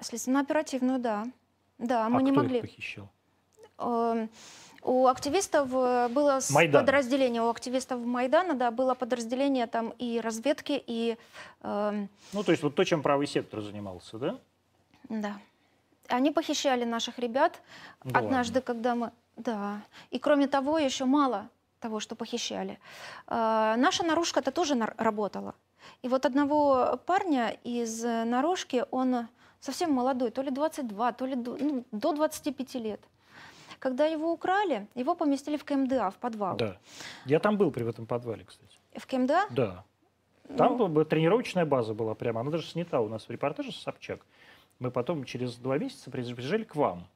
Следственно-оперативную, 0.00 0.98
да. 0.98 1.26
Да, 1.78 2.06
а 2.06 2.08
мы 2.08 2.22
не 2.22 2.32
кто 2.32 2.40
могли. 2.40 2.56
Их 2.58 2.62
похищал? 2.62 3.08
Э, 3.78 4.26
у 4.82 5.06
активистов 5.06 5.68
э, 5.72 6.08
было 6.08 6.40
Майдан. 6.50 6.82
подразделение, 6.82 7.42
у 7.42 7.48
активистов 7.48 8.00
Майдана, 8.00 8.54
да, 8.54 8.70
было 8.70 8.94
подразделение 8.94 9.66
там 9.66 9.90
и 9.98 10.20
разведки, 10.20 10.82
и... 10.86 11.16
Э, 11.62 12.06
ну, 12.32 12.42
то 12.42 12.52
есть 12.52 12.62
вот 12.62 12.74
то, 12.74 12.84
чем 12.84 13.02
правый 13.02 13.26
сектор 13.26 13.60
занимался, 13.60 14.18
да? 14.18 14.38
Да. 15.08 15.38
Они 16.08 16.30
похищали 16.30 16.84
наших 16.84 17.18
ребят 17.18 17.60
да 18.04 18.20
однажды, 18.20 18.54
ладно. 18.54 18.66
когда 18.66 18.94
мы... 18.94 19.12
Да. 19.36 19.82
И 20.10 20.18
кроме 20.18 20.48
того, 20.48 20.78
еще 20.78 21.04
мало 21.04 21.48
того, 21.80 22.00
что 22.00 22.14
похищали. 22.14 22.78
Э, 23.26 23.74
наша 23.76 24.04
наружка-то 24.04 24.50
тоже 24.50 24.74
на 24.74 24.92
работала. 24.96 25.54
И 26.02 26.08
вот 26.08 26.26
одного 26.26 26.98
парня 27.06 27.56
из 27.64 28.04
э, 28.04 28.24
наружки, 28.24 28.84
он 28.90 29.28
совсем 29.60 29.92
молодой, 29.92 30.30
то 30.30 30.42
ли 30.42 30.50
22, 30.50 31.12
то 31.12 31.26
ли 31.26 31.34
до, 31.34 31.56
ну, 31.56 31.84
до 31.92 32.12
25 32.12 32.74
лет. 32.74 33.00
Когда 33.80 34.04
его 34.04 34.30
украли, 34.30 34.86
его 34.94 35.14
поместили 35.14 35.56
в 35.56 35.64
КМДА, 35.64 36.10
в 36.10 36.16
подвал. 36.16 36.56
Да. 36.56 36.76
Я 37.24 37.40
там 37.40 37.56
был 37.56 37.70
при 37.70 37.88
этом 37.88 38.06
подвале, 38.06 38.44
кстати. 38.44 38.78
В 38.94 39.06
КМДА? 39.06 39.46
Да. 39.50 39.84
Там 40.56 40.76
ну... 40.76 41.04
тренировочная 41.04 41.64
база 41.64 41.94
была 41.94 42.14
прямо. 42.14 42.40
Она 42.40 42.50
даже 42.50 42.66
снята 42.66 43.00
у 43.00 43.08
нас 43.08 43.26
в 43.26 43.30
репортаже 43.30 43.72
Собчак. 43.72 44.20
Мы 44.80 44.90
потом 44.90 45.24
через 45.24 45.56
два 45.56 45.78
месяца 45.78 46.10
приезжали 46.10 46.64
к 46.64 46.76
вам. 46.76 47.06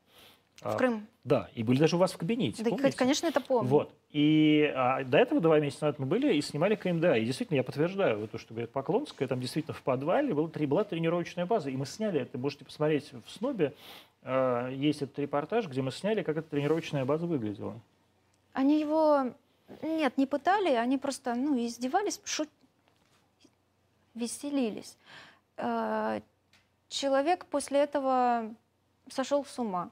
В 0.60 0.66
а, 0.66 0.76
Крым? 0.76 1.06
Да, 1.24 1.50
и 1.54 1.62
были 1.62 1.78
даже 1.78 1.96
у 1.96 1.98
вас 1.98 2.12
в 2.12 2.16
кабинете. 2.16 2.62
Да, 2.62 2.70
помните? 2.70 2.96
конечно, 2.96 3.26
это 3.26 3.40
помню. 3.40 3.68
Вот. 3.68 3.92
И 4.10 4.72
а, 4.74 5.02
до 5.02 5.18
этого 5.18 5.40
два 5.40 5.58
месяца 5.58 5.86
назад 5.86 5.98
мы 5.98 6.06
были 6.06 6.34
и 6.34 6.40
снимали 6.40 6.76
КМДА. 6.76 7.16
И 7.16 7.24
действительно, 7.26 7.56
я 7.56 7.64
подтверждаю 7.64 8.20
вот 8.20 8.30
то, 8.30 8.38
что 8.38 8.54
говорит 8.54 8.70
Поклонская, 8.70 9.28
там 9.28 9.40
действительно 9.40 9.74
в 9.74 9.82
подвале 9.82 10.32
была, 10.32 10.48
была 10.48 10.84
тренировочная 10.84 11.44
база. 11.44 11.70
И 11.70 11.76
мы 11.76 11.84
сняли 11.84 12.20
это, 12.20 12.38
можете 12.38 12.64
посмотреть 12.64 13.12
в 13.12 13.30
СНОБе, 13.30 13.74
есть 14.24 15.02
этот 15.02 15.18
репортаж, 15.18 15.66
где 15.66 15.82
мы 15.82 15.90
сняли, 15.92 16.22
как 16.22 16.36
эта 16.36 16.48
тренировочная 16.48 17.04
база 17.04 17.26
выглядела. 17.26 17.78
Они 18.54 18.80
его, 18.80 19.34
нет, 19.82 20.16
не 20.16 20.26
пытали, 20.26 20.70
они 20.70 20.96
просто, 20.96 21.34
ну, 21.34 21.58
издевались, 21.58 22.20
шут... 22.24 22.48
веселились. 24.14 24.96
А, 25.56 26.22
человек 26.88 27.46
после 27.46 27.80
этого 27.80 28.54
сошел 29.10 29.44
с 29.44 29.58
ума. 29.58 29.90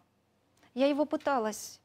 Я 0.74 0.86
его 0.86 1.04
пыталась 1.04 1.80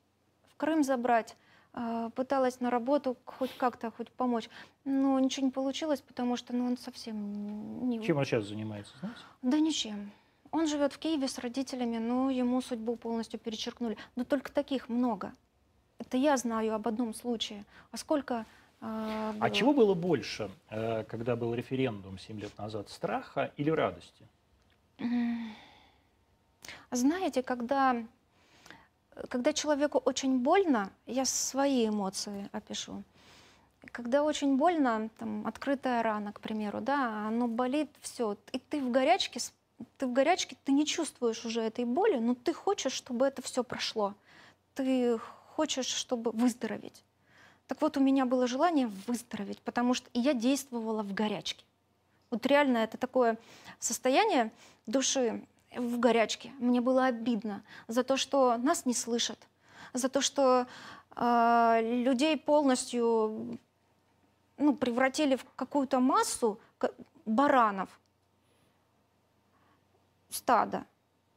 в 0.50 0.56
Крым 0.56 0.84
забрать, 0.84 1.36
а, 1.74 2.10
пыталась 2.12 2.60
на 2.60 2.70
работу 2.70 3.18
хоть 3.26 3.56
как-то, 3.58 3.92
хоть 3.92 4.12
помочь. 4.12 4.50
Но 4.86 5.20
ничего 5.20 5.48
не 5.48 5.52
получилось, 5.52 6.02
потому 6.02 6.38
что 6.38 6.56
ну, 6.56 6.68
он 6.68 6.78
совсем 6.78 7.90
не... 7.90 8.02
Чем 8.04 8.18
он 8.18 8.26
сейчас 8.26 8.46
занимается, 8.46 8.94
знаете? 9.00 9.20
Да 9.42 9.60
ничем. 9.60 10.12
Он 10.52 10.68
живет 10.68 10.94
в 10.94 10.98
Киеве 10.98 11.28
с 11.28 11.38
родителями, 11.38 11.98
но 11.98 12.30
ему 12.30 12.62
судьбу 12.62 12.96
полностью 12.96 13.40
перечеркнули. 13.40 13.98
Но 14.16 14.24
только 14.24 14.52
таких 14.52 14.90
много. 14.90 15.32
Это 16.00 16.18
я 16.18 16.38
знаю 16.38 16.74
об 16.74 16.88
одном 16.88 17.14
случае. 17.14 17.66
А 17.92 17.98
сколько 17.98 18.46
э, 18.82 19.34
А 19.40 19.50
чего 19.50 19.74
было 19.74 19.94
больше, 19.94 20.50
э, 20.70 21.04
когда 21.04 21.36
был 21.36 21.54
референдум 21.54 22.20
7 22.20 22.40
лет 22.40 22.58
назад? 22.58 22.90
Страха 22.90 23.52
или 23.58 23.70
радости? 23.70 24.26
Знаете, 26.92 27.44
когда 27.44 28.04
когда 29.30 29.54
человеку 29.54 29.98
очень 30.06 30.40
больно, 30.40 30.92
я 31.06 31.26
свои 31.26 31.88
эмоции 31.88 32.50
опишу. 32.52 33.04
Когда 33.92 34.24
очень 34.24 34.58
больно, 34.58 35.10
там, 35.18 35.48
открытая 35.48 36.04
рана, 36.04 36.34
к 36.34 36.40
примеру, 36.40 36.82
да, 36.82 37.28
оно 37.28 37.48
болит, 37.48 37.90
все, 38.02 38.38
и 38.52 38.60
ты 38.60 38.82
в 38.82 38.92
горячке, 38.92 39.40
ты 39.98 40.08
в 40.08 40.14
горячке, 40.14 40.58
ты 40.64 40.72
не 40.72 40.86
чувствуешь 40.86 41.46
уже 41.46 41.62
этой 41.62 41.86
боли, 41.86 42.18
но 42.18 42.36
ты 42.36 42.54
хочешь, 42.54 42.94
чтобы 42.94 43.28
это 43.28 43.42
все 43.42 43.64
прошло. 43.64 44.14
Ты 44.76 45.18
хочешь, 45.56 45.88
чтобы 45.88 46.32
выздороветь. 46.32 47.04
Так 47.68 47.82
вот, 47.82 47.98
у 47.98 48.00
меня 48.00 48.26
было 48.26 48.48
желание 48.48 48.88
выздороветь, 49.08 49.60
потому 49.62 49.94
что 49.94 50.10
я 50.14 50.34
действовала 50.34 51.04
в 51.04 51.14
горячке. 51.14 51.66
Вот 52.30 52.46
реально 52.46 52.80
это 52.80 52.98
такое 52.98 53.38
состояние 53.80 54.52
души, 54.86 55.44
в 55.76 56.00
горячке. 56.00 56.52
Мне 56.60 56.82
было 56.82 57.06
обидно 57.06 57.64
за 57.88 58.04
то, 58.04 58.18
что 58.18 58.58
нас 58.58 58.86
не 58.86 58.94
слышат, 58.94 59.40
за 59.94 60.10
то, 60.10 60.22
что 60.22 60.68
э, 61.16 61.80
людей 62.04 62.38
полностью 62.38 63.60
ну, 64.58 64.76
превратили 64.76 65.36
в 65.36 65.46
какую-то 65.56 66.00
массу 66.00 66.60
баранов. 67.26 67.90
Стадо, 70.30 70.86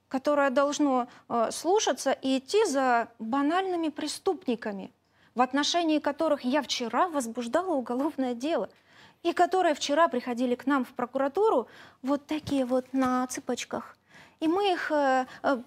которое 0.08 0.50
должно 0.50 1.08
э, 1.28 1.50
слушаться 1.52 2.12
и 2.12 2.38
идти 2.38 2.64
за 2.66 3.08
банальными 3.18 3.88
преступниками, 3.88 4.92
в 5.34 5.40
отношении 5.40 5.98
которых 5.98 6.44
я 6.44 6.62
вчера 6.62 7.08
возбуждала 7.08 7.74
уголовное 7.74 8.34
дело, 8.34 8.68
и 9.22 9.32
которые 9.32 9.74
вчера 9.74 10.08
приходили 10.08 10.54
к 10.54 10.66
нам 10.66 10.84
в 10.84 10.92
прокуратуру 10.94 11.68
вот 12.02 12.26
такие 12.26 12.64
вот 12.64 12.92
на 12.92 13.26
цыпочках. 13.26 13.96
И 14.40 14.48
мы 14.48 14.72
их 14.72 14.90
э, 14.90 15.26
э, 15.42 15.62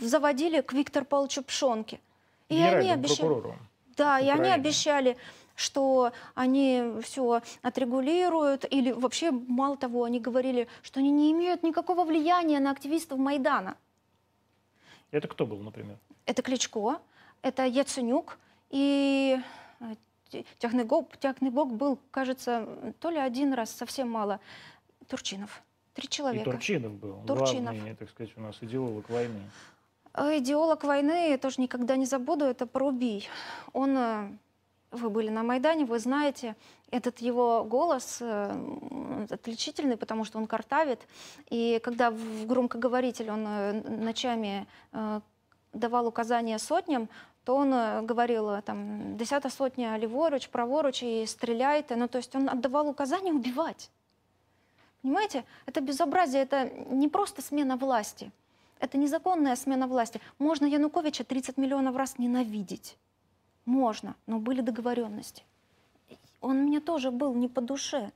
заводили 0.00 0.60
к 0.60 0.72
Виктору 0.72 1.04
Павловичу 1.04 1.42
Пшонке. 1.42 2.00
И 2.48 2.60
они 2.62 2.90
обещали... 2.90 3.28
прокурору. 3.28 3.56
Да, 3.96 4.20
и 4.20 4.28
они 4.28 4.50
обещали, 4.50 5.16
что 5.54 6.12
они 6.34 7.00
все 7.02 7.42
отрегулируют, 7.62 8.66
или 8.70 8.92
вообще, 8.92 9.30
мало 9.30 9.76
того, 9.76 10.04
они 10.04 10.20
говорили, 10.20 10.68
что 10.82 11.00
они 11.00 11.10
не 11.10 11.32
имеют 11.32 11.62
никакого 11.62 12.04
влияния 12.04 12.60
на 12.60 12.70
активистов 12.70 13.18
Майдана. 13.18 13.76
Это 15.10 15.28
кто 15.28 15.46
был, 15.46 15.58
например? 15.58 15.98
Это 16.26 16.42
Кличко, 16.42 17.00
это 17.42 17.64
Яценюк, 17.64 18.38
и 18.70 19.38
э, 19.80 19.94
Т- 20.30 20.44
Тягнебок, 20.58 21.16
Тягнебок 21.16 21.72
был, 21.72 21.98
кажется, 22.10 22.94
то 23.00 23.10
ли 23.10 23.18
один 23.18 23.54
раз, 23.54 23.70
совсем 23.70 24.10
мало, 24.10 24.40
Турчинов. 25.08 25.62
Три 25.94 26.06
И 26.06 26.10
человека. 26.10 26.50
Турчинов 26.50 26.92
был. 26.94 27.22
Турчинов. 27.26 27.74
Главный, 27.74 27.94
так 27.94 28.10
сказать, 28.10 28.36
у 28.36 28.40
нас 28.40 28.56
идеолог 28.60 29.08
войны. 29.08 29.40
А 30.16 30.38
Идеолог 30.38 30.82
войны, 30.82 31.28
я 31.28 31.36
тоже 31.36 31.60
никогда 31.60 31.94
не 31.96 32.06
забуду, 32.06 32.46
это 32.46 32.66
Порубий. 32.66 33.28
Он, 33.74 33.98
э, 33.98 34.30
вы 34.90 35.10
были 35.10 35.28
на 35.28 35.42
Майдане, 35.42 35.84
вы 35.84 35.98
знаете, 35.98 36.56
этот 36.90 37.18
его 37.18 37.64
голос 37.64 38.18
э, 38.22 39.26
отличительный, 39.28 39.98
потому 39.98 40.24
что 40.24 40.38
он 40.38 40.46
картавит. 40.46 41.06
И 41.50 41.82
когда 41.84 42.10
в 42.10 42.46
громкоговоритель 42.46 43.30
он 43.30 43.46
э, 43.46 43.72
ночами 43.90 44.66
давал 45.74 46.06
указания 46.06 46.58
сотням, 46.58 47.10
то 47.44 47.54
он 47.54 48.06
говорил, 48.06 48.62
там, 48.62 49.18
десята 49.18 49.50
сотня 49.50 49.98
леворуч, 49.98 50.48
праворуч 50.48 51.02
и 51.02 51.26
стреляйте. 51.26 51.94
Ну, 51.94 52.08
то 52.08 52.16
есть 52.16 52.34
он 52.34 52.48
отдавал 52.48 52.88
указания 52.88 53.34
убивать. 53.34 53.90
Понимаете, 55.02 55.44
это 55.66 55.82
безобразие, 55.82 56.42
это 56.42 56.70
не 56.90 57.08
просто 57.08 57.42
смена 57.42 57.76
власти. 57.76 58.32
Это 58.78 58.98
незаконная 58.98 59.56
смена 59.56 59.86
власти. 59.86 60.20
Можно 60.38 60.66
Януковича 60.66 61.24
30 61.24 61.56
миллионов 61.56 61.96
раз 61.96 62.18
ненавидеть. 62.18 62.96
Можно, 63.64 64.16
но 64.26 64.38
были 64.38 64.60
договоренности. 64.60 65.44
Он 66.40 66.64
мне 66.64 66.80
тоже 66.80 67.10
был 67.10 67.34
не 67.34 67.48
по 67.48 67.60
душе. 67.60 68.12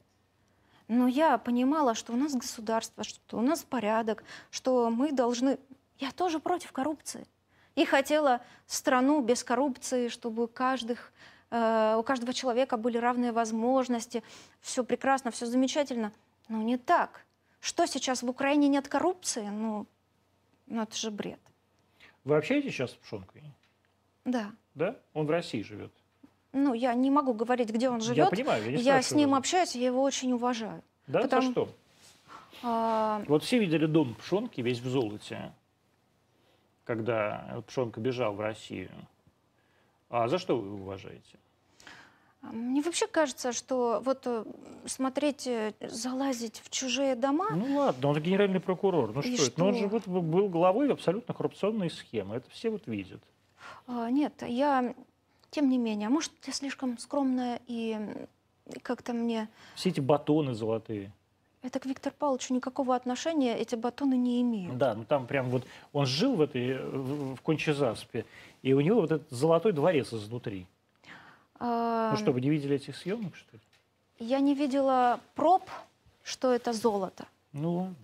Но 0.87 1.09
я 1.09 1.39
понимала, 1.39 1.95
что 1.95 2.13
у 2.13 2.17
нас 2.17 2.35
государство, 2.35 3.05
что 3.05 3.39
у 3.39 3.41
нас 3.41 3.63
порядок, 3.63 4.25
что 4.51 4.91
мы 4.91 5.13
должны... 5.13 5.59
Я 5.99 6.11
тоже 6.13 6.41
против 6.41 6.73
коррупции. 6.73 7.27
И 7.75 7.85
хотела 7.85 8.41
страну 8.67 9.21
без 9.21 9.45
коррупции, 9.45 10.09
чтобы 10.09 10.45
у, 10.45 10.49
каждых, 10.49 11.13
э, 11.51 11.97
у 11.99 12.03
каждого 12.03 12.33
человека 12.33 12.77
были 12.77 12.99
равные 12.99 13.33
возможности. 13.33 14.23
Все 14.61 14.85
прекрасно, 14.85 15.31
все 15.31 15.47
замечательно. 15.47 16.13
Но 16.49 16.59
не 16.59 16.77
так. 16.77 17.25
Что 17.61 17.87
сейчас 17.87 18.23
в 18.23 18.29
Украине 18.29 18.69
нет 18.69 18.89
коррупции? 18.89 19.49
Ну, 19.49 19.87
ну 20.71 20.83
это 20.83 20.97
же 20.97 21.11
бред. 21.11 21.39
Вы 22.25 22.37
общаетесь 22.37 22.73
сейчас 22.73 22.93
с 22.93 22.95
Пшонкой? 22.95 23.43
Да. 24.25 24.53
Да? 24.75 24.97
Он 25.13 25.27
в 25.27 25.31
России 25.31 25.63
живет. 25.63 25.93
Ну, 26.53 26.75
я 26.75 26.95
не 26.95 27.11
могу 27.11 27.35
говорить, 27.35 27.71
где 27.71 27.89
он 27.91 27.99
Я 27.99 28.01
живет. 28.05 28.31
понимаю, 28.31 28.65
я 28.65 28.71
не 28.77 28.83
Я 28.83 29.03
с 29.03 29.13
ним 29.13 29.35
общаюсь, 29.35 29.75
я 29.77 29.87
его 29.87 30.03
очень 30.03 30.33
уважаю. 30.33 30.83
Да, 31.07 31.21
потому- 31.23 31.43
за 31.43 31.51
что? 31.53 31.69
А, 32.63 33.23
Вот 33.27 33.43
все 33.45 33.59
видели 33.59 33.87
дом 33.87 34.15
Пшонки 34.17 34.61
весь 34.61 34.81
в 34.81 34.89
золоте, 34.89 35.53
когда 36.85 37.63
Пшонка 37.67 38.01
бежал 38.01 38.35
в 38.35 38.41
Россию. 38.41 38.91
А 40.09 40.29
за 40.29 40.39
что 40.39 40.57
вы 40.59 40.67
его 40.67 40.77
уважаете? 40.79 41.39
Мне 42.43 42.81
вообще 42.81 43.07
кажется, 43.07 43.53
что 43.53 44.01
вот 44.05 44.23
э, 44.25 44.45
смотреть, 44.87 45.47
э, 45.47 45.73
залазить 45.81 46.63
в 46.65 46.71
чужие 46.71 47.15
дома, 47.15 47.51
Ну 47.51 47.77
ладно, 47.77 48.09
он 48.09 48.15
же 48.15 48.21
генеральный 48.21 48.61
прокурор. 48.61 49.13
Ну 49.15 49.21
И 49.21 49.37
что, 49.37 49.47
это? 49.47 49.61
Ну, 49.61 49.67
он 49.67 49.75
что? 49.75 49.83
же 49.83 49.89
вот 49.89 50.09
был 50.09 50.49
главой 50.49 50.91
абсолютно 50.91 51.35
коррупционной 51.35 51.91
схемы. 51.91 52.37
Это 52.37 52.51
все 52.51 52.71
вот 52.71 52.87
видят. 52.87 53.21
а, 53.87 54.11
нет, 54.11 54.33
я, 54.47 54.95
тем 55.51 55.69
не 55.69 55.77
менее, 55.77 56.09
может, 56.09 56.33
я 56.47 56.53
слишком 56.53 56.97
скромная 56.99 57.61
и 57.67 57.99
как-то 58.83 59.13
мне... 59.13 59.49
Все 59.75 59.91
эти 59.91 60.01
батоны 60.01 60.55
золотые. 60.55 61.13
Это 61.63 61.79
к 61.79 61.85
Виктору 61.85 62.15
Павловичу 62.19 62.55
никакого 62.55 62.97
отношения 62.97 63.55
эти 63.59 63.75
батоны 63.75 64.15
не 64.15 64.41
имеют. 64.41 64.79
Да, 64.79 64.95
ну 64.95 65.05
там 65.05 65.27
прям 65.27 65.51
вот 65.51 65.67
он 65.93 66.07
жил 66.07 66.37
в 66.37 66.41
этой 66.41 66.79
в, 66.79 67.37
в 67.37 67.43
Кончезаспе, 67.43 68.25
и 68.63 68.73
у 68.73 68.81
него 68.81 69.03
вот 69.03 69.13
этот 69.13 69.31
золотой 69.31 69.73
дворец 69.73 70.13
изнутри. 70.15 70.67
Ну 71.61 72.17
что, 72.17 72.33
вы 72.33 72.41
не 72.41 72.51
видели 72.51 72.77
этих 72.77 72.97
съемок, 72.97 73.37
что 73.37 73.57
ли? 73.57 73.63
Я 74.19 74.41
не 74.41 74.55
видела 74.55 75.21
проб, 75.35 75.63
что 76.23 76.53
это 76.53 76.73
золото. 76.73 77.27
Ну. 77.53 77.95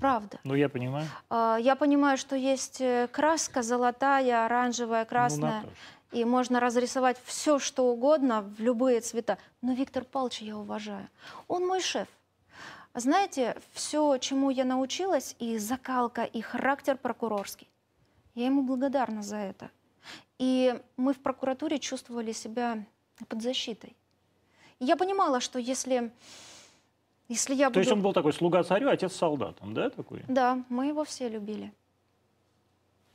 Правда. 0.00 0.38
Ну 0.44 0.54
я 0.54 0.68
понимаю. 0.68 1.06
А, 1.30 1.56
Я 1.60 1.76
понимаю, 1.76 2.16
что 2.18 2.36
есть 2.36 2.80
э, 2.80 3.08
краска 3.12 3.62
золотая, 3.62 4.46
оранжевая, 4.46 5.04
Ну, 5.04 5.08
красная, 5.08 5.56
Наташа. 5.62 5.74
и 6.12 6.24
можно 6.24 6.58
разрисовать 6.60 7.18
все, 7.24 7.58
что 7.58 7.86
угодно, 7.92 8.42
в 8.42 8.60
любые 8.60 9.00
цвета. 9.00 9.38
Но 9.62 9.72
Виктор 9.74 10.04
Павлович 10.04 10.40
я 10.42 10.56
уважаю. 10.56 11.08
Он 11.48 11.66
мой 11.66 11.80
шеф. 11.80 12.08
Знаете, 12.94 13.56
все, 13.72 14.18
чему 14.18 14.50
я 14.50 14.64
научилась, 14.64 15.34
и 15.38 15.58
закалка, 15.58 16.22
и 16.22 16.40
характер 16.40 16.96
прокурорский, 16.96 17.68
я 18.34 18.46
ему 18.46 18.62
благодарна 18.62 19.22
за 19.22 19.36
это. 19.36 19.70
И 20.38 20.74
мы 20.96 21.12
в 21.12 21.20
прокуратуре 21.20 21.78
чувствовали 21.78 22.32
себя 22.32 22.84
под 23.28 23.42
защитой. 23.42 23.94
И 24.80 24.84
я 24.84 24.96
понимала, 24.96 25.40
что 25.40 25.58
если, 25.58 26.10
если 27.28 27.54
я 27.54 27.66
То 27.66 27.74
буду... 27.74 27.80
есть 27.80 27.92
он 27.92 28.02
был 28.02 28.12
такой 28.12 28.32
слуга 28.32 28.62
царю, 28.64 28.88
отец 28.88 29.14
солдатам, 29.14 29.74
да, 29.74 29.90
такой? 29.90 30.24
Да, 30.28 30.64
мы 30.68 30.86
его 30.86 31.04
все 31.04 31.28
любили. 31.28 31.72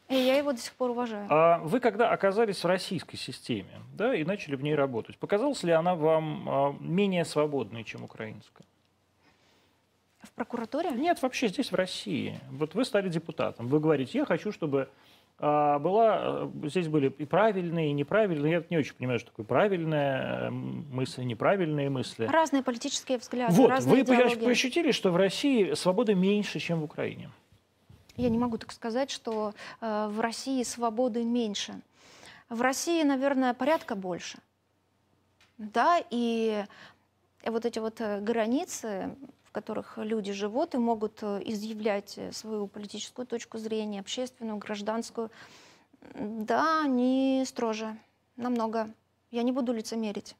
И 0.07 0.15
я 0.15 0.37
его 0.37 0.53
до 0.53 0.59
сих 0.59 0.73
пор 0.73 0.89
уважаю. 0.89 1.27
А 1.29 1.59
вы 1.59 1.79
когда 1.79 2.09
оказались 2.09 2.63
в 2.63 2.67
российской 2.67 3.15
системе, 3.15 3.69
да, 3.93 4.15
и 4.15 4.23
начали 4.23 4.55
в 4.55 4.63
ней 4.63 4.73
работать, 4.73 5.17
показалась 5.19 5.61
ли 5.61 5.71
она 5.71 5.93
вам 5.93 6.49
а, 6.49 6.75
менее 6.79 7.25
свободной, 7.25 7.83
чем 7.83 8.03
украинская? 8.03 8.65
В 10.21 10.31
прокуратуре? 10.31 10.91
Нет, 10.91 11.21
вообще 11.21 11.47
здесь, 11.47 11.71
в 11.71 11.75
России. 11.75 12.39
Вот 12.49 12.73
вы 12.73 12.85
стали 12.85 13.07
депутатом. 13.07 13.67
Вы 13.67 13.79
говорите, 13.79 14.17
я 14.17 14.25
хочу, 14.25 14.51
чтобы 14.51 14.89
была, 15.39 16.17
а, 16.17 16.51
здесь 16.65 16.87
были 16.89 17.07
и 17.09 17.25
правильные, 17.25 17.89
и 17.89 17.93
неправильные. 17.93 18.51
Я 18.51 18.63
не 18.69 18.77
очень 18.77 18.93
понимаю, 18.93 19.19
что 19.19 19.29
такое 19.29 19.45
правильная 19.45 20.47
э, 20.47 20.49
мысль, 20.49 21.23
неправильные 21.23 21.89
мысли. 21.89 22.25
Разные 22.25 22.61
политические 22.61 23.17
взгляды, 23.19 23.53
Вот, 23.53 23.69
разные 23.69 24.03
вы 24.03 24.15
идеологии. 24.15 24.51
ощутили, 24.51 24.91
что 24.91 25.11
в 25.11 25.15
России 25.15 25.73
свободы 25.75 26.13
меньше, 26.13 26.59
чем 26.59 26.81
в 26.81 26.83
Украине? 26.83 27.29
Я 28.17 28.29
не 28.29 28.37
могу 28.37 28.57
так 28.57 28.73
сказать, 28.73 29.11
что 29.11 29.53
э, 29.79 30.07
в 30.09 30.19
России 30.19 30.61
свободы 30.63 31.23
меньше. 31.23 31.79
В 32.49 32.61
России, 32.61 33.01
наверное, 33.03 33.53
порядка 33.53 33.95
больше. 33.95 34.39
Да, 35.57 36.01
и 36.09 36.65
вот 37.45 37.65
эти 37.65 37.79
вот 37.79 38.01
э, 38.01 38.19
границы, 38.19 39.15
в 39.49 39.51
которых 39.51 39.97
люди 39.97 40.31
живут 40.31 40.75
и 40.75 40.77
могут 40.77 41.23
э, 41.23 41.41
изъявлять 41.43 42.19
э, 42.19 42.31
свою 42.31 42.67
политическую 42.67 43.25
точку 43.25 43.57
зрения, 43.57 43.99
общественную, 43.99 44.59
гражданскую, 44.59 45.31
да, 46.13 46.83
они 46.83 47.43
строже, 47.47 47.97
намного. 48.35 48.93
Я 49.31 49.41
не 49.41 49.51
буду 49.51 49.73
лицемерить. 49.73 50.35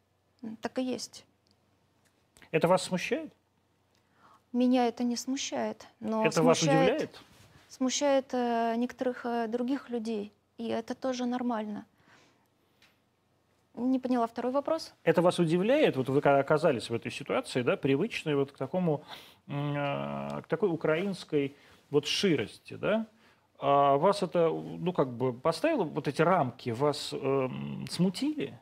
Так 0.61 0.77
и 0.77 0.83
есть. 0.83 1.25
Это 2.51 2.67
вас 2.67 2.83
смущает? 2.83 3.33
Меня 4.53 4.87
это 4.87 5.03
не 5.03 5.15
смущает, 5.15 5.87
но 5.99 6.23
это 6.23 6.43
вас 6.43 6.59
смущает, 6.59 6.91
удивляет? 6.91 7.21
смущает 7.67 8.33
э, 8.33 8.75
некоторых 8.77 9.25
других 9.49 9.89
людей, 9.89 10.31
и 10.57 10.67
это 10.67 10.93
тоже 10.93 11.25
нормально. 11.25 11.87
Не 13.79 13.99
поняла 13.99 14.27
второй 14.27 14.51
вопрос. 14.51 14.93
Это 15.03 15.21
вас 15.21 15.39
удивляет? 15.39 15.95
Вот 15.95 16.09
вы 16.09 16.21
когда 16.21 16.39
оказались 16.39 16.89
в 16.89 16.93
этой 16.93 17.11
ситуации, 17.11 17.61
да, 17.61 17.77
привычной 17.77 18.35
вот 18.35 18.51
к 18.51 18.57
такому, 18.57 19.03
э, 19.47 19.51
к 19.53 20.45
такой 20.47 20.69
украинской 20.69 21.55
вот 21.89 22.05
ширости, 22.05 22.73
да? 22.73 23.07
А 23.57 23.97
вас 23.97 24.23
это, 24.23 24.49
ну, 24.49 24.93
как 24.93 25.11
бы 25.11 25.33
поставило 25.33 25.83
вот 25.83 26.07
эти 26.07 26.21
рамки, 26.21 26.69
вас 26.69 27.13
эм, 27.13 27.85
смутили? 27.89 28.57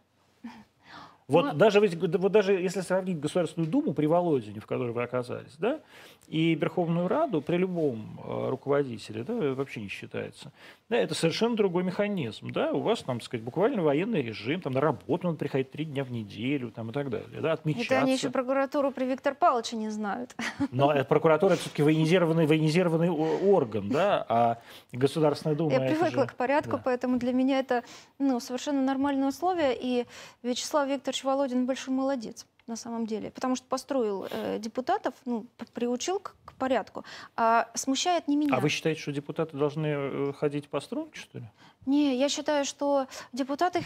Вот, 1.27 1.45
Но... 1.45 1.53
даже, 1.53 1.81
вот 1.81 2.31
даже 2.31 2.53
если 2.53 2.81
сравнить 2.81 3.19
Государственную 3.19 3.69
Думу 3.69 3.93
при 3.93 4.05
Володине, 4.05 4.61
в 4.61 4.65
которой 4.65 4.93
вы 4.93 5.03
оказались, 5.03 5.55
да, 5.57 5.81
и 6.27 6.55
Верховную 6.55 7.07
Раду 7.07 7.41
при 7.41 7.55
любом 7.55 8.19
э, 8.23 8.49
руководителе, 8.49 9.23
да, 9.23 9.33
вообще 9.33 9.81
не 9.81 9.87
считается. 9.87 10.51
Да, 10.89 10.97
это 10.97 11.15
совершенно 11.15 11.55
другой 11.55 11.83
механизм. 11.83 12.51
Да, 12.51 12.73
у 12.73 12.81
вас 12.81 13.01
там, 13.01 13.19
так 13.19 13.25
сказать, 13.25 13.43
буквально 13.43 13.81
военный 13.81 14.21
режим, 14.21 14.61
там 14.61 14.73
на 14.73 14.81
работу 14.81 15.27
надо 15.27 15.37
приходить 15.37 15.71
три 15.71 15.85
дня 15.85 16.03
в 16.03 16.11
неделю 16.11 16.71
там, 16.71 16.89
и 16.89 16.93
так 16.93 17.09
далее. 17.09 17.41
Да, 17.41 17.53
отмечаться. 17.53 17.93
Это 17.93 18.03
они 18.03 18.13
еще 18.13 18.29
прокуратуру 18.29 18.91
при 18.91 19.05
Виктор 19.05 19.35
Павловиче 19.35 19.77
не 19.77 19.89
знают. 19.89 20.35
Но 20.71 20.93
прокуратура 21.05 21.53
это 21.53 21.61
все-таки 21.61 21.81
военизированный, 21.81 22.45
военизированный 22.45 23.09
орган, 23.09 23.89
да, 23.89 24.25
а 24.27 24.57
Государственная 24.91 25.55
Дума... 25.55 25.71
Я 25.71 25.79
привыкла 25.79 26.23
же... 26.23 26.27
к 26.27 26.35
порядку, 26.35 26.71
да. 26.71 26.81
поэтому 26.83 27.17
для 27.19 27.31
меня 27.31 27.59
это 27.59 27.83
ну, 28.19 28.41
совершенно 28.41 28.81
нормальные 28.81 29.29
условия, 29.29 29.73
и 29.79 30.05
Вячеслав 30.43 30.89
Викторович 30.89 31.23
Володин 31.23 31.65
большой 31.65 31.93
молодец 31.93 32.45
на 32.67 32.75
самом 32.75 33.05
деле, 33.05 33.31
потому 33.31 33.55
что 33.55 33.65
построил 33.67 34.27
э, 34.29 34.59
депутатов, 34.59 35.13
ну, 35.25 35.45
приучил 35.73 36.19
к, 36.19 36.35
к 36.45 36.53
порядку. 36.53 37.05
А 37.35 37.69
смущает 37.73 38.27
не 38.27 38.35
меня. 38.35 38.55
А 38.55 38.59
вы 38.59 38.69
считаете, 38.69 39.01
что 39.01 39.11
депутаты 39.11 39.57
должны 39.57 39.87
э, 39.87 40.33
ходить 40.37 40.69
по 40.69 40.79
струнке, 40.81 41.19
что 41.19 41.39
ли? 41.39 41.45
Не, 41.85 42.17
я 42.17 42.29
считаю, 42.29 42.65
что 42.65 43.07
депутаты 43.31 43.83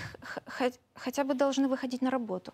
хотя 0.95 1.23
бы 1.23 1.36
должны 1.36 1.67
выходить 1.67 2.01
на 2.01 2.09
работу. 2.09 2.53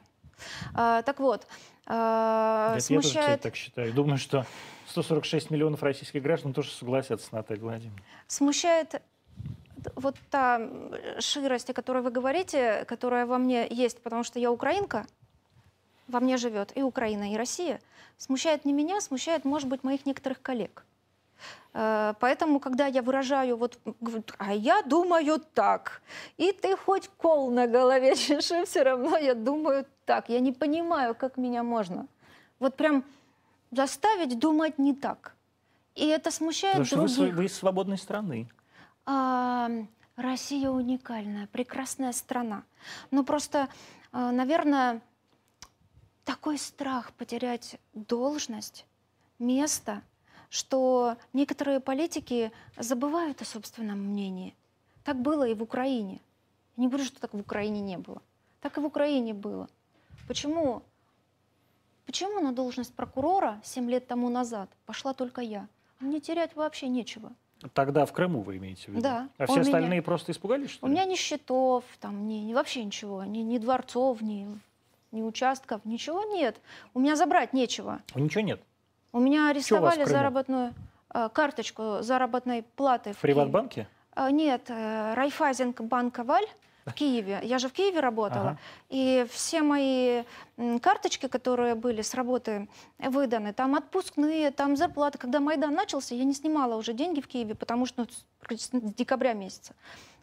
А, 0.73 1.01
так 1.01 1.19
вот, 1.19 1.47
а, 1.85 2.73
Нет, 2.75 2.83
смущает... 2.83 3.15
Я 3.15 3.21
тоже, 3.23 3.37
так 3.39 3.55
считаю. 3.55 3.93
Думаю, 3.93 4.17
что 4.17 4.45
146 4.87 5.49
миллионов 5.49 5.81
российских 5.83 6.21
граждан 6.21 6.53
тоже 6.53 6.71
согласятся 6.71 7.27
с 7.27 7.31
Натальей 7.31 7.63
Владимировной. 7.63 8.03
Смущает 8.27 9.01
вот 9.95 10.15
та 10.29 10.69
ширость, 11.19 11.69
о 11.69 11.73
которой 11.73 12.03
вы 12.03 12.11
говорите, 12.11 12.85
которая 12.85 13.25
во 13.25 13.37
мне 13.37 13.67
есть, 13.69 14.01
потому 14.01 14.23
что 14.23 14.39
я 14.39 14.51
украинка, 14.51 15.05
во 16.07 16.19
мне 16.19 16.37
живет 16.37 16.71
и 16.75 16.81
Украина, 16.81 17.33
и 17.33 17.37
Россия, 17.37 17.79
смущает 18.17 18.65
не 18.65 18.73
меня, 18.73 19.01
смущает, 19.01 19.45
может 19.45 19.69
быть, 19.69 19.83
моих 19.83 20.05
некоторых 20.05 20.41
коллег. 20.41 20.85
Э, 21.73 22.13
поэтому, 22.19 22.59
когда 22.59 22.87
я 22.87 23.01
выражаю, 23.01 23.57
вот, 23.57 23.79
а 24.37 24.53
я 24.53 24.81
думаю 24.81 25.39
так, 25.53 26.01
и 26.37 26.51
ты 26.51 26.75
хоть 26.75 27.09
кол 27.17 27.51
на 27.51 27.67
голове 27.67 28.15
чеши, 28.15 28.65
все 28.65 28.83
равно 28.83 29.17
я 29.17 29.35
думаю 29.35 29.85
так. 30.05 30.29
Я 30.29 30.39
не 30.39 30.51
понимаю, 30.51 31.15
как 31.15 31.37
меня 31.37 31.63
можно. 31.63 32.07
Вот 32.59 32.75
прям 32.75 33.03
заставить 33.71 34.39
думать 34.39 34.79
не 34.79 34.95
так. 34.95 35.35
И 35.95 36.07
это 36.07 36.31
смущает 36.31 36.77
Потому 36.77 37.07
других. 37.07 37.15
Что 37.15 37.23
вы, 37.25 37.31
вы 37.31 37.45
из 37.45 37.55
свободной 37.55 37.97
страны. 37.97 38.47
А, 39.05 39.69
Россия 40.15 40.69
уникальная, 40.69 41.47
прекрасная 41.47 42.11
страна. 42.11 42.63
Но 43.11 43.23
просто, 43.23 43.67
а, 44.11 44.31
наверное, 44.31 45.01
такой 46.27 46.57
страх 46.57 47.13
потерять 47.13 47.79
должность, 47.93 48.85
место, 49.39 50.03
что 50.49 51.15
некоторые 51.31 51.79
политики 51.79 52.51
забывают 52.77 53.41
о 53.41 53.45
собственном 53.45 53.99
мнении. 53.99 54.53
Так 55.05 55.21
было 55.21 55.47
и 55.47 55.53
в 55.53 55.63
Украине. 55.63 56.19
Я 56.75 56.81
не 56.83 56.89
говорю, 56.89 57.05
что 57.05 57.21
так 57.21 57.33
в 57.33 57.39
Украине 57.39 57.79
не 57.79 57.97
было. 57.97 58.21
Так 58.59 58.77
и 58.77 58.81
в 58.81 58.85
Украине 58.85 59.33
было. 59.33 59.69
Почему? 60.27 60.83
Почему 62.05 62.41
на 62.41 62.51
должность 62.51 62.93
прокурора 62.93 63.61
7 63.63 63.89
лет 63.89 64.05
тому 64.07 64.27
назад 64.27 64.69
пошла 64.85 65.13
только 65.13 65.39
я? 65.39 65.69
Мне 66.01 66.19
терять 66.19 66.57
вообще 66.57 66.89
нечего. 66.89 67.31
Тогда 67.73 68.05
в 68.05 68.11
Крыму 68.11 68.41
вы 68.41 68.57
имеете 68.57 68.87
в 68.87 68.89
виду? 68.89 69.01
Да. 69.01 69.29
А 69.37 69.45
все 69.45 69.61
остальные 69.61 69.91
меня... 69.91 70.03
просто 70.03 70.33
испугались, 70.33 70.71
что 70.71 70.85
ли? 70.85 70.91
У 70.91 70.93
меня 70.93 71.05
ни 71.05 71.15
счетов, 71.15 71.85
там, 72.01 72.27
ни, 72.27 72.35
ни 72.35 72.53
вообще 72.53 72.83
ничего, 72.83 73.23
ни, 73.23 73.39
ни 73.39 73.57
дворцов, 73.57 74.21
ни 74.21 74.59
ни 75.11 75.21
участков, 75.21 75.81
ничего 75.85 76.23
нет. 76.23 76.59
У 76.93 76.99
меня 76.99 77.15
забрать 77.15 77.53
нечего. 77.53 78.01
А 78.13 78.19
ничего 78.19 78.41
нет? 78.41 78.61
У 79.11 79.19
меня 79.19 79.49
арестовали 79.49 80.03
заработную 80.03 80.73
э, 81.13 81.29
карточку 81.33 81.97
заработной 82.01 82.63
платы. 82.75 83.13
В, 83.13 83.17
в 83.17 83.21
Приватбанке? 83.21 83.87
Э, 84.15 84.29
нет, 84.31 84.69
э, 84.69 85.13
Райфайзинг 85.15 85.81
банк 85.81 86.19
Валь 86.19 86.47
в 86.85 86.93
Киеве. 86.93 87.39
Я 87.43 87.59
же 87.59 87.67
в 87.67 87.73
Киеве 87.73 87.99
работала. 87.99 88.51
Ага. 88.51 88.59
И 88.89 89.25
все 89.29 89.61
мои 89.61 90.23
карточки, 90.81 91.27
которые 91.27 91.75
были 91.75 92.01
с 92.01 92.13
работы 92.13 92.69
выданы, 92.97 93.53
там 93.53 93.75
отпускные, 93.75 94.51
там 94.51 94.77
зарплаты. 94.77 95.17
Когда 95.17 95.39
Майдан 95.39 95.73
начался, 95.73 96.15
я 96.15 96.23
не 96.23 96.33
снимала 96.33 96.75
уже 96.75 96.93
деньги 96.93 97.19
в 97.19 97.27
Киеве, 97.27 97.55
потому 97.55 97.85
что 97.85 98.07
ну, 98.49 98.57
с 98.57 98.69
декабря 98.71 99.33
месяца. 99.33 99.75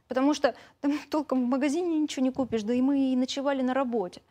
Потому 0.09 0.35
что 0.35 0.55
там 0.81 0.99
толком 1.11 1.45
в 1.45 1.49
магазине 1.49 2.01
ничего 2.01 2.25
не 2.25 2.31
купишь, 2.31 2.63
да 2.63 2.73
и 2.73 2.81
мы 2.81 3.13
и 3.13 3.17
ночевали 3.17 3.63
на 3.63 3.75
работе. 3.75 4.23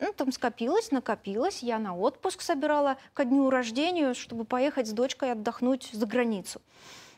Ну, 0.00 0.12
там 0.12 0.30
скопилось, 0.32 0.90
накопилось. 0.92 1.62
Я 1.62 1.78
на 1.78 1.96
отпуск 1.96 2.40
собирала 2.40 2.96
ко 3.14 3.24
дню 3.24 3.50
рождения, 3.50 4.14
чтобы 4.14 4.44
поехать 4.44 4.86
с 4.86 4.92
дочкой 4.92 5.32
отдохнуть 5.32 5.90
за 5.92 6.06
границу. 6.06 6.60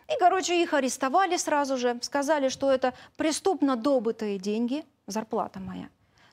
И, 0.09 0.19
короче, 0.19 0.63
их 0.63 0.73
арестовали 0.75 1.37
сразу 1.37 1.77
же. 1.77 1.99
Сказали, 2.03 2.49
что 2.49 2.71
это 2.71 2.95
преступно 3.17 3.77
добытые 3.77 4.39
деньги, 4.39 4.85
зарплата 5.07 5.61
моя. 5.61 5.89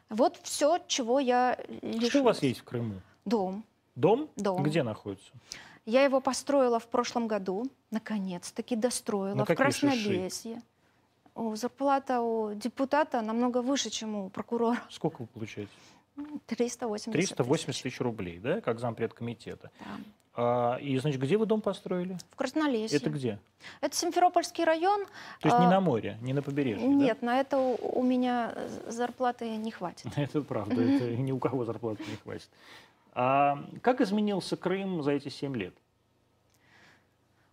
Вот 0.09 0.39
все, 0.41 0.79
чего 0.87 1.19
я 1.19 1.57
лишилась. 1.81 2.09
Что 2.09 2.21
у 2.21 2.23
вас 2.23 2.41
есть 2.41 2.61
в 2.61 2.63
Крыму? 2.63 3.01
Дом. 3.25 3.63
Дом? 3.95 4.29
Дом. 4.37 4.63
Где 4.63 4.83
находится? 4.83 5.31
Я 5.85 6.03
его 6.03 6.21
построила 6.21 6.79
в 6.79 6.87
прошлом 6.87 7.27
году. 7.27 7.65
Наконец-таки 7.91 8.75
достроила. 8.75 9.35
На 9.35 9.45
в 9.45 9.53
Краснобесье. 9.53 10.61
Зарплата 11.53 12.21
у 12.21 12.53
депутата 12.53 13.21
намного 13.21 13.61
выше, 13.61 13.89
чем 13.89 14.15
у 14.15 14.29
прокурора. 14.29 14.81
Сколько 14.89 15.21
вы 15.21 15.27
получаете? 15.27 15.71
380 16.47 17.11
380 17.11 17.83
тысяч 17.83 17.99
рублей, 17.99 18.39
да, 18.39 18.61
как 18.61 18.79
зампред 18.79 19.13
комитета. 19.13 19.71
Да. 19.79 19.85
А, 20.39 20.77
и, 20.77 20.95
значит, 20.99 21.19
где 21.19 21.35
вы 21.35 21.47
дом 21.47 21.61
построили? 21.61 22.15
В 22.31 22.35
Краснолесье. 22.35 22.97
Это 22.97 23.09
где? 23.09 23.39
Это 23.81 23.95
Симферопольский 23.95 24.63
район. 24.63 25.05
То 25.41 25.47
есть 25.47 25.55
а, 25.57 25.63
не 25.63 25.67
на 25.67 25.81
море, 25.81 26.19
не 26.21 26.31
на 26.31 26.43
побережье, 26.43 26.87
Нет, 26.87 27.17
да? 27.21 27.25
на 27.25 27.39
это 27.39 27.57
у, 27.57 27.99
у 27.99 28.03
меня 28.03 28.55
зарплаты 28.87 29.57
не 29.57 29.71
хватит. 29.71 30.05
Это 30.15 30.41
правда, 30.41 30.79
это 30.79 31.15
ни 31.15 31.31
у 31.31 31.39
кого 31.39 31.65
зарплаты 31.65 32.03
не 32.07 32.17
хватит. 32.17 32.49
А 33.13 33.63
как 33.81 33.99
изменился 33.99 34.55
Крым 34.57 35.01
за 35.01 35.13
эти 35.13 35.29
7 35.29 35.55
лет? 35.55 35.73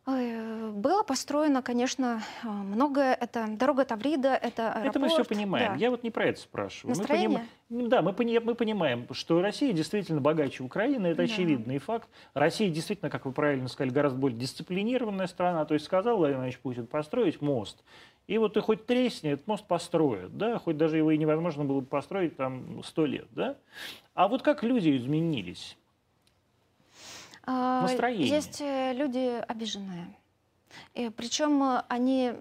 Было 0.07 1.02
построено, 1.02 1.62
конечно, 1.62 2.22
а, 2.42 2.48
многое. 2.48 3.14
Это 3.14 3.46
дорога 3.48 3.86
Таврида, 3.86 4.34
это 4.34 4.68
аэропорт. 4.68 4.90
Это 4.90 4.98
мы 4.98 5.09
все 5.09 5.24
понимаем. 5.24 5.72
Да. 5.72 5.78
Я 5.78 5.90
вот 5.90 6.02
не 6.02 6.11
про 6.11 6.26
это 6.26 6.40
спрашиваю. 6.40 6.94
Настроение? 6.94 7.46
Мы 7.70 7.78
поним... 7.78 7.88
Да, 7.88 8.02
мы, 8.02 8.12
пони... 8.12 8.38
мы 8.38 8.55
понимаем, 8.55 9.07
что 9.12 9.40
Россия 9.40 9.72
действительно 9.72 10.20
богаче 10.20 10.62
Украины, 10.62 11.07
это 11.07 11.18
да. 11.18 11.22
очевидный 11.22 11.78
факт. 11.78 12.09
Россия 12.34 12.68
действительно, 12.68 13.11
как 13.11 13.24
вы 13.24 13.32
правильно 13.32 13.66
сказали, 13.68 13.94
гораздо 13.94 14.18
более 14.18 14.38
дисциплинированная 14.38 15.26
страна. 15.26 15.64
То 15.64 15.72
есть 15.72 15.86
сказал 15.86 16.18
Владимир 16.18 16.40
Владимирович 16.40 16.61
Путин 16.61 16.86
построить 16.86 17.40
мост. 17.40 17.82
И 18.26 18.36
вот 18.36 18.55
ты 18.55 18.61
хоть 18.61 18.84
тресни, 18.84 19.32
этот 19.32 19.46
мост 19.46 19.66
построят, 19.66 20.36
да, 20.36 20.59
хоть 20.59 20.76
даже 20.76 20.98
его 20.98 21.11
и 21.11 21.18
невозможно 21.18 21.64
было 21.64 21.80
бы 21.80 21.86
построить 21.86 22.36
там 22.36 22.82
сто 22.82 23.07
лет, 23.07 23.26
да. 23.32 23.57
А 24.14 24.28
вот 24.28 24.42
как 24.42 24.62
люди 24.62 24.96
изменились? 24.96 25.76
А, 27.47 27.82
Настроение. 27.82 28.28
Есть 28.28 28.61
э, 28.61 28.92
люди 28.95 29.42
обиженные. 29.47 30.07
И 30.95 31.11
причем 31.11 31.62
э, 31.62 31.84
они 31.88 32.34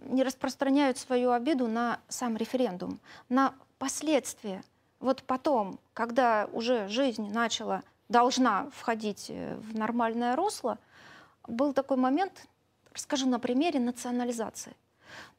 не 0.00 0.22
распространяют 0.22 0.98
свою 0.98 1.32
обиду 1.32 1.68
на 1.68 2.00
сам 2.08 2.36
референдум, 2.36 2.98
на 3.28 3.54
последствия. 3.78 4.62
Вот 5.00 5.22
потом, 5.22 5.78
когда 5.92 6.48
уже 6.52 6.88
жизнь 6.88 7.30
начала, 7.30 7.82
должна 8.08 8.70
входить 8.70 9.26
э, 9.28 9.56
в 9.56 9.76
нормальное 9.76 10.34
русло, 10.34 10.78
был 11.46 11.72
такой 11.72 11.96
момент, 11.96 12.46
расскажу 12.92 13.28
на 13.28 13.38
примере 13.38 13.80
национализации. 13.80 14.74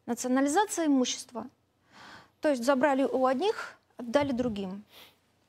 Национализация 0.05 0.85
имущества. 0.85 1.47
То 2.41 2.49
есть 2.49 2.63
забрали 2.63 3.03
у 3.03 3.25
одних, 3.25 3.75
отдали 3.97 4.31
другим. 4.31 4.83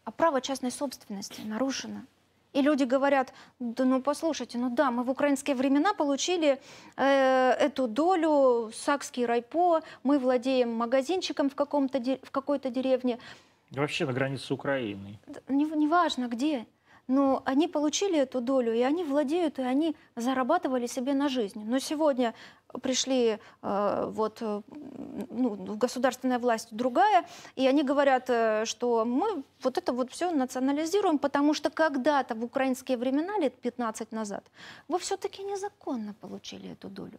А 0.05 0.11
право 0.11 0.41
частной 0.41 0.71
собственности 0.71 1.41
нарушено. 1.43 2.03
И 2.53 2.63
люди 2.63 2.85
говорят, 2.85 3.33
да 3.59 3.85
ну 3.85 4.03
послушайте, 4.03 4.59
ну 4.59 4.71
да, 4.71 4.91
мы 4.91 5.05
в 5.05 5.11
украинские 5.11 5.55
времена 5.55 5.95
получили 5.95 6.61
э, 6.97 7.51
эту 7.53 7.87
долю, 7.87 8.71
Сакский 8.75 9.25
райпо, 9.25 9.83
мы 10.03 10.19
владеем 10.19 10.73
магазинчиком 10.75 11.49
в, 11.49 11.55
каком-то, 11.55 12.01
в 12.23 12.31
какой-то 12.31 12.71
деревне. 12.71 13.19
Вообще 13.71 14.05
на 14.05 14.13
границе 14.13 14.53
Украины. 14.53 15.21
Неважно 15.49 16.23
не, 16.23 16.29
не 16.29 16.35
где. 16.35 16.67
Но 17.11 17.43
они 17.45 17.67
получили 17.69 18.19
эту 18.19 18.41
долю, 18.41 18.73
и 18.73 18.83
они 18.83 19.03
владеют, 19.05 19.59
и 19.59 19.63
они 19.63 19.95
зарабатывали 20.17 20.87
себе 20.87 21.13
на 21.15 21.29
жизнь. 21.29 21.61
Но 21.65 21.81
сегодня 21.81 22.33
пришли 22.83 23.39
э, 23.63 24.11
вот, 24.15 24.39
э, 24.43 24.61
ну, 25.31 25.57
государственная 25.77 26.39
власть 26.39 26.69
другая, 26.71 27.25
и 27.57 27.67
они 27.67 27.83
говорят, 27.83 28.31
э, 28.31 28.65
что 28.65 29.05
мы 29.05 29.43
вот 29.65 29.77
это 29.79 29.93
вот 29.93 30.13
все 30.13 30.31
национализируем, 30.31 31.19
потому 31.19 31.53
что 31.55 31.71
когда-то 31.71 32.35
в 32.37 32.45
украинские 32.45 32.97
времена, 32.97 33.39
лет 33.39 33.55
15 33.61 34.13
назад, 34.13 34.45
вы 34.89 34.99
все-таки 35.01 35.43
незаконно 35.43 36.15
получили 36.21 36.71
эту 36.71 36.89
долю. 36.89 37.19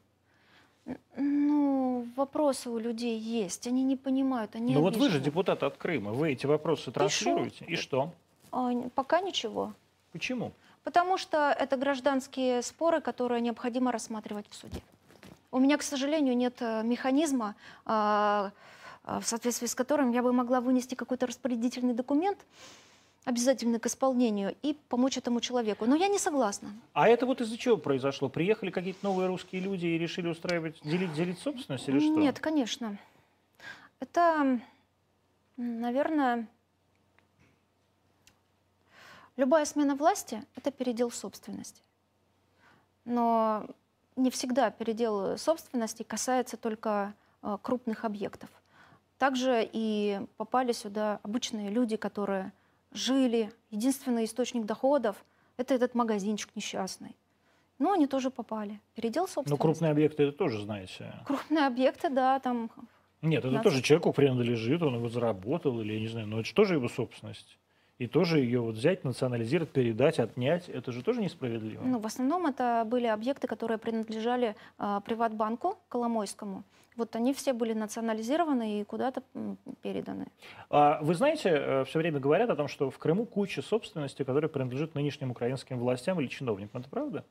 Ну, 1.17 2.07
вопросы 2.15 2.69
у 2.69 2.77
людей 2.79 3.19
есть, 3.19 3.67
они 3.67 3.83
не 3.83 3.97
понимают, 3.97 4.55
они 4.55 4.73
Ну 4.73 4.81
вот 4.81 4.93
вы 4.95 5.09
же 5.09 5.17
обижены. 5.17 5.25
депутат 5.25 5.63
от 5.63 5.75
Крыма, 5.77 6.11
вы 6.13 6.31
эти 6.31 6.45
вопросы 6.47 6.91
транслируете, 6.91 7.65
и 7.65 7.75
что? 7.75 8.09
А, 8.51 8.71
н- 8.71 8.89
Пока 8.89 9.19
ничего. 9.21 9.73
Почему? 10.11 10.51
Потому 10.83 11.17
что 11.17 11.55
это 11.57 11.77
гражданские 11.77 12.61
споры, 12.61 13.01
которые 13.01 13.41
необходимо 13.41 13.91
рассматривать 13.91 14.45
в 14.49 14.55
суде. 14.55 14.81
У 15.51 15.59
меня, 15.59 15.77
к 15.77 15.83
сожалению, 15.83 16.35
нет 16.35 16.55
э, 16.61 16.81
механизма, 16.83 17.55
а, 17.85 18.51
а, 19.03 19.19
в 19.19 19.27
соответствии 19.27 19.67
с 19.67 19.75
которым 19.75 20.11
я 20.11 20.23
бы 20.23 20.31
могла 20.31 20.61
вынести 20.61 20.95
какой-то 20.95 21.27
распорядительный 21.27 21.93
документ, 21.93 22.37
обязательный 23.25 23.79
к 23.79 23.85
исполнению, 23.85 24.55
и 24.63 24.75
помочь 24.87 25.17
этому 25.17 25.41
человеку. 25.41 25.85
Но 25.85 25.95
я 25.95 26.07
не 26.07 26.19
согласна. 26.19 26.69
А 26.93 27.07
это 27.07 27.25
вот 27.25 27.41
из-за 27.41 27.57
чего 27.57 27.77
произошло? 27.77 28.29
Приехали 28.29 28.71
какие-то 28.71 28.99
новые 29.03 29.27
русские 29.27 29.61
люди 29.61 29.85
и 29.85 29.97
решили 29.97 30.27
устраивать, 30.27 30.79
делить, 30.83 31.13
делить 31.13 31.39
собственность 31.39 31.87
или 31.87 31.99
что? 31.99 32.15
Нет, 32.15 32.39
конечно. 32.39 32.97
Это, 33.99 34.59
наверное, 35.57 36.47
любая 39.41 39.65
смена 39.65 39.95
власти– 39.95 40.43
это 40.55 40.71
передел 40.71 41.09
собственности. 41.09 41.81
Но 43.05 43.65
не 44.15 44.29
всегда 44.29 44.69
передел 44.69 45.37
собственности 45.37 46.03
касается 46.03 46.57
только 46.57 47.13
э, 47.41 47.57
крупных 47.61 48.05
объектов. 48.05 48.49
Также 49.17 49.67
и 49.73 50.21
попали 50.37 50.73
сюда 50.73 51.19
обычные 51.23 51.69
люди, 51.69 51.97
которые 51.97 52.53
жили. 52.91 53.51
Единственный 53.71 54.25
источник 54.25 54.65
доходов– 54.65 55.15
это 55.57 55.73
этот 55.73 55.95
магазинчик 55.95 56.49
несчастный. 56.55 57.15
Но 57.79 57.93
они 57.93 58.05
тоже 58.05 58.29
попали. 58.29 58.79
Передел 58.93 59.27
собственности. 59.27 59.51
Ну, 59.51 59.57
крупные 59.57 59.91
объекты, 59.91 60.23
это 60.23 60.37
тоже 60.37 60.61
знаете. 60.61 61.13
Крупные 61.25 61.65
объекты, 61.65 62.09
да, 62.09 62.39
там 62.39 62.69
Нет, 63.23 63.43
это 63.43 63.55
Нас- 63.55 63.63
тоже 63.63 63.81
человеку 63.81 64.13
принадлежит, 64.13 64.83
он 64.83 64.95
его 64.95 65.09
заработал, 65.09 65.81
или 65.81 65.93
я 65.93 65.99
не 65.99 66.07
знаю, 66.07 66.27
но 66.27 66.39
это 66.39 66.47
же 66.47 66.53
тоже 66.53 66.75
его 66.75 66.89
собственность. 66.89 67.57
И 68.01 68.07
тоже 68.07 68.39
ее 68.39 68.61
вот 68.61 68.73
взять, 68.73 69.03
национализировать, 69.03 69.69
передать, 69.69 70.17
отнять, 70.17 70.67
это 70.69 70.91
же 70.91 71.03
тоже 71.03 71.21
несправедливо. 71.21 71.83
Ну, 71.83 71.99
в 71.99 72.07
основном 72.07 72.47
это 72.47 72.83
были 72.83 73.05
объекты, 73.05 73.45
которые 73.45 73.77
принадлежали 73.77 74.55
а, 74.79 75.01
Приватбанку 75.01 75.77
Коломойскому. 75.87 76.63
Вот 76.95 77.15
они 77.15 77.31
все 77.35 77.53
были 77.53 77.73
национализированы 77.73 78.81
и 78.81 78.83
куда-то 78.85 79.21
переданы. 79.83 80.25
А 80.71 80.97
вы 81.03 81.13
знаете, 81.13 81.83
все 81.85 81.99
время 81.99 82.19
говорят 82.19 82.49
о 82.49 82.55
том, 82.55 82.67
что 82.67 82.89
в 82.89 82.97
Крыму 82.97 83.27
куча 83.27 83.61
собственности, 83.61 84.23
которая 84.23 84.49
принадлежит 84.49 84.95
нынешним 84.95 85.29
украинским 85.29 85.77
властям 85.77 86.19
или 86.19 86.27
чиновникам. 86.27 86.81
Это 86.81 86.89
правда? 86.89 87.23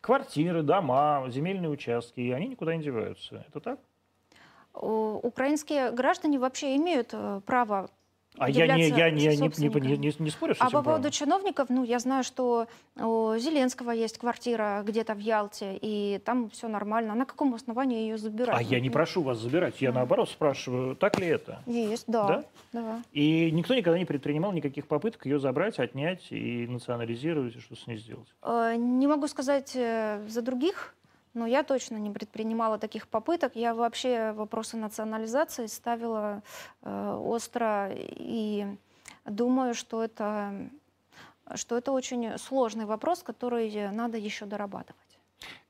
Квартиры, 0.00 0.62
дома, 0.62 1.24
земельные 1.30 1.68
участки, 1.68 2.30
они 2.30 2.46
никуда 2.46 2.76
не 2.76 2.84
деваются. 2.84 3.44
Это 3.48 3.58
так? 3.58 3.80
Украинские 4.74 5.90
граждане 5.90 6.38
вообще 6.38 6.76
имеют 6.76 7.10
э, 7.12 7.40
право 7.44 7.90
А 8.38 8.48
я 8.48 8.76
не, 8.76 8.88
я 8.88 9.10
не, 9.10 9.26
не, 9.26 9.36
не, 9.36 9.96
не, 9.96 10.14
не- 10.18 10.30
спорю 10.30 10.54
с 10.54 10.58
А 10.60 10.70
по 10.70 10.82
поводу 10.82 11.10
чиновников, 11.10 11.68
ну, 11.70 11.82
я 11.82 11.98
знаю, 11.98 12.22
что 12.22 12.68
у 12.96 13.36
Зеленского 13.36 13.90
есть 13.90 14.18
квартира 14.18 14.82
где-то 14.86 15.14
в 15.14 15.18
Ялте, 15.18 15.76
и 15.80 16.20
там 16.24 16.48
все 16.50 16.68
нормально. 16.68 17.14
На 17.16 17.24
каком 17.24 17.54
основании 17.54 18.02
ее 18.02 18.16
забирать? 18.18 18.56
А 18.56 18.62
я 18.62 18.78
не 18.78 18.88
Ну, 18.88 18.92
прошу 18.92 19.22
вас 19.22 19.38
забирать, 19.38 19.80
я 19.80 19.90
Да. 19.90 19.96
наоборот 19.96 20.28
спрашиваю, 20.28 20.94
так 20.94 21.18
ли 21.18 21.26
это? 21.26 21.60
Есть, 21.66 22.04
да. 22.06 22.28
Да? 22.28 22.44
да. 22.72 23.02
И 23.12 23.50
никто 23.50 23.74
никогда 23.74 23.98
не 23.98 24.04
предпринимал 24.04 24.52
никаких 24.52 24.86
попыток 24.86 25.26
ее 25.26 25.40
забрать, 25.40 25.80
отнять 25.80 26.30
и 26.30 26.66
национализировать, 26.68 27.56
и 27.56 27.60
что 27.60 27.74
с 27.74 27.86
ней 27.88 27.96
сделать. 27.96 28.28
Э, 28.42 28.76
Не 28.76 29.08
могу 29.08 29.26
сказать 29.26 29.72
э, 29.74 30.24
за 30.28 30.42
других, 30.42 30.94
но 31.38 31.46
я 31.46 31.62
точно 31.62 31.96
не 31.96 32.10
предпринимала 32.10 32.78
таких 32.78 33.06
попыток. 33.08 33.52
Я 33.54 33.74
вообще 33.74 34.32
вопросы 34.32 34.76
национализации 34.76 35.66
ставила 35.66 36.42
э, 36.82 37.14
остро 37.24 37.90
и 37.94 38.66
думаю, 39.24 39.74
что 39.74 40.02
это, 40.02 40.52
что 41.54 41.78
это 41.78 41.92
очень 41.92 42.36
сложный 42.38 42.86
вопрос, 42.86 43.22
который 43.22 43.90
надо 43.92 44.18
еще 44.18 44.46
дорабатывать. 44.46 44.98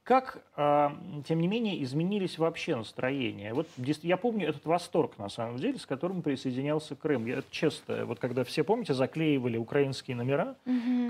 Как, 0.08 0.42
а, 0.56 0.96
тем 1.26 1.38
не 1.38 1.48
менее, 1.48 1.82
изменились 1.84 2.38
вообще 2.38 2.76
настроения? 2.76 3.52
Вот 3.52 3.68
я 3.76 4.16
помню 4.16 4.48
этот 4.48 4.64
восторг, 4.64 5.18
на 5.18 5.28
самом 5.28 5.58
деле, 5.58 5.78
с 5.78 5.84
которым 5.84 6.22
присоединялся 6.22 6.96
Крым. 6.96 7.26
Я 7.26 7.40
это 7.40 7.48
честно, 7.50 8.06
вот 8.06 8.18
когда 8.18 8.42
все, 8.44 8.64
помните, 8.64 8.94
заклеивали 8.94 9.58
украинские 9.58 10.16
номера, 10.16 10.56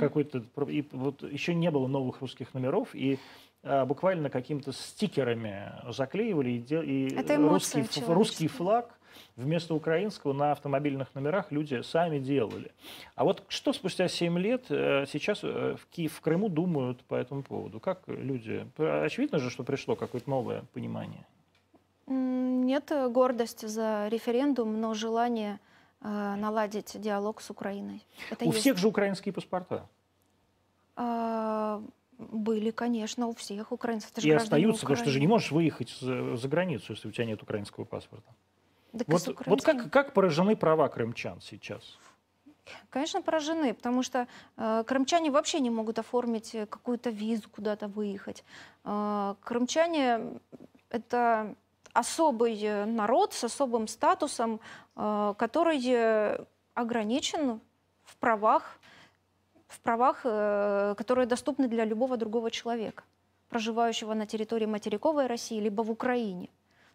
какой-то, 0.00 0.40
про- 0.40 0.68
и 0.68 0.82
вот 0.90 1.22
еще 1.22 1.54
не 1.54 1.70
было 1.70 1.86
новых 1.86 2.20
русских 2.22 2.54
номеров, 2.54 2.88
и 2.92 3.20
буквально 3.86 4.30
какими-то 4.30 4.72
стикерами 4.72 5.72
заклеивали, 5.88 6.50
и, 6.50 6.58
де- 6.58 6.84
и 6.84 7.36
русский, 7.36 7.84
русский 8.06 8.48
флаг 8.48 8.90
вместо 9.36 9.74
украинского 9.74 10.32
на 10.32 10.52
автомобильных 10.52 11.14
номерах 11.14 11.50
люди 11.52 11.82
сами 11.82 12.18
делали. 12.18 12.72
А 13.14 13.24
вот 13.24 13.42
что 13.48 13.72
спустя 13.72 14.08
7 14.08 14.38
лет 14.38 14.66
э, 14.70 15.06
сейчас 15.06 15.40
э, 15.42 15.76
в, 15.80 15.86
Киев, 15.86 16.12
в 16.14 16.20
Крыму 16.20 16.48
думают 16.48 17.02
по 17.04 17.14
этому 17.14 17.42
поводу? 17.42 17.80
Как 17.80 18.00
люди? 18.06 18.66
Очевидно 18.76 19.38
же, 19.38 19.50
что 19.50 19.64
пришло 19.64 19.96
какое-то 19.96 20.28
новое 20.28 20.62
понимание. 20.72 21.24
Нет 22.06 22.90
э, 22.90 23.08
гордости 23.08 23.66
за 23.66 24.08
референдум, 24.08 24.80
но 24.80 24.94
желание 24.94 25.58
э, 26.00 26.34
наладить 26.36 27.00
диалог 27.00 27.40
с 27.40 27.50
Украиной. 27.50 28.02
Это 28.30 28.44
У 28.44 28.48
есть. 28.48 28.58
всех 28.60 28.76
же 28.76 28.88
украинские 28.88 29.32
паспорта. 29.32 29.86
Были, 32.18 32.72
конечно, 32.72 33.28
у 33.28 33.34
всех 33.34 33.70
украинцев. 33.70 34.10
Это 34.12 34.26
И 34.26 34.30
остаются, 34.30 34.82
потому 34.82 34.96
что 34.96 35.04
ты 35.04 35.10
же 35.12 35.20
не 35.20 35.28
можешь 35.28 35.52
выехать 35.52 35.96
за, 36.00 36.36
за 36.36 36.48
границу, 36.48 36.92
если 36.92 37.08
у 37.08 37.12
тебя 37.12 37.24
нет 37.24 37.42
украинского 37.42 37.84
паспорта. 37.84 38.34
Так 38.92 39.06
Вот, 39.06 39.46
вот 39.46 39.62
как, 39.62 39.90
как 39.90 40.14
поражены 40.14 40.56
права 40.56 40.88
крымчан 40.88 41.40
сейчас? 41.40 41.98
Конечно, 42.90 43.22
поражены, 43.22 43.72
потому 43.72 44.02
что 44.02 44.26
э, 44.56 44.84
крымчане 44.86 45.30
вообще 45.30 45.60
не 45.60 45.70
могут 45.70 45.98
оформить 45.98 46.54
э, 46.54 46.66
какую-то 46.66 47.10
визу, 47.10 47.48
куда-то 47.48 47.88
выехать. 47.88 48.44
Э, 48.84 49.34
крымчане— 49.42 50.40
это 50.90 51.54
особый 51.92 52.60
э, 52.62 52.84
народ 52.84 53.32
с 53.34 53.44
особым 53.44 53.88
статусом, 53.88 54.60
э, 54.96 55.34
который 55.38 55.80
э, 55.84 56.44
ограничен 56.74 57.60
в 58.04 58.16
правах, 58.16 58.78
в 59.78 59.82
правах, 59.82 60.20
э, 60.24 60.94
которые 60.96 61.26
доступны 61.26 61.68
для 61.68 61.84
любого 61.84 62.16
другого 62.16 62.50
человека, 62.50 63.04
проживающего 63.48 64.14
на 64.14 64.26
территории 64.26 64.66
материковой 64.66 65.26
России 65.26 65.60
либо 65.60 65.82
в 65.82 65.90
Украине. 65.90 66.48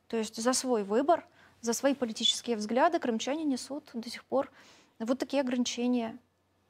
То 0.08 0.18
есть 0.18 0.36
за 0.42 0.54
свой 0.54 0.84
выбор, 0.84 1.26
за 1.62 1.74
свои 1.74 1.96
политические 1.96 2.58
взгляды 2.58 3.00
крымчане 3.00 3.46
несут 3.46 3.90
до 3.94 4.10
сих 4.10 4.24
пор 4.26 4.52
вот 5.00 5.20
такие 5.20 5.42
ограничения. 5.42 6.18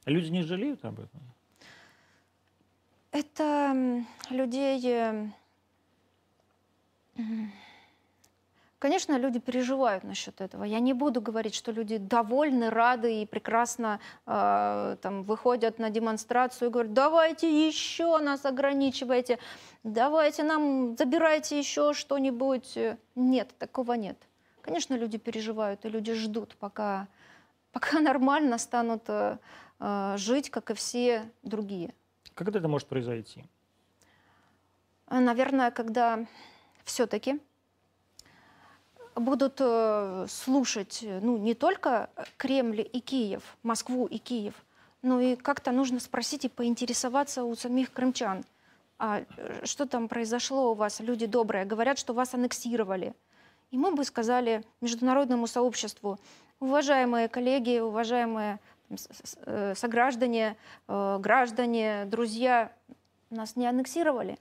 Люди 0.06 0.30
не 0.30 0.44
жалеют 0.44 0.86
об 0.86 1.00
этом? 1.00 1.22
Это 3.12 4.06
людей... 4.30 5.32
э, 8.84 8.94
Конечно, 8.94 9.18
люди 9.18 9.40
переживают 9.40 10.04
насчет 10.04 10.42
этого. 10.42 10.66
Я 10.66 10.80
не 10.80 10.94
буду 10.94 11.22
говорить, 11.22 11.56
что 11.56 11.72
люди 11.72 11.98
довольны, 11.98 12.70
рады 12.70 13.22
и 13.22 13.26
прекрасно 13.26 14.00
э, 14.26 14.98
там, 15.02 15.24
выходят 15.24 15.80
на 15.80 15.90
демонстрацию 15.90 16.70
и 16.70 16.72
говорят, 16.72 16.94
давайте 16.94 17.68
еще 17.68 18.20
нас 18.20 18.46
ограничивайте, 18.46 19.40
давайте 19.84 20.44
нам, 20.44 20.98
забирайте 20.98 21.60
еще 21.60 21.94
что-нибудь. 21.94 22.78
Нет, 23.16 23.54
такого 23.58 23.94
нет. 23.94 24.18
Конечно, 24.62 24.98
люди 24.98 25.18
переживают, 25.18 25.86
и 25.86 25.90
люди 25.90 26.14
ждут, 26.14 26.56
пока, 26.60 27.08
пока 27.72 28.00
нормально 28.00 28.58
станут 28.58 29.04
э, 29.08 29.38
э, 29.80 30.18
жить, 30.18 30.50
как 30.50 30.72
и 30.72 30.74
все 30.74 31.22
другие. 31.44 31.94
Когда 32.36 32.60
это 32.60 32.68
может 32.68 32.88
произойти? 32.88 33.46
А, 35.08 35.20
Наверное, 35.20 35.72
когда 35.72 36.26
все-таки 36.84 37.40
будут 39.16 39.58
э, 39.60 40.26
слушать 40.30 41.00
э, 41.04 41.20
ну, 41.22 41.38
не 41.38 41.54
только 41.54 42.10
Кремль 42.38 42.82
и 42.82 43.00
Киев, 43.00 43.44
Москву 43.64 44.06
и 44.06 44.18
Киев, 44.18 44.54
но 45.02 45.20
и 45.20 45.36
как-то 45.36 45.72
нужно 45.72 46.00
спросить 46.00 46.46
и 46.46 46.50
поинтересоваться 46.50 47.44
у 47.44 47.56
самих 47.56 47.92
крымчан. 47.92 48.44
А 48.98 49.22
э, 49.22 49.66
что 49.66 49.86
там 49.86 50.08
произошло 50.08 50.72
у 50.72 50.76
вас, 50.76 51.00
люди 51.00 51.26
добрые? 51.26 51.66
Говорят, 51.66 51.98
что 51.98 52.14
вас 52.14 52.34
аннексировали. 52.34 53.14
И 53.72 53.78
мы 53.78 53.94
бы 53.94 54.04
сказали 54.04 54.64
международному 54.82 55.48
сообществу, 55.48 56.20
уважаемые 56.60 57.28
коллеги, 57.28 57.80
уважаемые 57.80 58.60
э, 59.46 59.74
сограждане, 59.76 60.56
э, 60.88 61.18
граждане, 61.20 62.06
друзья, 62.06 62.72
нас 63.30 63.56
не 63.56 63.68
аннексировали. 63.68 64.38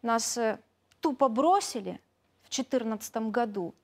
Нас 0.00 0.38
э, 0.38 0.58
тупо 1.00 1.28
бросили 1.28 2.00
в 2.44 2.50
2014 2.50 3.16
году. 3.30 3.74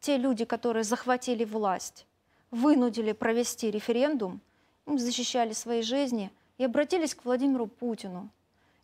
Те 0.00 0.16
люди, 0.16 0.44
которые 0.44 0.84
захватили 0.84 1.44
власть, 1.44 2.06
вынудили 2.50 3.12
провести 3.12 3.70
референдум, 3.70 4.40
защищали 4.86 5.52
свои 5.52 5.82
жизни 5.82 6.30
и 6.58 6.64
обратились 6.64 7.14
к 7.14 7.24
Владимиру 7.24 7.66
Путину. 7.66 8.30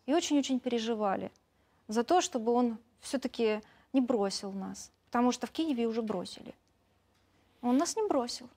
и 0.05 0.13
очень-очень 0.13 0.59
переживали 0.61 1.31
за 1.89 2.03
то, 2.03 2.21
чтобы 2.21 2.53
он 2.53 2.77
все-таки 3.01 3.61
не 3.91 3.99
бросил 3.99 4.53
нас. 4.53 4.89
Потому 5.07 5.33
что 5.33 5.47
в 5.47 5.51
Киеве 5.51 5.85
уже 5.85 6.01
бросили. 6.01 6.53
Он 7.61 7.77
нас 7.77 7.95
не 7.97 8.07
бросил. 8.07 8.49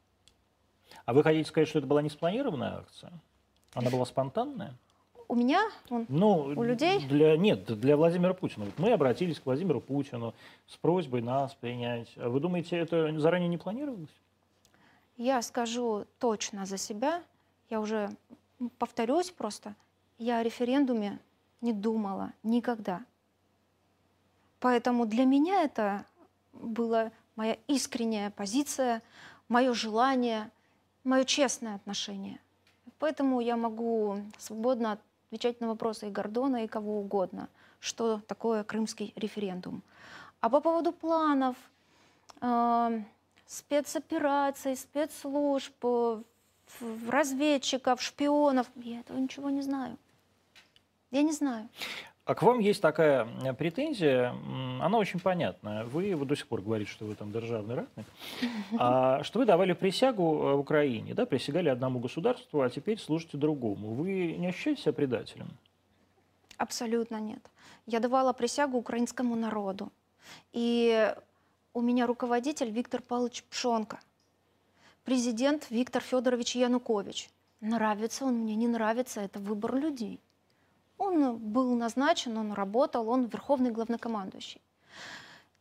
А 1.06 1.12
вы 1.12 1.22
хотите 1.22 1.48
сказать, 1.48 1.68
что 1.68 1.78
это 1.78 1.88
была 1.88 2.02
не 2.02 2.11
спланированная 2.11 2.78
акция? 2.78 3.12
Она 3.74 3.90
была 3.90 4.04
спонтанная? 4.04 4.74
У 5.31 5.37
меня? 5.37 5.70
Он, 5.91 6.07
ну, 6.09 6.53
у 6.57 6.62
людей? 6.64 7.07
Для, 7.07 7.37
нет, 7.37 7.64
для 7.78 7.97
Владимира 7.97 8.35
Путина. 8.35 8.64
Вот 8.64 8.76
мы 8.78 8.91
обратились 8.91 9.39
к 9.39 9.47
Владимиру 9.47 9.81
Путину 9.81 10.35
с 10.66 10.76
просьбой 10.76 11.22
нас 11.22 11.55
принять. 11.55 12.09
А 12.16 12.28
вы 12.28 12.41
думаете, 12.41 12.76
это 12.76 13.16
заранее 13.20 13.49
не 13.49 13.57
планировалось? 13.57 14.11
Я 15.16 15.41
скажу 15.43 16.05
точно 16.18 16.66
за 16.66 16.78
себя. 16.78 17.22
Я 17.68 17.81
уже 17.81 18.11
повторюсь 18.78 19.31
просто. 19.31 19.76
Я 20.18 20.39
о 20.39 20.43
референдуме 20.43 21.20
не 21.61 21.72
думала 21.72 22.33
никогда. 22.43 23.05
Поэтому 24.59 25.07
для 25.07 25.26
меня 25.26 25.62
это 25.62 26.07
была 26.55 27.12
моя 27.37 27.57
искренняя 27.68 28.31
позиция, 28.31 29.01
мое 29.49 29.74
желание, 29.74 30.51
мое 31.05 31.22
честное 31.22 31.76
отношение. 31.76 32.41
Поэтому 32.99 33.41
я 33.41 33.57
могу 33.57 34.16
свободно 34.37 34.99
отвечать 35.31 35.61
на 35.61 35.68
вопросы 35.68 36.09
и 36.09 36.11
Гордона, 36.11 36.64
и 36.64 36.66
кого 36.66 36.99
угодно, 36.99 37.49
что 37.78 38.20
такое 38.26 38.64
крымский 38.64 39.12
референдум. 39.14 39.83
А 40.41 40.51
по 40.51 40.61
поводу 40.61 40.93
планов, 40.93 41.57
э, 42.41 43.03
спецопераций, 43.47 44.76
спецслужб, 44.76 46.24
разведчиков, 47.09 48.03
шпионов, 48.03 48.66
я 48.76 49.01
этого 49.01 49.18
ничего 49.18 49.51
не 49.51 49.62
знаю. 49.62 49.97
Я 51.12 51.22
не 51.22 51.33
знаю. 51.33 51.68
А 52.31 52.35
к 52.37 52.43
вам 52.43 52.61
есть 52.61 52.81
такая 52.81 53.26
претензия, 53.55 54.33
она 54.81 54.99
очень 54.99 55.18
понятная. 55.18 55.85
Вы, 55.87 56.14
вы 56.14 56.24
до 56.26 56.37
сих 56.37 56.47
пор 56.47 56.62
говорите, 56.62 56.89
что 56.89 57.05
вы 57.05 57.16
там 57.16 57.33
державный 57.33 57.74
ратник, 57.74 58.07
а, 58.78 59.20
что 59.24 59.41
вы 59.41 59.47
давали 59.47 59.72
присягу 59.72 60.22
в 60.55 60.61
Украине, 60.61 61.12
да, 61.12 61.26
присягали 61.26 61.68
одному 61.68 61.99
государству, 61.99 62.61
а 62.61 62.70
теперь 62.70 63.01
служите 63.01 63.37
другому. 63.37 63.95
Вы 63.95 64.37
не 64.39 64.47
ощущаете 64.47 64.83
себя 64.83 64.93
предателем? 64.93 65.49
Абсолютно 66.57 67.16
нет. 67.16 67.43
Я 67.87 67.99
давала 67.99 68.33
присягу 68.33 68.78
украинскому 68.78 69.35
народу. 69.35 69.91
И 70.53 71.12
у 71.74 71.81
меня 71.81 72.07
руководитель 72.07 72.70
Виктор 72.70 73.03
Павлович 73.03 73.43
Пшонко, 73.51 73.99
президент 75.03 75.68
Виктор 75.68 76.01
Федорович 76.01 76.55
Янукович. 76.55 77.28
Нравится 77.61 78.24
он 78.24 78.35
мне, 78.35 78.55
не 78.55 78.68
нравится, 78.68 79.20
это 79.20 79.41
выбор 79.41 79.74
людей. 79.74 80.20
Он 81.01 81.38
был 81.38 81.74
назначен, 81.76 82.36
он 82.36 82.53
работал, 82.53 83.09
он 83.09 83.24
верховный 83.24 83.70
главнокомандующий. 83.70 84.61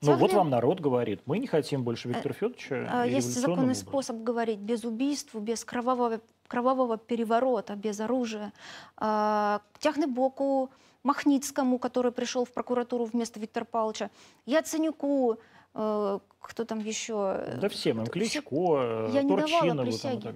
Ну 0.01 0.15
вот 0.15 0.33
вам 0.33 0.49
народ 0.49 0.81
говорит, 0.81 1.21
мы 1.25 1.39
не 1.39 1.47
хотим 1.47 1.83
больше 1.83 2.09
Виктора 2.09 2.33
Федоровича. 2.33 3.03
Э, 3.05 3.09
есть 3.09 3.33
законный 3.33 3.75
выбор. 3.75 3.75
способ 3.75 4.17
говорить 4.17 4.59
без 4.59 4.83
убийств, 4.83 5.33
без 5.35 5.63
кровавого, 5.63 6.19
кровавого 6.47 6.97
переворота, 6.97 7.75
без 7.75 8.01
оружия. 8.01 8.51
К 8.97 9.61
Тяхнебоку, 9.79 10.71
Махницкому, 11.03 11.79
который 11.79 12.11
пришел 12.11 12.43
в 12.43 12.51
прокуратуру 12.51 13.05
вместо 13.05 13.39
Виктора 13.39 13.65
Павловича, 13.65 14.09
Яценюку, 14.45 15.39
э, 15.73 16.19
кто 16.39 16.65
там 16.65 16.79
еще? 16.79 17.57
Да 17.61 17.69
всем 17.69 18.01
им, 18.01 18.07
Кличко, 18.07 19.09
Я 19.13 19.23
не 19.23 19.35
давала 19.37 19.83
присяги. 19.83 20.33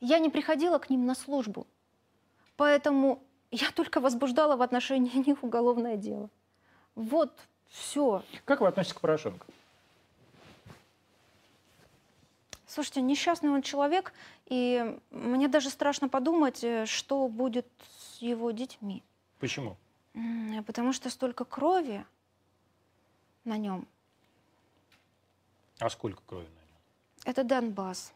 Я 0.00 0.18
не 0.18 0.28
приходила 0.28 0.78
к 0.78 0.90
ним 0.90 1.06
на 1.06 1.14
службу. 1.14 1.66
Поэтому 2.56 3.22
я 3.50 3.70
только 3.70 4.00
возбуждала 4.00 4.56
в 4.56 4.62
отношении 4.62 5.16
них 5.26 5.42
уголовное 5.42 5.96
дело. 5.96 6.28
Вот 6.94 7.32
все. 7.68 8.22
Как 8.44 8.60
вы 8.60 8.68
относитесь 8.68 8.96
к 8.96 9.00
Порошенко? 9.00 9.46
Слушайте, 12.66 13.00
несчастный 13.00 13.50
он 13.50 13.62
человек, 13.62 14.12
и 14.46 14.98
мне 15.10 15.48
даже 15.48 15.70
страшно 15.70 16.08
подумать, 16.08 16.62
э, 16.62 16.84
что 16.84 17.26
будет 17.28 17.66
с 17.88 18.20
его 18.20 18.50
детьми. 18.50 19.02
Почему? 19.38 19.76
Потому 20.66 20.92
что 20.92 21.08
столько 21.10 21.44
крови 21.44 22.04
на 23.44 23.56
нем. 23.56 23.86
А 25.78 25.88
сколько 25.90 26.22
крови 26.26 26.44
на 26.44 26.60
нем? 26.68 26.78
Это 27.24 27.44
Донбасс. 27.44 28.12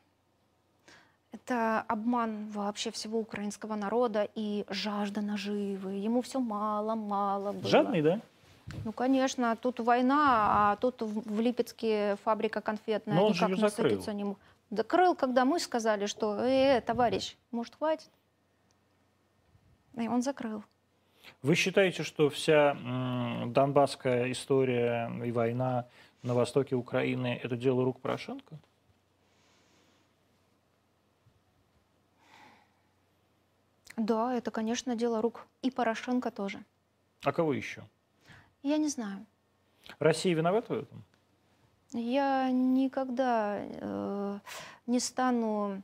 Это 1.33 1.85
обман 1.87 2.49
вообще 2.49 2.91
всего 2.91 3.21
украинского 3.21 3.77
народа 3.77 4.29
и 4.35 4.65
жажда 4.69 5.21
наживы. 5.21 5.93
Ему 5.93 6.23
все 6.23 6.41
мало-мало 6.41 7.53
было. 7.53 7.69
Жадный, 7.69 8.03
да? 8.03 8.21
Ну, 8.85 8.93
конечно. 8.93 9.57
Тут 9.57 9.81
война, 9.81 10.73
а 10.73 10.77
тут 10.77 11.03
в 11.03 11.41
Липецке 11.41 12.17
фабрика 12.25 12.61
конфетная. 12.61 13.15
Но 13.15 13.27
он 13.27 13.33
никак 13.33 13.49
же 13.51 13.57
не 13.57 13.69
садится 13.69 14.13
не 14.13 14.35
Закрыл, 14.71 15.17
когда 15.17 15.45
мы 15.45 15.59
сказали, 15.59 16.07
что, 16.07 16.37
э, 16.45 16.79
э, 16.79 16.81
товарищ, 16.81 17.37
может, 17.51 17.75
хватит? 17.75 18.09
И 19.99 20.07
он 20.07 20.23
закрыл. 20.23 20.63
Вы 21.43 21.57
считаете, 21.57 22.05
что 22.05 22.31
вся 22.31 22.77
донбасская 23.47 24.31
история 24.31 25.11
и 25.25 25.33
война 25.33 25.87
на 26.23 26.35
востоке 26.35 26.77
Украины– 26.77 27.41
это 27.43 27.57
дело 27.57 27.85
рук 27.85 28.01
Порошенко? 28.01 28.59
Да, 33.97 34.35
это, 34.35 34.51
конечно, 34.51 34.97
дело 34.97 35.21
рук 35.21 35.47
и 35.63 35.71
Порошенко 35.71 36.31
тоже. 36.31 36.63
А 37.23 37.33
кого 37.33 37.53
еще? 37.53 37.83
Я 38.63 38.79
не 38.79 38.89
знаю. 38.89 39.27
Россия 39.99 40.35
виновата 40.35 40.75
в 40.75 40.79
этом? 40.79 41.05
Я 41.93 42.51
никогда 42.51 43.59
э, 43.59 44.39
не 44.87 45.01
стану 45.01 45.83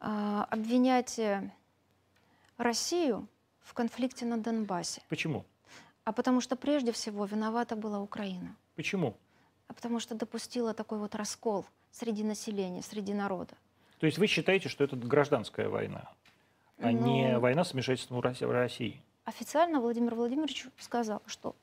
э, 0.00 0.44
обвинять 0.50 1.18
Россию 2.58 3.26
в 3.60 3.74
конфликте 3.74 4.26
на 4.26 4.36
Донбассе. 4.38 5.02
Почему? 5.08 5.44
А 6.04 6.12
потому 6.12 6.40
что 6.40 6.56
прежде 6.56 6.92
всего 6.92 7.24
виновата 7.24 7.76
была 7.76 8.00
Украина. 8.00 8.56
Почему? 8.74 9.16
А 9.68 9.72
потому 9.72 10.00
что 10.00 10.14
допустила 10.14 10.74
такой 10.74 10.98
вот 10.98 11.14
раскол 11.14 11.64
среди 11.90 12.24
населения, 12.24 12.82
среди 12.82 13.14
народа. 13.14 13.54
То 13.98 14.06
есть 14.06 14.18
вы 14.18 14.26
считаете, 14.26 14.68
что 14.68 14.84
это 14.84 14.96
гражданская 14.96 15.68
война? 15.68 16.10
А 16.82 16.90
Но... 16.90 17.06
не 17.06 17.32
ну, 17.32 17.40
война 17.40 17.64
с 17.64 17.72
вмешательством 17.72 18.20
в 18.20 18.50
России. 18.50 19.00
Официально 19.24 19.80
Владимир 19.80 20.14
Владимирович 20.14 20.66
сказал, 20.78 21.22
что 21.26 21.54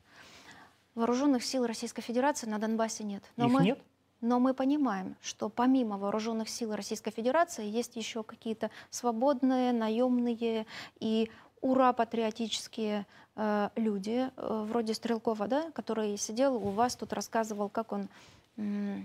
вооруженных 0.95 1.43
сил 1.43 1.65
Российской 1.65 2.01
Федерации 2.01 2.47
на 2.47 2.57
Донбассе 2.57 3.03
нет. 3.03 3.24
Но 3.36 3.47
Их 3.47 3.51
мы, 3.51 3.63
нет? 3.63 3.80
Но 4.22 4.39
мы 4.39 4.53
понимаем, 4.53 5.15
что 5.22 5.49
помимо 5.49 5.97
вооруженных 5.97 6.49
сил 6.49 6.76
Российской 6.76 7.11
Федерации 7.11 7.65
есть 7.65 7.95
еще 7.95 8.24
какие-то 8.24 8.70
свободные, 8.89 9.72
наемные 9.72 10.65
и 10.99 11.30
ура-патриотические 11.61 13.05
э, 13.36 13.70
люди, 13.76 14.30
э, 14.36 14.65
вроде 14.70 14.93
Стрелкова, 14.93 15.47
да, 15.47 15.72
который 15.72 16.17
сидел 16.17 16.55
у 16.55 16.70
вас 16.70 16.95
тут 16.95 17.13
рассказывал, 17.13 17.70
как 17.70 17.91
он, 17.91 18.09
э, 18.57 18.99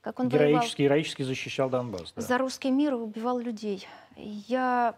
как 0.00 0.18
он 0.18 0.28
героически, 0.28 0.82
воевал, 0.82 0.96
героически 0.96 1.22
защищал 1.22 1.70
Донбасс. 1.70 2.12
Да. 2.14 2.22
За 2.22 2.38
русский 2.38 2.70
мир 2.70 2.94
убивал 2.94 3.38
людей. 3.38 3.86
Я 4.16 4.96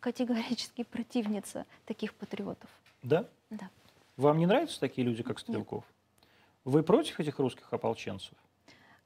категорически 0.00 0.82
противница 0.82 1.66
таких 1.86 2.14
патриотов. 2.14 2.70
Да? 3.02 3.26
Да. 3.50 3.68
Вам 4.16 4.38
не 4.38 4.46
нравятся 4.46 4.80
такие 4.80 5.06
люди, 5.06 5.22
как 5.22 5.38
Стрелков? 5.38 5.84
Нет. 5.84 6.26
Вы 6.64 6.82
против 6.82 7.20
этих 7.20 7.38
русских 7.38 7.72
ополченцев? 7.72 8.34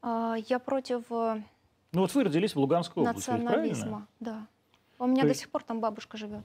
А, 0.03 0.37
я 0.49 0.59
против... 0.59 1.05
Э, 1.11 1.43
ну 1.93 2.01
вот 2.01 2.15
вы 2.15 2.25
родились 2.25 2.55
в 2.55 2.59
Луганской 2.59 3.03
области, 3.03 3.31
Национализма, 3.31 4.07
да. 4.21 4.47
У 4.99 5.07
меня 5.07 5.23
То 5.23 5.29
до 5.29 5.35
сих 5.35 5.51
пор 5.51 5.63
там 5.63 5.81
бабушка 5.81 6.17
живет. 6.17 6.45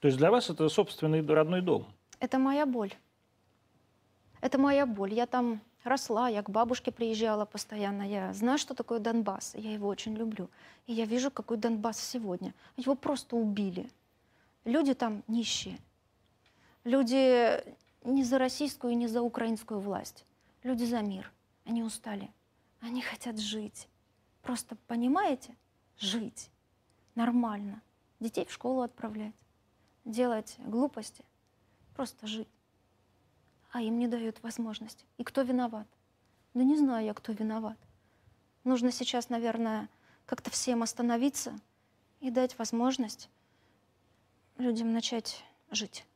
То 0.00 0.08
есть 0.08 0.18
для 0.18 0.30
вас 0.30 0.50
это 0.50 0.68
собственный 0.68 1.24
родной 1.26 1.62
дом? 1.62 1.86
Это 2.20 2.38
моя 2.38 2.66
боль. 2.66 2.92
Это 4.40 4.58
моя 4.58 4.86
боль. 4.86 5.14
Я 5.14 5.26
там 5.26 5.60
росла, 5.86 6.28
я 6.28 6.42
к 6.42 6.50
бабушке 6.50 6.92
приезжала 6.92 7.44
постоянно, 7.44 8.02
я 8.02 8.32
знаю, 8.32 8.58
что 8.58 8.74
такое 8.74 8.98
Донбасс, 8.98 9.54
я 9.54 9.72
его 9.72 9.88
очень 9.88 10.14
люблю. 10.14 10.48
И 10.86 10.92
я 10.92 11.04
вижу, 11.04 11.30
какой 11.30 11.56
Донбасс 11.56 11.98
сегодня. 11.98 12.54
Его 12.76 12.94
просто 12.94 13.36
убили. 13.36 13.90
Люди 14.64 14.94
там 14.94 15.22
нищие. 15.28 15.78
Люди 16.84 17.62
не 18.04 18.24
за 18.24 18.38
российскую 18.38 18.92
и 18.92 18.96
не 18.96 19.08
за 19.08 19.22
украинскую 19.22 19.80
власть. 19.80 20.24
Люди 20.62 20.84
за 20.84 21.00
мир. 21.02 21.32
Они 21.64 21.82
устали. 21.82 22.30
Они 22.80 23.02
хотят 23.02 23.38
жить. 23.38 23.88
Просто, 24.42 24.76
понимаете, 24.86 25.56
жить. 25.98 26.50
Нормально. 27.14 27.80
Детей 28.20 28.44
в 28.44 28.52
школу 28.52 28.82
отправлять. 28.82 29.34
Делать 30.04 30.56
глупости. 30.58 31.24
Просто 31.94 32.26
жить 32.26 32.48
а 33.76 33.82
им 33.82 33.98
не 33.98 34.08
дают 34.08 34.42
возможности. 34.42 35.04
И 35.18 35.22
кто 35.22 35.42
виноват? 35.42 35.86
Да 36.54 36.64
не 36.64 36.78
знаю 36.78 37.04
я, 37.04 37.12
кто 37.12 37.32
виноват. 37.32 37.76
Нужно 38.64 38.90
сейчас, 38.90 39.28
наверное, 39.28 39.90
как-то 40.24 40.50
всем 40.50 40.82
остановиться 40.82 41.52
и 42.20 42.30
дать 42.30 42.58
возможность 42.58 43.28
людям 44.56 44.94
начать 44.94 45.44
жить. 45.70 46.06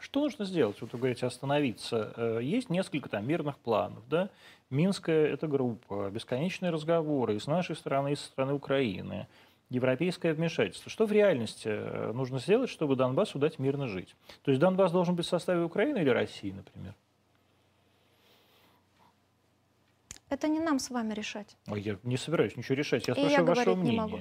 Что 0.00 0.20
нужно 0.20 0.44
сделать? 0.44 0.82
Вот 0.82 0.92
вы 0.92 0.98
говорите, 0.98 1.24
остановиться. 1.24 2.12
Э, 2.14 2.40
есть 2.42 2.68
несколько 2.68 3.08
там 3.08 3.26
мирных 3.26 3.56
планов, 3.56 4.06
да? 4.10 4.28
Минская– 4.68 5.26
это 5.32 5.46
группа, 5.46 6.10
бесконечные 6.10 6.72
разговоры 6.72 7.36
и 7.36 7.40
с 7.40 7.46
нашей 7.46 7.74
стороны, 7.74 8.12
и 8.12 8.16
со 8.16 8.26
стороны 8.26 8.52
Украины, 8.52 9.26
европейское 9.72 10.34
вмешательство. 10.34 10.90
Что 10.90 11.06
в 11.06 11.12
реальности 11.12 11.68
э, 11.68 12.12
нужно 12.12 12.38
сделать, 12.38 12.70
чтобы 12.70 12.96
Донбассу 12.96 13.38
дать 13.38 13.58
мирно 13.58 13.88
жить? 13.88 14.14
То 14.42 14.50
есть 14.50 14.60
Донбасс 14.60 14.92
должен 14.92 15.14
быть 15.14 15.26
в 15.26 15.28
составе 15.28 15.62
Украины 15.62 15.98
или 15.98 16.10
России, 16.10 16.52
например? 16.52 16.94
Это 20.28 20.48
не 20.48 20.60
нам 20.60 20.78
с 20.78 20.90
вами 20.90 21.12
решать. 21.12 21.56
А 21.66 21.76
я 21.76 21.98
не 22.02 22.16
собираюсь 22.16 22.56
ничего 22.56 22.74
решать. 22.74 23.06
Я 23.06 23.14
спрашиваю 23.14 23.46
я 23.46 23.54
вашего 23.54 23.74
мнения. 23.74 23.90
Не 23.90 23.98
могу. 23.98 24.20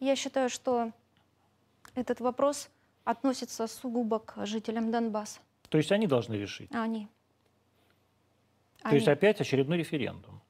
Я 0.00 0.16
считаю, 0.16 0.50
что 0.50 0.90
этот 1.94 2.20
вопрос 2.20 2.70
относится 3.04 3.66
сугубо 3.66 4.18
к 4.18 4.44
жителям 4.46 4.90
Донбасса. 4.90 5.40
То 5.68 5.78
есть 5.78 5.92
они 5.92 6.06
должны 6.06 6.34
решить? 6.34 6.70
Они. 6.72 7.06
То 8.82 8.88
они. 8.88 8.96
есть 8.96 9.08
опять 9.08 9.40
очередной 9.40 9.78
референдум? 9.78 10.40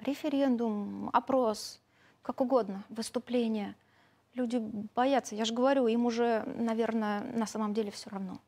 Референдум, 0.00 1.08
опрос, 1.12 1.80
как 2.24 2.40
угодно, 2.40 2.82
выступление. 2.88 3.76
Люди 4.32 4.56
боятся. 4.94 5.34
Я 5.36 5.44
же 5.44 5.54
говорю, 5.54 5.86
им 5.86 6.06
уже, 6.06 6.42
наверное, 6.46 7.20
на 7.20 7.46
самом 7.46 7.74
деле 7.74 7.90
все 7.90 8.10
равно. 8.10 8.40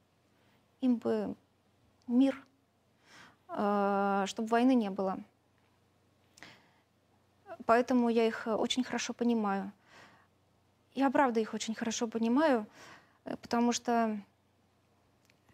Им 0.80 0.96
бы 0.96 1.36
мир, 2.06 2.42
э, 3.50 4.24
чтобы 4.26 4.48
войны 4.48 4.74
не 4.74 4.90
было. 4.90 5.18
Поэтому 7.66 8.08
я 8.08 8.26
их 8.26 8.46
очень 8.46 8.82
хорошо 8.82 9.12
понимаю. 9.12 9.70
Я 10.94 11.10
правда 11.10 11.40
их 11.40 11.52
очень 11.52 11.74
хорошо 11.74 12.08
понимаю, 12.08 12.66
э, 13.26 13.36
потому 13.36 13.72
что 13.72 14.18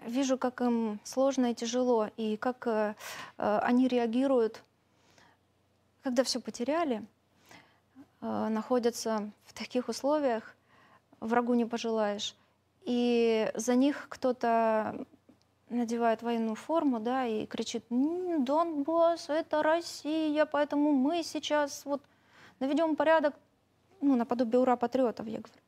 вижу, 0.06 0.38
как 0.38 0.60
им 0.60 1.00
сложно 1.02 1.50
и 1.50 1.54
тяжело, 1.54 2.08
и 2.16 2.36
как 2.36 2.68
э, 2.68 2.94
они 3.36 3.88
реагируют, 3.88 4.62
когда 6.02 6.22
все 6.22 6.40
потеряли, 6.40 7.04
находятся 8.22 9.30
в 9.44 9.52
таких 9.52 9.88
условиях, 9.88 10.54
врагу 11.20 11.54
не 11.54 11.66
пожелаешь. 11.66 12.34
И 12.84 13.50
за 13.54 13.74
них 13.74 14.06
кто-то 14.08 15.06
надевает 15.68 16.22
военную 16.22 16.54
форму, 16.54 17.00
да, 17.00 17.26
и 17.26 17.46
кричит, 17.46 17.84
Донбасс, 17.90 19.28
это 19.28 19.62
Россия, 19.62 20.46
поэтому 20.46 20.92
мы 20.92 21.22
сейчас 21.22 21.84
вот 21.84 22.02
наведем 22.60 22.96
порядок, 22.96 23.34
ну, 24.00 24.16
наподобие 24.16 24.60
ура 24.60 24.76
патриотов, 24.76 25.26
я 25.26 25.38
говорю. 25.38 25.60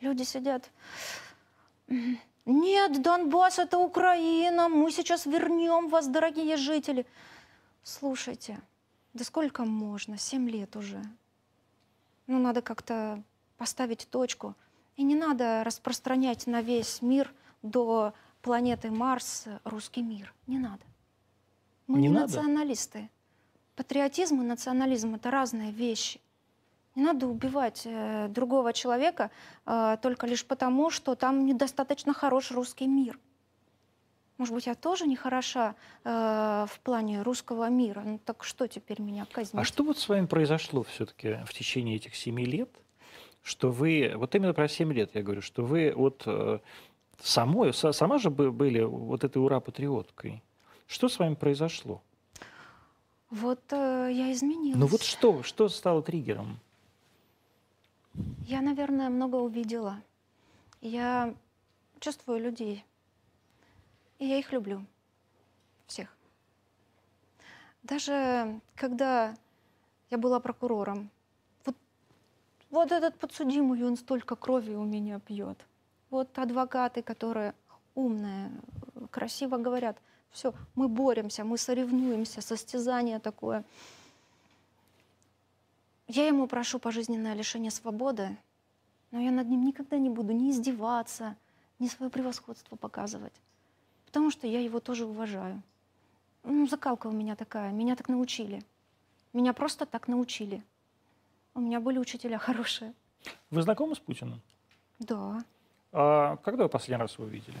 Люди 0.00 0.22
сидят, 0.22 0.70
нет, 2.46 3.02
Донбасс 3.02 3.58
это 3.58 3.78
Украина, 3.78 4.68
мы 4.68 4.90
сейчас 4.92 5.26
вернем 5.26 5.88
вас, 5.88 6.06
дорогие 6.08 6.56
жители. 6.56 7.06
Слушайте, 7.82 8.60
да 9.12 9.24
сколько 9.24 9.64
можно, 9.64 10.18
семь 10.18 10.48
лет 10.48 10.76
уже. 10.76 11.02
Ну, 12.28 12.38
надо 12.38 12.62
как-то 12.62 13.22
поставить 13.56 14.06
точку. 14.08 14.54
И 14.96 15.02
не 15.02 15.16
надо 15.16 15.64
распространять 15.64 16.46
на 16.46 16.62
весь 16.62 17.02
мир 17.02 17.32
до 17.62 18.12
планеты 18.42 18.90
Марс 18.90 19.46
русский 19.64 20.02
мир. 20.02 20.32
Не 20.46 20.58
надо. 20.58 20.84
Мы 21.86 21.98
не, 21.98 22.08
не 22.08 22.14
надо? 22.14 22.26
националисты. 22.26 23.10
Патриотизм 23.76 24.42
и 24.42 24.44
национализм 24.44 25.14
это 25.14 25.30
разные 25.30 25.72
вещи. 25.72 26.20
Не 26.94 27.02
надо 27.04 27.28
убивать 27.28 27.82
э, 27.84 28.28
другого 28.28 28.72
человека 28.72 29.30
э, 29.64 29.96
только 30.02 30.26
лишь 30.26 30.44
потому, 30.44 30.90
что 30.90 31.14
там 31.14 31.46
недостаточно 31.46 32.12
хорош 32.12 32.50
русский 32.50 32.86
мир. 32.86 33.18
Может 34.38 34.54
быть, 34.54 34.66
я 34.66 34.76
тоже 34.76 35.06
не 35.06 35.16
хороша 35.16 35.74
э, 36.04 36.66
в 36.68 36.80
плане 36.80 37.22
русского 37.22 37.68
мира. 37.68 38.02
Ну 38.04 38.20
так 38.24 38.44
что 38.44 38.68
теперь 38.68 39.02
меня 39.02 39.26
казнить? 39.26 39.60
А 39.60 39.64
что 39.64 39.82
вот 39.82 39.98
с 39.98 40.08
вами 40.08 40.26
произошло 40.26 40.84
все-таки 40.84 41.40
в 41.44 41.52
течение 41.52 41.96
этих 41.96 42.14
семи 42.14 42.44
лет, 42.44 42.70
что 43.42 43.72
вы, 43.72 44.12
вот 44.14 44.34
именно 44.36 44.54
про 44.54 44.68
семь 44.68 44.92
лет 44.92 45.10
я 45.14 45.22
говорю, 45.22 45.42
что 45.42 45.64
вы 45.64 45.92
вот 45.94 46.22
э, 46.26 46.60
самой, 47.20 47.74
сама 47.74 48.18
же 48.18 48.30
были 48.30 48.82
вот 48.82 49.24
этой 49.24 49.38
ура-патриоткой. 49.38 50.42
Что 50.86 51.08
с 51.08 51.18
вами 51.18 51.34
произошло? 51.34 52.00
Вот 53.30 53.60
э, 53.72 54.10
я 54.12 54.32
изменилась. 54.32 54.78
Ну 54.78 54.86
вот 54.86 55.02
что, 55.02 55.42
что 55.42 55.68
стало 55.68 56.00
триггером? 56.00 56.60
Я, 58.46 58.60
наверное, 58.60 59.10
много 59.10 59.34
увидела. 59.36 60.00
Я 60.80 61.34
чувствую 61.98 62.40
людей. 62.40 62.84
И 64.18 64.26
я 64.26 64.38
их 64.38 64.52
люблю. 64.52 64.84
Всех. 65.86 66.14
Даже 67.82 68.60
когда 68.74 69.34
я 70.10 70.18
была 70.18 70.40
прокурором, 70.40 71.10
вот, 71.64 71.76
вот 72.70 72.92
этот 72.92 73.18
подсудимый, 73.18 73.82
он 73.84 73.96
столько 73.96 74.36
крови 74.36 74.74
у 74.74 74.84
меня 74.84 75.20
пьет. 75.20 75.64
Вот 76.10 76.38
адвокаты, 76.38 77.02
которые 77.02 77.54
умные, 77.94 78.50
красиво 79.10 79.56
говорят, 79.56 79.96
все, 80.30 80.52
мы 80.74 80.88
боремся, 80.88 81.44
мы 81.44 81.56
соревнуемся, 81.56 82.40
состязание 82.40 83.18
такое– 83.18 83.64
я 86.08 86.26
ему 86.26 86.46
прошу 86.46 86.78
пожизненное 86.78 87.34
лишение 87.34 87.70
свободы, 87.70 88.38
но 89.10 89.20
я 89.20 89.30
над 89.30 89.46
ним 89.46 89.66
никогда 89.66 89.98
не 89.98 90.08
буду 90.08 90.32
ни 90.32 90.50
издеваться, 90.50 91.36
ни 91.78 91.86
свое 91.86 92.10
превосходство 92.10 92.76
показывать, 92.76 93.34
потому 94.08 94.30
что 94.30 94.46
я 94.46 94.60
его 94.60 94.80
тоже 94.80 95.04
уважаю. 95.04 95.62
Ну, 96.42 96.66
закалка 96.66 97.08
у 97.08 97.12
меня 97.12 97.36
такая, 97.36 97.72
меня 97.72 97.94
так 97.94 98.08
научили. 98.08 98.62
Меня 99.34 99.52
просто 99.52 99.84
так 99.84 100.08
научили. 100.08 100.62
У 101.54 101.60
меня 101.60 101.78
были 101.78 101.98
учителя 101.98 102.38
хорошие. 102.48 102.94
Вы 103.50 103.62
знакомы 103.62 103.94
с 103.94 103.98
Путиным? 103.98 104.40
Да. 104.98 105.44
А 105.92 106.36
когда 106.36 106.62
вы 106.62 106.68
последний 106.70 107.02
раз 107.02 107.18
его 107.18 107.28
видели? 107.28 107.58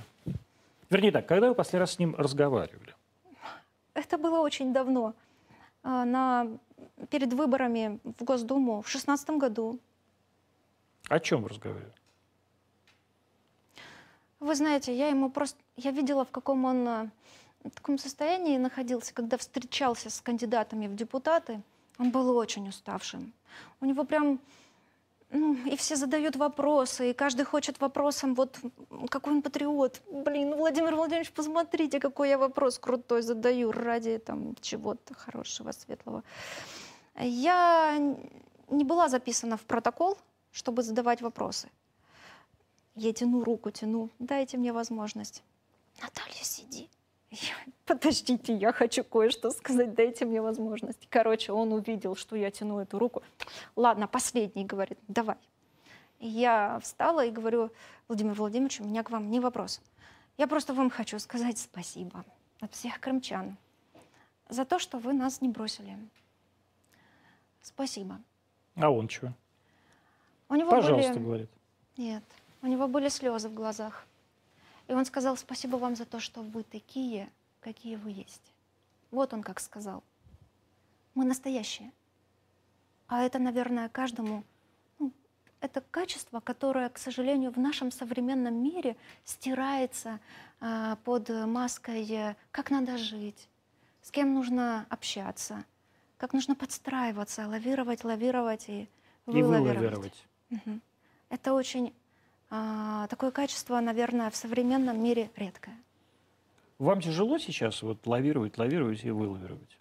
Вернее 0.88 1.12
так, 1.12 1.26
когда 1.26 1.48
вы 1.48 1.54
последний 1.54 1.80
раз 1.80 1.92
с 1.92 1.98
ним 1.98 2.14
разговаривали? 2.16 2.94
Это 3.92 4.16
было 4.16 4.40
очень 4.40 4.72
давно. 4.72 5.14
А, 5.82 6.04
на 6.06 6.46
перед 7.10 7.34
выборами 7.34 8.00
в 8.04 8.24
Госдуму 8.24 8.80
в 8.80 8.88
шестнадцатом 8.88 9.38
году. 9.38 9.78
О 11.10 11.20
чем 11.20 11.46
разговаривали? 11.46 11.92
Вы 14.40 14.54
знаете, 14.54 14.96
я 14.96 15.08
ему 15.08 15.30
просто... 15.30 15.58
Я 15.78 15.92
видела, 15.92 16.24
в 16.24 16.30
каком 16.30 16.64
он 16.64 16.88
э, 16.88 17.10
в 17.62 17.70
таком 17.70 17.98
состоянии 17.98 18.58
находился, 18.58 19.14
когда 19.14 19.36
встречался 19.36 20.10
с 20.10 20.20
кандидатами 20.20 20.88
в 20.88 20.96
депутаты. 20.96 21.62
Он 21.98 22.10
был 22.10 22.36
очень 22.36 22.68
уставшим. 22.68 23.32
У 23.80 23.86
него 23.86 24.02
прям 24.04 24.40
ну, 25.30 25.54
и 25.66 25.76
все 25.76 25.94
задают 25.94 26.34
вопросы, 26.34 27.10
и 27.10 27.14
каждый 27.14 27.44
хочет 27.44 27.80
вопросом, 27.80 28.34
вот, 28.34 28.58
какой 29.08 29.34
он 29.34 29.42
патриот. 29.42 30.02
Блин, 30.10 30.50
ну, 30.50 30.56
Владимир 30.56 30.96
Владимирович, 30.96 31.30
посмотрите, 31.30 32.00
какой 32.00 32.30
я 32.30 32.38
вопрос 32.38 32.80
крутой 32.80 33.22
задаю 33.22 33.70
ради 33.70 34.18
там 34.18 34.56
чего-то 34.60 35.14
хорошего, 35.14 35.70
светлого. 35.70 36.24
Я 37.20 37.98
не 38.68 38.84
была 38.84 39.08
записана 39.08 39.56
в 39.56 39.62
протокол, 39.62 40.18
чтобы 40.50 40.82
задавать 40.82 41.22
вопросы. 41.22 41.68
Я 42.96 43.12
тяну 43.12 43.44
руку, 43.44 43.70
тяну, 43.70 44.10
дайте 44.18 44.56
мне 44.56 44.72
возможность. 44.72 45.44
Наталья, 46.00 46.42
сиди. 46.42 46.88
Подождите, 47.84 48.54
я 48.54 48.72
хочу 48.72 49.04
кое-что 49.04 49.50
сказать, 49.50 49.94
дайте 49.94 50.24
мне 50.24 50.40
возможность. 50.40 51.06
Короче, 51.10 51.52
он 51.52 51.72
увидел, 51.72 52.16
что 52.16 52.36
я 52.36 52.50
тяну 52.50 52.78
эту 52.78 52.98
руку. 52.98 53.22
Ладно, 53.76 54.06
последний, 54.06 54.64
говорит, 54.64 54.98
давай. 55.08 55.36
Я 56.20 56.78
встала 56.80 57.24
и 57.24 57.30
говорю, 57.30 57.70
Владимир 58.08 58.34
Владимирович, 58.34 58.80
у 58.80 58.84
меня 58.84 59.02
к 59.02 59.10
вам 59.10 59.30
не 59.30 59.40
вопрос. 59.40 59.80
Я 60.36 60.46
просто 60.46 60.72
вам 60.72 60.90
хочу 60.90 61.18
сказать 61.18 61.58
спасибо 61.58 62.24
от 62.60 62.72
всех 62.74 63.00
крымчан 63.00 63.56
за 64.48 64.64
то, 64.64 64.78
что 64.78 64.98
вы 64.98 65.12
нас 65.12 65.40
не 65.40 65.48
бросили. 65.48 65.96
Спасибо. 67.62 68.20
А 68.76 68.90
он 68.90 69.08
чего? 69.08 69.32
У 70.48 70.54
него 70.54 70.70
Пожалуйста, 70.70 71.12
были... 71.14 71.22
говорит. 71.22 71.50
Нет, 71.96 72.24
у 72.62 72.66
него 72.66 72.88
были 72.88 73.08
слезы 73.08 73.48
в 73.48 73.54
глазах. 73.54 74.06
И 74.88 74.92
он 74.92 75.04
сказал, 75.04 75.36
спасибо 75.36 75.76
вам 75.76 75.94
за 75.94 76.06
то, 76.06 76.18
что 76.18 76.42
вы 76.42 76.62
такие, 76.62 77.28
какие 77.60 77.96
вы 77.96 78.10
есть. 78.10 78.52
Вот 79.10 79.32
он 79.34 79.42
как 79.42 79.60
сказал. 79.60 80.02
Мы 81.14 81.24
настоящие. 81.24 81.92
А 83.06 83.22
это, 83.22 83.38
наверное, 83.38 83.88
каждому 83.90 84.44
ну, 84.98 85.12
это 85.60 85.82
качество, 85.90 86.40
которое, 86.40 86.88
к 86.88 86.98
сожалению, 86.98 87.50
в 87.50 87.58
нашем 87.58 87.90
современном 87.90 88.54
мире 88.54 88.96
стирается 89.24 90.20
э, 90.60 90.96
под 91.04 91.28
маской 91.28 92.36
«как 92.50 92.70
надо 92.70 92.96
жить», 92.96 93.48
«с 94.00 94.10
кем 94.10 94.32
нужно 94.32 94.86
общаться», 94.88 95.64
«как 96.16 96.32
нужно 96.32 96.54
подстраиваться», 96.54 97.46
лавировать, 97.46 98.04
лавировать 98.04 98.68
и 98.68 98.88
вылавировать. 99.26 99.36
И 99.36 99.42
вылавировать. 99.42 100.24
Угу. 100.50 100.80
Это 101.30 101.52
очень 101.52 101.94
А, 102.50 103.06
такое 103.08 103.30
качество, 103.30 103.78
наверное, 103.80 104.30
в 104.30 104.36
современном 104.36 105.02
мире 105.02 105.30
редкое. 105.36 105.76
Вам 106.78 107.00
тяжело 107.00 107.38
сейчас 107.38 107.82
вот 107.82 108.06
лавировать, 108.06 108.56
лавировать 108.56 109.04
и 109.04 109.10
вылавировать? 109.10 109.78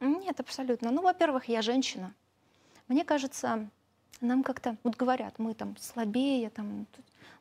Нет, 0.00 0.38
абсолютно. 0.40 0.90
Ну, 0.90 1.02
во-первых, 1.02 1.46
я 1.48 1.62
женщина. 1.62 2.12
Мне 2.88 3.04
кажется, 3.04 3.68
нам 4.20 4.42
как-то, 4.42 4.76
вот 4.82 4.96
говорят, 4.96 5.38
мы 5.38 5.54
там 5.54 5.76
слабее, 5.78 6.50
там, 6.50 6.86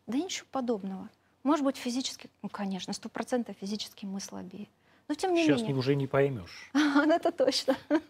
да 0.08 0.18
ничего 0.18 0.48
подобного. 0.52 1.10
Может 1.44 1.66
быть, 1.66 1.78
физически, 1.78 2.30
ну, 2.42 2.50
конечно, 2.50 2.94
сто 2.94 3.10
процентов 3.10 3.56
физически 3.60 4.06
мы 4.06 4.20
слабее. 4.20 4.68
Но 5.08 5.16
тем 5.16 5.34
не 5.34 5.46
Сейчас 5.46 5.62
менее. 5.62 5.76
уже 5.76 5.96
не 5.96 6.08
поймешь. 6.08 6.72
Это 6.74 7.32
точно. 7.32 7.76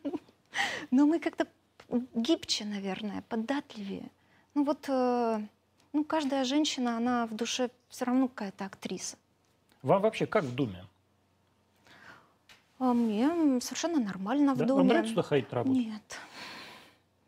Но 0.91 1.05
мы 1.05 1.19
как-то 1.19 1.47
гибче, 2.13 2.65
наверное, 2.65 3.23
податливее. 3.27 4.09
Ну 4.53 4.63
вот, 4.63 4.85
э, 4.87 5.41
ну 5.95 6.03
каждая 6.03 6.43
женщина, 6.43 6.97
она 6.97 7.25
в 7.25 7.33
душе 7.33 7.69
все 7.87 8.05
равно 8.05 8.27
какая-то 8.27 8.65
актриса. 8.65 9.15
Вам 9.81 10.01
вообще 10.01 10.25
как 10.25 10.43
в 10.43 10.53
Думе? 10.53 10.85
А 12.79 12.93
мне 12.93 13.61
совершенно 13.61 13.99
нормально 13.99 14.53
в 14.55 14.57
Да? 14.57 14.65
Думе. 14.65 14.79
Вам 14.79 14.87
нравится 14.87 15.15
туда 15.15 15.23
ходить 15.23 15.49
на 15.51 15.55
работу? 15.55 15.79
Нет. 15.79 16.19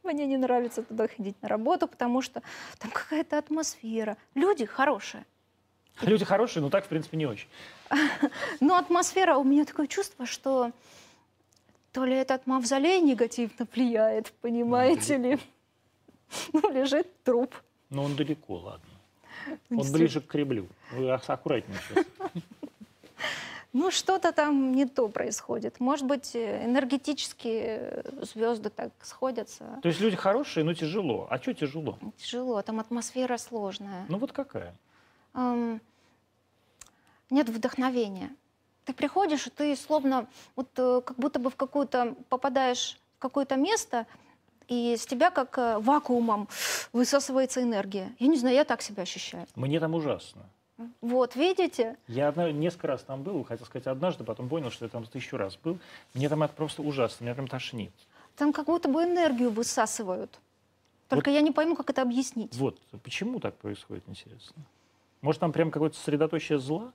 Мне 0.04 0.26
не 0.26 0.38
нравится 0.38 0.84
туда 0.84 1.08
ходить 1.08 1.42
на 1.42 1.48
работу, 1.48 1.88
потому 1.88 2.22
что 2.22 2.42
там 2.80 2.92
какая-то 2.92 3.38
атмосфера. 3.38 4.18
Люди 4.36 4.66
хорошие. 4.66 5.26
Люди 6.02 6.26
хорошие, 6.26 6.62
но 6.62 6.70
так, 6.70 6.86
в 6.86 6.90
принципе, 6.90 7.16
не 7.18 7.26
очень. 7.26 7.48
Но 8.60 8.76
атмосфера, 8.76 9.38
у 9.38 9.44
меня 9.46 9.64
такое 9.64 9.88
чувство, 9.88 10.26
что 10.26 10.72
то 11.94 12.04
ли 12.04 12.16
этот 12.16 12.46
мавзолей 12.48 13.00
негативно 13.00 13.66
влияет, 13.74 14.34
понимаете 14.42 15.18
ли. 15.18 15.40
Ну, 16.52 16.70
лежит 16.74 17.24
труп. 17.24 17.56
Но 17.90 18.04
он 18.04 18.16
далеко, 18.16 18.56
ладно. 18.58 18.90
Он 19.70 19.92
ближе 19.92 20.20
к 20.20 20.28
Кремлю. 20.28 20.68
Вы 20.92 21.10
ак- 21.12 21.30
аккуратнее 21.30 21.80
сейчас. 21.88 22.06
Ну, 23.74 23.92
что-то 23.92 24.32
там 24.32 24.72
не 24.74 24.86
то 24.86 25.08
происходит. 25.08 25.80
Может 25.80 26.06
быть, 26.08 26.36
э, 26.36 26.66
энергетические 26.66 27.64
э, 28.04 28.26
звезды 28.26 28.70
так 28.70 28.92
сходятся. 29.04 29.80
То 29.84 29.90
есть 29.90 30.00
люди 30.02 30.16
хорошие, 30.16 30.64
но 30.64 30.74
тяжело. 30.74 31.28
А 31.30 31.38
что 31.38 31.54
тяжело? 31.54 31.98
Тяжело, 32.18 32.62
там 32.62 32.80
атмосфера 32.80 33.38
сложная. 33.38 34.06
Ну 34.10 34.18
вот 34.18 34.32
какая? 34.32 34.74
Ам, 35.34 35.80
нет 37.30 37.50
вдохновения. 37.50 38.36
Ты 38.86 38.94
приходишь, 38.94 39.46
и 39.48 39.50
ты 39.50 39.76
словно, 39.76 40.28
вот 40.56 40.70
э, 40.78 41.02
как 41.06 41.18
будто 41.18 41.38
бы 41.40 41.50
в 41.50 41.56
какую-то, 41.56 42.16
попадаешь 42.30 42.98
в 43.18 43.22
какое-то 43.22 43.58
место, 43.58 44.08
и 44.68 44.96
с 44.98 45.06
тебя 45.06 45.32
как 45.32 45.58
э, 45.58 45.80
вакуумом 45.80 46.48
высасывается 46.94 47.62
энергия. 47.62 48.14
Я 48.20 48.28
не 48.28 48.38
знаю, 48.38 48.56
я 48.56 48.66
так 48.66 48.82
себя 48.82 49.04
ощущаю. 49.04 49.46
Мне 49.56 49.80
там 49.80 49.94
ужасно. 49.96 50.50
Вот, 51.02 51.36
видите? 51.36 51.98
Я 52.08 52.28
одна- 52.28 52.52
несколько 52.52 52.88
раз 52.88 53.02
там 53.02 53.24
был, 53.24 53.44
хотел 53.44 53.66
сказать 53.66 53.88
однажды, 53.88 54.24
потом 54.24 54.48
понял, 54.48 54.70
что 54.70 54.86
я 54.86 54.90
там 54.90 55.06
тысячу 55.06 55.38
раз 55.38 55.58
был. 55.58 55.80
Мне 56.14 56.30
там 56.30 56.44
это 56.44 56.54
просто 56.54 56.82
ужасно, 56.84 57.24
меня 57.24 57.34
прям 57.34 57.48
тошнит. 57.48 57.92
Там 58.36 58.54
как 58.54 58.66
будто 58.68 58.88
бы 58.88 59.04
энергию 59.04 59.50
высасывают. 59.50 60.40
Только 61.08 61.32
я 61.32 61.42
не 61.42 61.52
пойму, 61.52 61.76
как 61.76 61.90
это 61.90 62.02
объяснить. 62.02 62.54
Вот, 62.56 62.80
почему 63.02 63.40
так 63.40 63.56
происходит, 63.58 64.04
интересно? 64.08 64.62
Может, 65.22 65.40
там 65.40 65.52
прям 65.52 65.72
какое-то 65.72 65.98
сосредоточие 65.98 66.60
зла? 66.60 66.92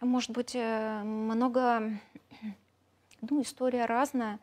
Может 0.00 0.30
быть, 0.30 0.54
э, 0.54 1.02
много... 1.02 1.98
Ну, 3.28 3.40
история 3.42 3.86
разная. 3.86 4.38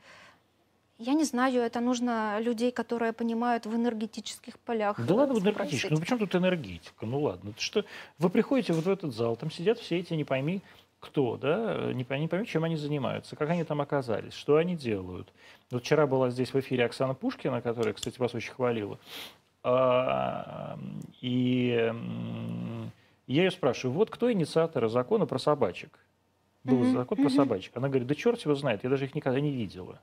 Я 1.01 1.13
не 1.13 1.23
знаю, 1.23 1.61
это 1.61 1.79
нужно 1.79 2.39
людей, 2.39 2.71
которые 2.71 3.11
понимают 3.11 3.65
в 3.65 3.75
энергетических 3.75 4.59
полях. 4.59 4.99
Да 5.03 5.13
э, 5.13 5.17
ладно, 5.17 5.33
вот 5.33 5.43
энергетически. 5.43 5.91
Ну 5.91 5.99
почему 5.99 6.19
тут 6.19 6.35
энергетика? 6.35 7.05
Ну 7.05 7.21
ладно. 7.21 7.49
Это 7.49 7.61
что? 7.61 7.85
Вы 8.19 8.29
приходите 8.29 8.73
вот 8.73 8.85
в 8.85 8.89
этот 8.89 9.13
зал, 9.13 9.35
там 9.35 9.49
сидят 9.49 9.79
все 9.79 9.97
эти 9.99 10.13
не 10.13 10.23
пойми 10.23 10.61
кто, 10.99 11.35
да, 11.35 11.91
не 11.93 12.03
пойми, 12.03 12.25
не 12.25 12.27
пойми, 12.27 12.45
чем 12.45 12.63
они 12.63 12.75
занимаются, 12.75 13.35
как 13.35 13.49
они 13.49 13.63
там 13.63 13.81
оказались, 13.81 14.33
что 14.33 14.57
они 14.57 14.75
делают. 14.75 15.33
Вот 15.71 15.83
вчера 15.83 16.05
была 16.05 16.29
здесь 16.29 16.53
в 16.53 16.59
эфире 16.59 16.85
Оксана 16.85 17.15
Пушкина, 17.15 17.59
которая, 17.61 17.95
кстати, 17.95 18.19
вас 18.19 18.35
очень 18.35 18.51
хвалила. 18.51 18.99
А, 19.63 20.77
И 21.19 21.91
я 23.25 23.43
ее 23.43 23.51
спрашиваю, 23.51 23.97
вот 23.97 24.11
кто 24.11 24.31
инициатор 24.31 24.87
закона 24.89 25.25
про 25.25 25.39
собачек? 25.39 25.97
Был 26.63 26.83
закон 26.93 27.17
про 27.17 27.29
собачек. 27.29 27.75
Она 27.75 27.87
говорит, 27.87 28.07
да 28.07 28.13
черт 28.13 28.39
его 28.45 28.53
знает, 28.53 28.83
я 28.83 28.89
даже 28.91 29.05
их 29.05 29.15
никогда 29.15 29.39
не 29.39 29.51
видела. 29.51 29.99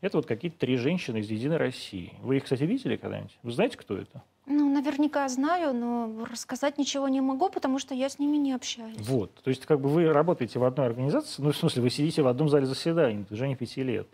Это 0.00 0.16
вот 0.16 0.26
какие-то 0.26 0.58
три 0.58 0.76
женщины 0.76 1.18
из 1.18 1.30
«Единой 1.30 1.58
России». 1.58 2.14
Вы 2.22 2.38
их, 2.38 2.44
кстати, 2.44 2.62
видели 2.62 2.96
когда-нибудь? 2.96 3.36
Вы 3.42 3.52
знаете, 3.52 3.76
кто 3.76 3.96
это? 3.98 4.22
Ну, 4.46 4.72
наверняка 4.72 5.28
знаю, 5.28 5.74
но 5.74 6.24
рассказать 6.24 6.78
ничего 6.78 7.06
не 7.08 7.20
могу, 7.20 7.50
потому 7.50 7.78
что 7.78 7.94
я 7.94 8.08
с 8.08 8.18
ними 8.18 8.38
не 8.38 8.52
общаюсь. 8.52 8.96
Вот. 8.98 9.34
То 9.42 9.50
есть, 9.50 9.66
как 9.66 9.80
бы 9.80 9.90
вы 9.90 10.10
работаете 10.10 10.58
в 10.58 10.64
одной 10.64 10.86
организации, 10.86 11.42
ну, 11.42 11.52
в 11.52 11.56
смысле, 11.56 11.82
вы 11.82 11.90
сидите 11.90 12.22
в 12.22 12.28
одном 12.28 12.48
зале 12.48 12.64
заседаний 12.64 13.18
на 13.18 13.24
протяжении 13.24 13.54
пяти 13.54 13.82
лет. 13.82 14.08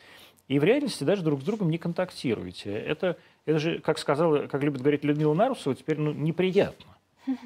И 0.49 0.59
в 0.59 0.65
реальности 0.65 1.05
даже 1.05 1.23
друг 1.23 1.41
с 1.41 1.45
другом 1.45 1.71
не 1.71 1.79
контактируете. 1.79 2.73
Это, 2.73 3.17
это 3.45 3.59
же, 3.61 3.79
как 3.79 3.99
сказала, 3.99 4.47
как 4.49 4.63
любит 4.63 4.81
говорить 4.81 5.05
Людмила 5.05 5.35
Нарусова, 5.35 5.77
теперь 5.77 5.99
ну, 5.99 6.13
неприятно. 6.13 6.97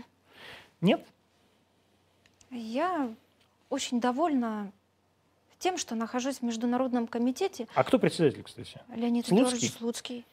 Нет? 0.80 1.06
Я 2.50 3.14
очень 3.68 4.00
довольна 4.00 4.72
тем, 5.60 5.78
что 5.78 5.94
нахожусь 5.94 6.38
в 6.38 6.42
Международном 6.42 7.06
комитете. 7.06 7.68
А 7.74 7.84
кто 7.84 7.98
председатель, 8.00 8.42
кстати? 8.42 8.80
Леонид 8.96 9.26
Слуцкий? 9.26 9.36
Эдуардович 9.46 9.72
Слуцкий. 9.78 10.24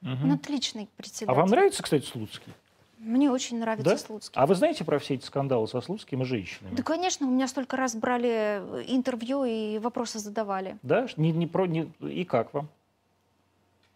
Мгм. 0.00 0.24
Он 0.24 0.32
отличный 0.32 0.88
председатель. 0.96 1.30
А 1.30 1.34
вам 1.34 1.48
нравится, 1.48 1.82
кстати, 1.82 2.06
Слуцкий? 2.06 2.52
Мне 2.98 3.30
очень 3.30 3.58
нравится 3.58 3.90
Да? 3.90 3.98
Слуцкий. 3.98 4.32
А 4.40 4.46
вы 4.46 4.54
знаете 4.54 4.84
про 4.84 4.98
все 4.98 5.14
эти 5.14 5.24
скандалы 5.26 5.68
со 5.68 5.80
Слуцким 5.80 6.22
и 6.22 6.24
женщинами? 6.24 6.74
Да, 6.74 6.82
конечно, 6.82 7.26
у 7.26 7.30
меня 7.30 7.46
столько 7.48 7.76
раз 7.76 7.94
брали 7.94 8.30
э, 8.30 8.84
интервью 8.86 9.44
и 9.44 9.78
вопросы 9.78 10.18
задавали. 10.18 10.78
Да? 10.82 11.06
Не, 11.16 11.32
не 11.32 11.46
про, 11.46 11.66
не- 11.66 11.92
и 12.00 12.24
как 12.24 12.54
вам? 12.54 12.68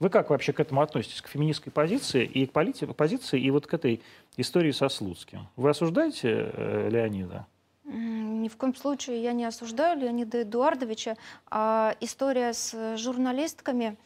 Вы 0.01 0.11
как 0.11 0.31
вообще 0.31 0.53
к 0.53 0.61
этому 0.61 0.81
относитесь? 0.83 1.21
К 1.23 1.29
феминистской 1.29 1.73
позиции 1.73 2.25
и 2.25 2.47
к 2.47 2.53
полити- 2.53 2.93
позиции, 2.93 3.41
и 3.41 3.51
вот 3.51 3.67
к 3.67 3.75
этой 3.75 4.01
истории 4.37 4.73
со 4.73 4.89
Слуцким? 4.89 5.47
Вы 5.57 5.71
осуждаете 5.71 6.51
э, 6.53 6.89
Леонида? 6.91 7.47
Ни 7.91 8.49
в 8.49 8.57
коем 8.57 8.75
случае 8.75 9.21
я 9.21 9.33
не 9.33 9.45
осуждаю 9.45 9.99
Леонида 9.99 10.43
Эдуардовича. 10.43 11.17
А 11.51 11.97
история 12.01 12.53
с 12.53 12.73
э, 12.73 12.97
журналистками, 12.97 13.97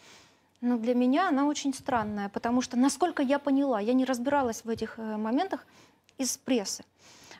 ну, 0.62 0.78
для 0.78 0.94
меня 0.94 1.28
она 1.28 1.46
очень 1.46 1.74
странная, 1.74 2.30
потому 2.30 2.62
что, 2.62 2.78
насколько 2.78 3.22
я 3.22 3.38
поняла, 3.38 3.80
я 3.80 3.92
не 3.92 4.06
разбиралась 4.06 4.64
в 4.64 4.70
этих 4.70 4.98
э, 4.98 5.16
моментах 5.18 5.66
из 6.16 6.38
прессы, 6.38 6.82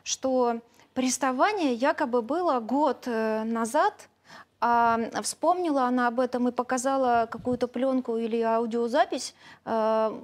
что 0.03 0.61
приставание 0.93 1.73
якобы 1.73 2.21
было 2.21 2.59
год 2.59 3.07
э, 3.07 3.43
назад, 3.43 4.07
а 4.61 4.99
вспомнила 5.23 5.85
она 5.85 6.07
об 6.07 6.19
этом 6.19 6.47
и 6.47 6.51
показала 6.51 7.27
какую-то 7.29 7.67
пленку 7.67 8.17
или 8.17 8.39
аудиозапись 8.41 9.33
э, 9.65 10.21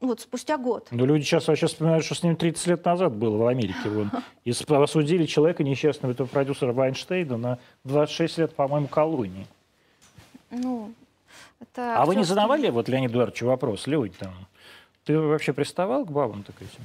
вот 0.00 0.20
спустя 0.20 0.56
год. 0.56 0.88
Но 0.90 1.04
люди 1.04 1.24
сейчас 1.24 1.48
вообще 1.48 1.66
вспоминают, 1.66 2.04
что 2.04 2.14
с 2.14 2.22
ним 2.22 2.36
30 2.36 2.66
лет 2.66 2.84
назад 2.84 3.14
было 3.14 3.36
в 3.36 3.46
Америке. 3.46 3.88
Вон. 3.88 4.10
И 4.44 4.50
осудили 4.50 5.26
человека 5.26 5.62
несчастного, 5.62 6.12
этого 6.12 6.26
продюсера 6.26 6.72
Вайнштейна, 6.72 7.36
на 7.36 7.58
26 7.84 8.38
лет, 8.38 8.54
по-моему, 8.54 8.88
колонии. 8.88 9.46
Ну, 10.50 10.92
это 11.60 12.00
А 12.00 12.06
вы 12.06 12.16
не 12.16 12.24
задавали 12.24 12.70
вот 12.70 12.88
Леониду 12.88 13.12
Эдуардовичу 13.12 13.46
вопрос, 13.46 13.86
Леонид, 13.86 14.16
там, 14.16 14.32
ты 15.04 15.18
вообще 15.18 15.52
приставал 15.52 16.04
к 16.04 16.10
бабам 16.10 16.42
так 16.42 16.56
этим? 16.60 16.84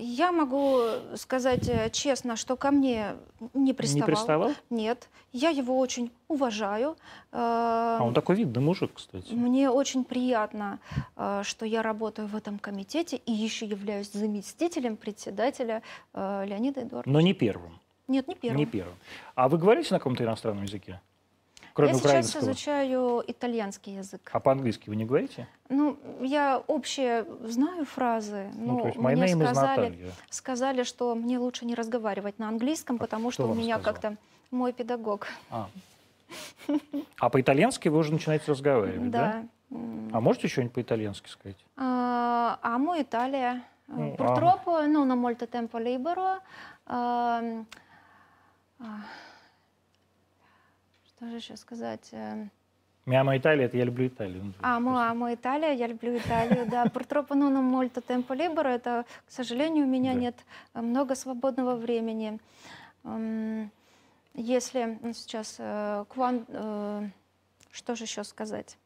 Я 0.00 0.30
могу 0.30 0.80
сказать 1.16 1.68
э, 1.68 1.90
честно, 1.90 2.36
что 2.36 2.56
ко 2.56 2.70
мне 2.70 3.16
не 3.52 3.72
приставал. 3.72 4.08
Не 4.08 4.14
приставал? 4.14 4.52
Нет, 4.70 5.08
я 5.32 5.50
его 5.50 5.76
очень 5.76 6.12
уважаю. 6.28 6.96
А 7.32 7.98
он 8.00 8.12
Э, 8.12 8.14
такой 8.14 8.36
видный 8.36 8.62
мужик, 8.62 8.92
кстати. 8.94 9.32
Мне 9.32 9.70
очень 9.70 10.04
приятно, 10.04 10.78
э, 11.16 11.42
что 11.44 11.66
я 11.66 11.82
работаю 11.82 12.28
в 12.28 12.36
этом 12.36 12.60
комитете 12.60 13.16
и 13.16 13.32
еще 13.32 13.66
являюсь 13.66 14.12
заместителем 14.12 14.96
председателя 14.96 15.82
э, 16.14 16.44
Леонида 16.46 16.82
Эдуардовича. 16.82 17.10
Но 17.10 17.20
не 17.20 17.34
первым. 17.34 17.80
Нет, 18.06 18.28
не 18.28 18.36
первым. 18.36 18.58
Не 18.58 18.66
первым. 18.66 18.94
А 19.34 19.48
вы 19.48 19.58
говорите 19.58 19.92
на 19.92 19.98
каком-то 19.98 20.22
иностранном 20.22 20.62
языке? 20.62 21.00
Кроме 21.78 21.92
я 21.92 21.98
сейчас 21.98 22.10
украинского. 22.10 22.40
изучаю 22.40 23.24
итальянский 23.28 23.94
язык. 23.94 24.30
А 24.32 24.40
по-английски 24.40 24.90
вы 24.90 24.96
не 24.96 25.04
говорите? 25.04 25.46
Ну, 25.68 25.96
я 26.20 26.58
общие 26.66 27.24
знаю 27.44 27.84
фразы, 27.84 28.50
но 28.56 28.72
ну, 28.72 28.80
то 28.80 28.86
есть 28.88 28.98
мне 28.98 29.28
сказали, 29.28 30.12
сказали, 30.28 30.82
что 30.82 31.14
мне 31.14 31.38
лучше 31.38 31.66
не 31.66 31.76
разговаривать 31.76 32.40
на 32.40 32.48
английском, 32.48 32.96
А 32.96 32.98
потому 32.98 33.30
что 33.30 33.46
у 33.46 33.54
меня 33.54 33.78
как-то 33.78 34.16
мой 34.50 34.72
педагог. 34.72 35.28
А. 35.50 35.68
А 37.20 37.30
по-итальянски 37.30 37.88
вы 37.88 37.98
уже 37.98 38.12
начинаете 38.12 38.50
разговаривать, 38.50 39.10
да? 39.10 39.44
Да. 39.70 39.78
А 40.12 40.20
можете 40.20 40.48
что-нибудь 40.48 40.74
по-итальянски 40.74 41.28
сказать? 41.28 41.64
А, 41.76 42.58
Amo 42.60 43.00
Italia. 43.00 43.62
Ну, 43.86 44.14
Purtroppo 44.16 44.84
non 44.84 45.10
ho 45.10 45.16
molto 45.16 45.46
tempo 45.46 45.78
libero. 45.78 46.42
Ам, 51.20 51.26
а, 51.26 51.26
Что 51.26 51.30
же 51.30 51.36
еще 51.36 51.56
сказать? 51.56 52.08
Э, 52.12 52.46
Миама 53.06 53.36
Италия, 53.38 53.64
это 53.64 53.76
я 53.78 53.84
люблю 53.84 54.08
Италию. 54.08 54.44
Ну, 54.44 54.52
Амо, 54.60 54.90
просто- 54.90 55.10
амо 55.10 55.34
Италия, 55.34 55.72
я 55.72 55.86
люблю 55.86 56.16
Италию, 56.18 56.66
да. 56.68 56.84
Ho 56.84 57.62
molto 57.62 58.02
tempo 58.02 58.34
libero, 58.34 58.68
это, 58.68 59.06
к 59.26 59.30
сожалению, 59.30 59.86
у 59.86 59.88
меня 59.88 60.12
Да. 60.14 60.20
нет 60.20 60.34
э, 60.74 60.80
много 60.80 61.14
свободного 61.14 61.76
времени. 61.76 62.38
М, 63.04 63.70
Если 64.34 64.98
ну, 65.02 65.12
сейчас, 65.14 65.56
э, 65.58 66.04
кван- 66.08 66.44
э, 66.48 67.08
что 67.72 67.96
же 67.96 68.04
еще 68.04 68.22
сказать? 68.24 68.76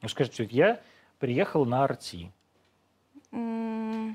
Ну, 0.00 0.08
скажите, 0.08 0.44
я 0.50 0.80
приехал 1.18 1.64
на 1.66 1.82
Арти. 1.82 2.30
Э, 3.32 4.12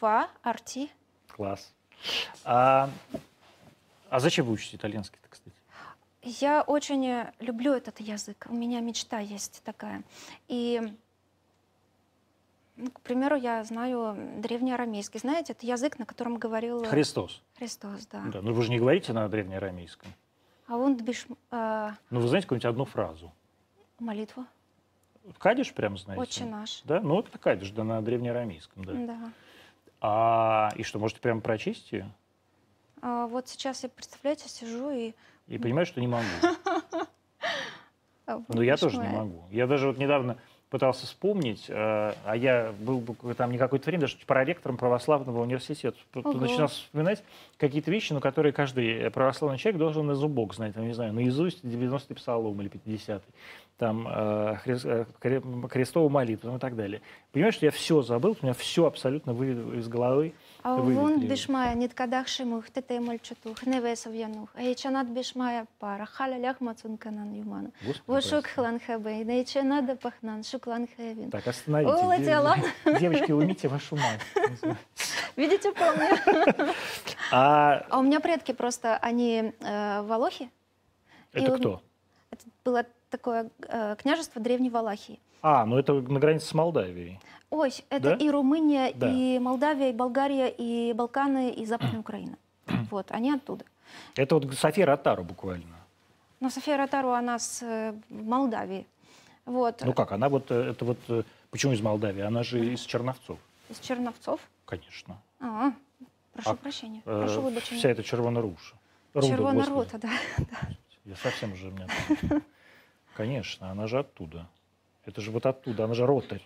va 0.00 0.26
arti. 0.42 0.88
Класс. 1.36 1.72
А, 2.44 2.88
а 4.16 4.20
зачем 4.20 4.46
вы 4.46 4.54
учите 4.54 4.78
итальянский-то, 4.78 5.28
кстати? 5.28 5.54
Я 6.22 6.62
очень 6.62 7.06
э, 7.06 7.32
люблю 7.38 7.74
этот 7.74 8.00
язык. 8.00 8.46
У 8.48 8.54
меня 8.54 8.80
мечта 8.80 9.18
есть 9.18 9.62
такая. 9.62 10.04
И, 10.48 10.80
ну, 12.76 12.90
к 12.90 13.02
примеру, 13.02 13.36
я 13.36 13.62
знаю 13.64 14.16
древнеарамейский. 14.40 15.20
Знаете, 15.20 15.52
это 15.52 15.66
язык, 15.66 15.98
на 15.98 16.06
котором 16.06 16.38
говорил 16.38 16.82
э, 16.82 16.86
Христос. 16.86 17.42
Христос, 17.58 18.06
да. 18.06 18.22
Да. 18.32 18.40
Ну 18.40 18.54
вы 18.54 18.62
же 18.62 18.70
не 18.70 18.78
говорите 18.78 19.12
на 19.12 19.28
древнеарамейском. 19.28 20.10
А 20.66 20.78
он 20.78 20.96
биш, 20.96 21.26
э, 21.50 21.90
Ну 22.08 22.20
вы 22.20 22.28
знаете 22.28 22.46
какую-нибудь 22.46 22.70
одну 22.70 22.86
фразу? 22.86 23.32
молитву. 23.98 24.46
Кадиш 25.38 25.74
прям 25.74 25.98
знаете? 25.98 26.22
Отче 26.22 26.44
наш. 26.46 26.80
Да, 26.84 27.00
ну 27.00 27.20
это 27.20 27.36
кадиш, 27.36 27.70
да, 27.70 27.84
на 27.84 28.00
древнеарамейском, 28.00 28.82
да. 28.82 28.92
Да. 28.94 29.32
А, 30.00 30.70
и 30.76 30.82
что, 30.84 30.98
можете 30.98 31.20
прямо 31.20 31.42
прочесть 31.42 31.92
ее? 31.92 32.10
А 33.08 33.28
вот 33.28 33.46
сейчас 33.46 33.84
я, 33.84 33.88
представляете, 33.88 34.48
сижу 34.48 34.90
и... 34.90 35.12
И 35.46 35.58
понимаю, 35.58 35.86
что 35.86 36.00
не 36.00 36.08
могу. 36.08 36.24
а, 38.26 38.42
Ну, 38.48 38.62
я 38.62 38.76
тоже 38.76 38.98
не 38.98 39.06
могу. 39.06 39.44
Я 39.52 39.68
даже 39.68 39.86
вот 39.86 39.96
недавно 39.96 40.38
пытался 40.70 41.06
вспомнить, 41.06 41.66
э, 41.68 41.72
а 42.24 42.34
я 42.34 42.74
был 42.80 42.98
бы 42.98 43.34
там 43.34 43.52
не 43.52 43.58
какое-то 43.58 43.86
время 43.88 44.00
даже 44.00 44.16
проректором 44.26 44.76
православного 44.76 45.40
университета. 45.40 45.96
Ого. 46.14 46.32
начинал 46.32 46.66
вспоминать 46.66 47.22
какие-то 47.58 47.92
вещи, 47.92 48.12
ну, 48.12 48.18
которые 48.18 48.52
каждый 48.52 49.08
православный 49.12 49.58
человек 49.58 49.78
должен 49.78 50.04
на 50.04 50.16
зубок 50.16 50.54
знать, 50.54 50.74
там, 50.74 50.84
не 50.84 50.92
знаю, 50.92 51.12
наизусть 51.12 51.62
90-й 51.62 52.16
псалом 52.16 52.60
или 52.60 52.68
50-й, 52.68 53.22
там, 53.78 54.08
э, 54.08 54.56
э, 54.66 55.04
кре- 55.20 55.68
крестовую 55.68 56.10
молитву 56.10 56.56
и 56.56 56.58
так 56.58 56.74
далее. 56.74 57.02
Понимаешь, 57.30 57.54
что 57.54 57.66
я 57.66 57.70
все 57.70 58.02
забыл, 58.02 58.36
у 58.42 58.44
меня 58.44 58.54
все 58.54 58.84
абсолютно 58.84 59.32
вылетело 59.32 59.74
из 59.74 59.86
головы. 59.86 60.34
А 60.66 60.74
вон 60.74 61.20
бишмая, 61.20 61.74
нет 61.76 61.94
кадах 61.94 62.26
шимух, 62.26 62.68
тете 62.70 62.98
мальчатух, 62.98 63.64
невесов 63.66 64.12
янух. 64.12 64.48
А 64.54 64.62
ячанат 64.62 65.06
бишмая 65.06 65.66
пара, 65.78 66.06
халя 66.06 66.38
лях 66.38 66.60
мацунканан 66.60 67.32
юмана. 67.34 67.70
Вот 68.08 68.24
шук 68.24 68.46
хлан 68.46 68.80
хэбэй, 68.80 69.22
нейче 69.24 69.62
надо 69.62 69.94
пахнан, 69.94 70.42
шуклан 70.42 70.88
хэвин. 70.96 71.30
Так. 71.30 71.44
Улетела. 72.04 72.56
Дев- 72.84 72.98
Девочки, 73.00 73.30
уймите 73.30 73.68
вашу 73.68 73.94
мать. 73.94 74.20
Видите, 75.36 75.70
помню. 75.72 76.08
А 77.30 77.84
А 77.88 77.98
у 77.98 78.02
меня 78.02 78.18
предки 78.18 78.50
просто, 78.52 78.96
они 78.96 79.52
э, 79.60 80.02
волохи. 80.02 80.50
И 81.32 81.38
это 81.40 81.52
он- 81.52 81.58
кто? 81.60 81.82
Это 82.32 82.42
было 82.64 82.84
такое 83.10 83.50
э, 83.68 83.94
княжество 84.02 84.42
Древней 84.42 84.70
Валахии. 84.70 85.20
А, 85.42 85.64
ну 85.64 85.78
это 85.78 85.92
на 85.94 86.18
границе 86.18 86.46
с 86.46 86.54
Молдавией. 86.54 87.20
Ой, 87.50 87.72
это 87.90 88.10
Да? 88.10 88.16
и 88.16 88.30
Румыния, 88.30 88.92
Да. 88.94 89.10
и 89.12 89.38
Молдавия, 89.38 89.90
и 89.90 89.92
Болгария, 89.92 90.48
и 90.48 90.92
Балканы, 90.92 91.50
и 91.50 91.64
Западная 91.66 92.00
Украина. 92.00 92.36
Вот, 92.90 93.06
они 93.10 93.30
оттуда. 93.32 93.64
Это 94.16 94.34
вот 94.34 94.54
София 94.54 94.86
Ротару 94.86 95.22
буквально. 95.24 95.76
Но 96.40 96.50
София 96.50 96.76
Ротару, 96.76 97.10
она 97.12 97.38
с 97.38 97.62
э, 97.62 97.94
Молдавии. 98.10 98.84
Вот, 99.46 99.82
Ну 99.84 99.92
как, 99.92 100.12
она 100.12 100.28
вот, 100.28 100.50
э, 100.50 100.70
это 100.70 100.84
вот, 100.84 100.98
э, 101.08 101.22
почему 101.50 101.72
из 101.72 101.80
Молдавии? 101.80 102.22
Она 102.22 102.42
же 102.42 102.58
из 102.74 102.80
Черновцов, 102.80 103.38
из 103.70 103.78
Черновцов. 103.78 104.40
конечно. 104.64 105.16
А, 105.40 105.72
прошу 106.32 106.50
А, 106.50 106.54
прощения, 106.54 107.00
Э, 107.06 107.18
прошу 107.24 107.42
вибачення. 107.42 107.78
Вся 107.78 107.88
эта 107.88 108.02
Червона 108.02 108.40
господи. 108.42 109.68
рута, 109.68 109.98
да. 109.98 110.08
Я 111.04 111.16
совсем 111.16 111.52
уже 111.52 111.70
меня... 111.70 111.86
Конечно, 113.16 113.70
она 113.70 113.86
же 113.86 113.98
оттуда. 114.00 114.46
Это 115.06 115.20
же 115.20 115.30
вот 115.30 115.46
оттуда, 115.46 115.84
она 115.84 115.94
же 115.94 116.04
ротарь. 116.06 116.42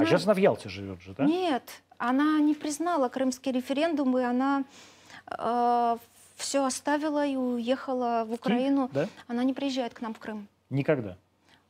А 0.00 0.04
Ну, 0.04 0.08
сейчас 0.08 0.24
она 0.24 0.34
в 0.34 0.38
Ялте 0.38 0.68
живет 0.68 1.00
же, 1.02 1.14
да? 1.14 1.24
Нет, 1.24 1.82
она 1.98 2.38
не 2.40 2.54
признала 2.54 3.08
крымский 3.08 3.52
референдум, 3.52 4.16
и 4.18 4.22
она 4.22 4.64
все 6.36 6.64
оставила 6.64 7.26
и 7.26 7.36
уехала 7.36 8.24
в 8.24 8.28
Киев, 8.28 8.40
Украину. 8.40 8.90
Да? 8.92 9.08
Она 9.28 9.44
не 9.44 9.52
приезжает 9.52 9.94
к 9.94 10.00
нам 10.00 10.14
в 10.14 10.18
Крым. 10.18 10.48
Никогда. 10.70 11.16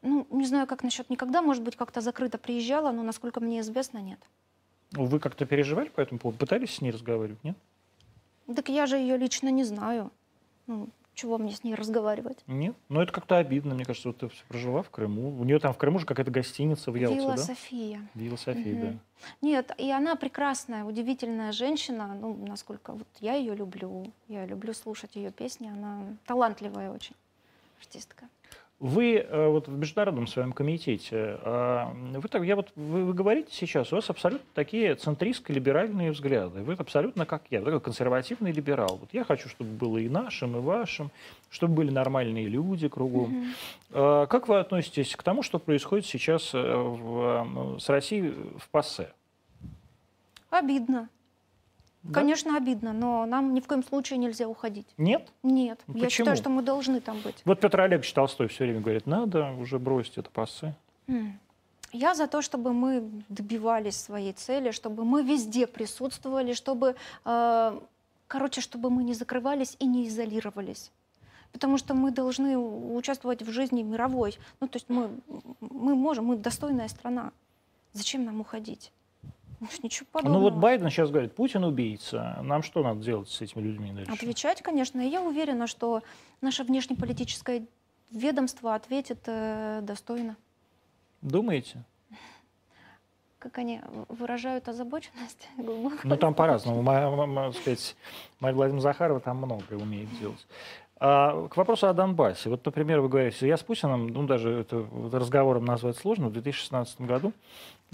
Ну, 0.02 0.26
не 0.30 0.46
знаю, 0.46 0.66
как 0.66 0.82
насчет 0.82 1.10
никогда, 1.10 1.42
может 1.42 1.62
быть, 1.62 1.76
как-то 1.76 2.00
закрыто 2.00 2.38
приезжала, 2.38 2.92
но, 2.92 3.02
насколько 3.02 3.40
мне 3.40 3.60
известно, 3.60 3.98
нет. 3.98 4.20
Ну, 4.92 5.04
Вы 5.06 5.18
как-то 5.18 5.44
переживали 5.44 5.88
по 5.88 6.00
этому 6.00 6.18
поводу? 6.18 6.38
Пытались 6.38 6.76
с 6.76 6.80
ней 6.80 6.90
разговаривать, 6.90 7.42
нет? 7.44 7.56
Так 8.54 8.68
я 8.68 8.86
же 8.86 8.96
ее 8.96 9.16
лично 9.16 9.48
не 9.50 9.64
знаю. 9.64 10.10
Ну, 10.66 10.88
чего 11.20 11.36
мне 11.36 11.52
с 11.52 11.62
ней 11.64 11.74
разговаривать? 11.74 12.38
Нет? 12.46 12.74
Ну, 12.88 13.00
это 13.02 13.12
как-то 13.12 13.36
обидно, 13.36 13.74
мне 13.74 13.84
кажется, 13.84 14.08
вот 14.08 14.18
ты 14.18 14.30
прожила 14.48 14.82
в 14.82 14.88
Крыму. 14.88 15.38
У 15.38 15.44
нее 15.44 15.58
там 15.58 15.74
в 15.74 15.76
Крыму 15.76 15.98
же 15.98 16.06
какая-то 16.06 16.30
гостиница 16.30 16.90
в 16.90 16.94
Ялте, 16.94 17.16
Вилла 17.16 17.36
да? 17.36 17.42
София. 17.42 18.00
Вилла 18.14 18.36
София, 18.36 18.74
Мгм. 18.74 18.80
да. 18.92 19.26
Нет, 19.42 19.70
и 19.76 19.90
она 19.90 20.16
прекрасная, 20.16 20.84
удивительная 20.84 21.52
женщина. 21.52 22.16
Ну, 22.18 22.34
насколько 22.46 22.92
вот 22.92 23.06
я 23.20 23.34
ее 23.34 23.54
люблю. 23.54 24.10
Я 24.28 24.46
люблю 24.46 24.72
слушать 24.72 25.14
ее 25.14 25.30
песни. 25.30 25.68
Она 25.68 26.16
талантливая 26.24 26.90
очень 26.90 27.16
артистка. 27.80 28.26
Вы 28.80 29.16
э, 29.16 29.48
вот 29.48 29.68
в 29.68 29.76
международном 29.76 30.26
своем 30.26 30.52
комитете, 30.52 31.38
э, 31.42 31.86
вы, 32.14 32.26
так, 32.30 32.42
я 32.44 32.56
вот, 32.56 32.72
вы, 32.76 33.04
вы 33.04 33.12
говорите 33.12 33.48
сейчас, 33.52 33.92
у 33.92 33.96
вас 33.96 34.08
абсолютно 34.08 34.46
такие 34.54 34.94
центристско-либеральные 34.94 36.12
взгляды. 36.12 36.62
Вы 36.62 36.72
абсолютно 36.72 37.26
как 37.26 37.42
я, 37.50 37.60
вы 37.60 37.66
такой 37.66 37.80
консервативный 37.80 38.52
либерал. 38.52 38.96
Вот 38.98 39.10
я 39.12 39.24
хочу, 39.24 39.50
чтобы 39.50 39.70
было 39.72 39.98
и 39.98 40.08
нашим, 40.08 40.56
и 40.56 40.60
вашим, 40.60 41.10
чтобы 41.50 41.74
были 41.74 41.90
нормальные 41.90 42.48
люди 42.48 42.88
кругом. 42.88 43.52
Э, 43.90 44.26
Как 44.30 44.48
вы 44.48 44.58
относитесь 44.58 45.14
к 45.14 45.22
тому, 45.22 45.42
что 45.42 45.58
происходит 45.58 46.06
сейчас 46.06 46.54
в, 46.54 47.76
с 47.78 47.86
Россией 47.90 48.32
в 48.58 48.66
ПАСЕ? 48.70 49.12
Обидно. 50.48 51.10
Да? 52.02 52.20
Конечно, 52.20 52.56
обидно, 52.56 52.92
но 52.92 53.26
нам 53.26 53.52
ни 53.52 53.60
в 53.60 53.66
коем 53.66 53.84
случае 53.84 54.18
нельзя 54.18 54.48
уходить. 54.48 54.86
Нет? 54.96 55.28
Нет, 55.42 55.80
Ну, 55.86 55.94
я 55.96 56.04
почему? 56.04 56.10
считаю, 56.24 56.36
что 56.36 56.48
мы 56.48 56.62
должны 56.62 57.00
там 57.00 57.20
быть. 57.20 57.42
Вот 57.44 57.60
Петр 57.60 57.80
Олегович 57.80 58.12
Толстой 58.12 58.48
все 58.48 58.64
время 58.64 58.80
говорит, 58.80 59.06
надо 59.06 59.52
уже 59.52 59.78
бросить 59.78 60.16
это 60.16 60.30
ПАСЕ. 60.30 60.74
М. 61.08 61.38
Я 61.92 62.14
за 62.14 62.26
то, 62.26 62.40
чтобы 62.40 62.72
мы 62.72 63.10
добивались 63.28 63.96
своей 63.96 64.32
цели, 64.32 64.70
чтобы 64.70 65.04
мы 65.04 65.22
везде 65.24 65.66
присутствовали, 65.66 66.54
чтобы, 66.54 66.94
э, 67.24 67.80
короче, 68.28 68.60
чтобы 68.60 68.90
мы 68.90 69.02
не 69.04 69.12
закрывались 69.14 69.76
и 69.80 69.86
не 69.86 70.06
изолировались. 70.08 70.92
Потому 71.52 71.78
что 71.78 71.94
мы 71.94 72.12
должны 72.12 72.56
участвовать 72.56 73.42
в 73.42 73.50
жизни 73.50 73.82
мировой. 73.82 74.38
Ну, 74.60 74.68
то 74.68 74.76
есть 74.76 74.88
мы, 74.88 75.10
мы 75.60 75.96
можем, 75.96 76.26
мы 76.26 76.36
достойная 76.36 76.86
страна. 76.88 77.32
Зачем 77.92 78.24
нам 78.24 78.40
уходить? 78.40 78.92
Ну, 79.60 79.68
Ничего 79.82 80.06
Ну 80.06 80.12
подобного. 80.12 80.42
вот 80.42 80.54
Байден 80.54 80.88
сейчас 80.88 81.10
говорит, 81.10 81.34
Путин 81.34 81.64
убийца. 81.64 82.38
Нам 82.42 82.62
что 82.62 82.82
надо 82.82 83.02
делать 83.02 83.28
с 83.28 83.40
этими 83.42 83.60
людьми 83.60 83.92
дальше? 83.92 84.10
Отвечать, 84.10 84.62
конечно. 84.62 85.00
И 85.00 85.08
я 85.10 85.22
уверена, 85.22 85.66
что 85.66 86.02
наше 86.40 86.64
внешнеполитическое 86.64 87.66
ведомство 88.10 88.74
ответит 88.74 89.20
э, 89.26 89.80
достойно. 89.82 90.36
Думаете? 91.20 91.84
Как 93.38 93.58
они 93.58 93.80
выражают 94.08 94.68
озабоченность 94.68 95.48
глубокую. 95.56 96.00
Ну, 96.04 96.16
там 96.16 96.34
по-разному. 96.34 96.82
Моя, 96.82 97.10
так 97.50 97.60
сказать, 97.60 97.96
Мария 98.40 98.56
Владимировна 98.56 98.82
Захарова 98.82 99.20
там 99.20 99.36
многое 99.38 99.78
умеет 99.78 100.08
делать. 100.18 100.46
А, 101.02 101.48
к 101.48 101.56
вопросу 101.56 101.88
о 101.88 101.94
Донбассе. 101.94 102.50
Вот, 102.50 102.62
например, 102.66 103.00
вы 103.00 103.08
говорите, 103.08 103.48
я 103.48 103.56
с 103.56 103.62
Путиным, 103.62 104.08
ну, 104.08 104.26
даже 104.26 104.50
это 104.50 104.86
разговором 105.12 105.64
назвать 105.64 105.96
сложно, 105.96 106.28
в 106.28 106.32
2016 106.32 107.00
году 107.00 107.32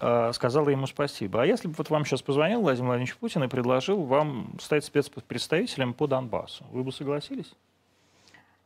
а, 0.01 0.33
сказала 0.33 0.69
ему 0.71 0.89
спасибо. 0.89 1.43
А 1.43 1.47
если 1.47 1.69
бы 1.69 1.75
вот 1.79 1.89
вам 1.89 2.05
сейчас 2.05 2.21
позвонил 2.23 2.63
Владимир 2.63 2.89
Владимирович 2.89 3.17
Путин 3.17 3.45
и 3.45 3.49
предложил 3.49 4.03
вам 4.03 4.57
стать 4.61 4.85
спецпредставителем 4.85 5.95
по 5.95 6.09
Донбассу, 6.09 6.65
вы 6.73 6.83
бы 6.83 6.91
согласились? 6.91 7.53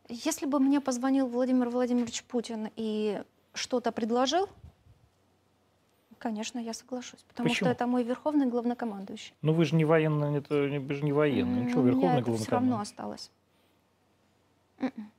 Если 0.09 0.47
бы 0.47 0.59
мне 0.59 0.81
позвонил 0.81 1.27
Владимир 1.27 1.69
Владимирович 1.69 2.23
Путин 2.23 2.69
и 2.75 3.21
что-то 3.53 3.91
предложил, 3.91 4.49
конечно, 6.17 6.57
я 6.57 6.73
соглашусь. 6.73 7.19
Потому 7.27 7.49
Почему? 7.49 7.67
что 7.67 7.71
это 7.71 7.85
мой 7.85 8.03
верховный 8.03 8.47
главнокомандующий. 8.47 9.33
Ну, 9.43 9.53
вы 9.53 9.65
же 9.65 9.75
не 9.75 9.85
военный, 9.85 10.39
это, 10.39 10.55
вы 10.55 10.93
же 10.95 11.03
не 11.05 11.13
военный. 11.13 11.63
Ну, 11.65 11.69
что, 11.69 11.79
М, 11.79 11.85
У 11.85 11.87
меня 11.89 11.93
верховный 11.93 12.21
это 12.21 12.33
все 12.43 12.51
равно 12.51 12.67
главнокомандующий? 12.69 12.81
осталось. 12.91 13.31
Мгм. 14.81 15.11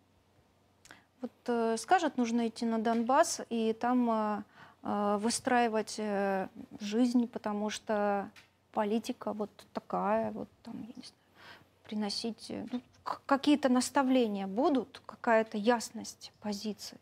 Вот 1.21 1.31
э, 1.47 1.77
скажет, 1.79 2.19
нужно 2.19 2.49
идти 2.49 2.67
на 2.67 2.79
Донбасс 2.79 3.41
и 3.49 3.73
там 3.73 4.11
э, 4.11 4.43
э, 4.83 5.19
выстраивать 5.21 6.01
жизнь, 6.81 7.29
потому 7.29 7.71
что 7.71 8.31
политика 8.73 9.33
вот 9.33 9.51
такая, 9.73 10.33
вот 10.33 10.49
там, 10.63 10.75
я 10.81 10.87
не 10.97 11.03
знаю, 11.03 11.23
приносить, 11.85 12.53
ну, 12.73 12.81
какие-то 13.27 13.69
наставления 13.69 14.47
будут, 14.47 15.01
какая-то 15.07 15.59
ясность 15.59 16.33
позиции, 16.41 16.99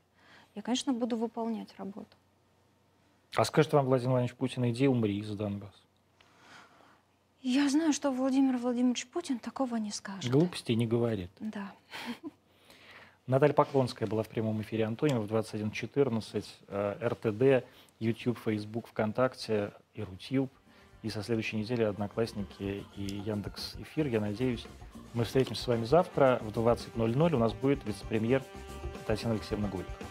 я, 0.55 0.63
конечно, 0.63 0.93
буду 0.93 1.17
выполнять 1.17 1.75
работу. 1.79 2.17
А 3.37 3.45
скажет 3.45 3.73
вам 3.73 3.87
Владимир 3.87 4.11
Владимирович 4.11 4.37
Путин, 4.37 4.69
иди 4.69 4.89
умри 4.89 5.23
за 5.23 5.37
Донбасс. 5.37 5.75
Я 7.43 7.71
знаю, 7.71 7.93
что 7.93 8.11
Владимир 8.11 8.59
Владимирович 8.59 9.07
Путин 9.07 9.39
такого 9.39 9.77
не 9.77 9.93
скажет. 9.93 10.31
Глупости 10.31 10.73
не 10.73 10.87
говорит. 10.87 11.31
Да. 11.39 11.73
Наталья 13.31 13.55
Поклонская 13.55 14.09
была 14.09 14.25
в 14.25 14.29
прямом 14.29 14.61
эфире 14.63 14.87
Антонина 14.87 15.21
в 15.21 15.27
21.14, 15.27 16.45
э, 16.67 16.97
РТД, 17.01 17.65
YouTube, 18.01 18.37
Facebook, 18.45 18.89
ВКонтакте 18.89 19.71
и 19.95 20.03
Рутюб. 20.03 20.51
И 21.05 21.11
со 21.11 21.23
следующей 21.23 21.57
недели 21.57 21.85
Одноклассники 21.85 22.85
и 22.97 23.03
Яндекс 23.03 23.77
Эфир. 23.79 24.09
Я 24.09 24.21
надеюсь, 24.21 24.67
мы 25.15 25.23
встретимся 25.23 25.63
с 25.63 25.67
вами 25.69 25.85
завтра 25.85 26.41
в 26.43 26.49
20.00. 26.49 27.35
У 27.35 27.39
нас 27.39 27.53
будет 27.53 27.87
вице-премьер 27.87 28.43
Татьяна 29.07 29.35
Алексеевна 29.35 29.69
Голикова. 29.69 30.10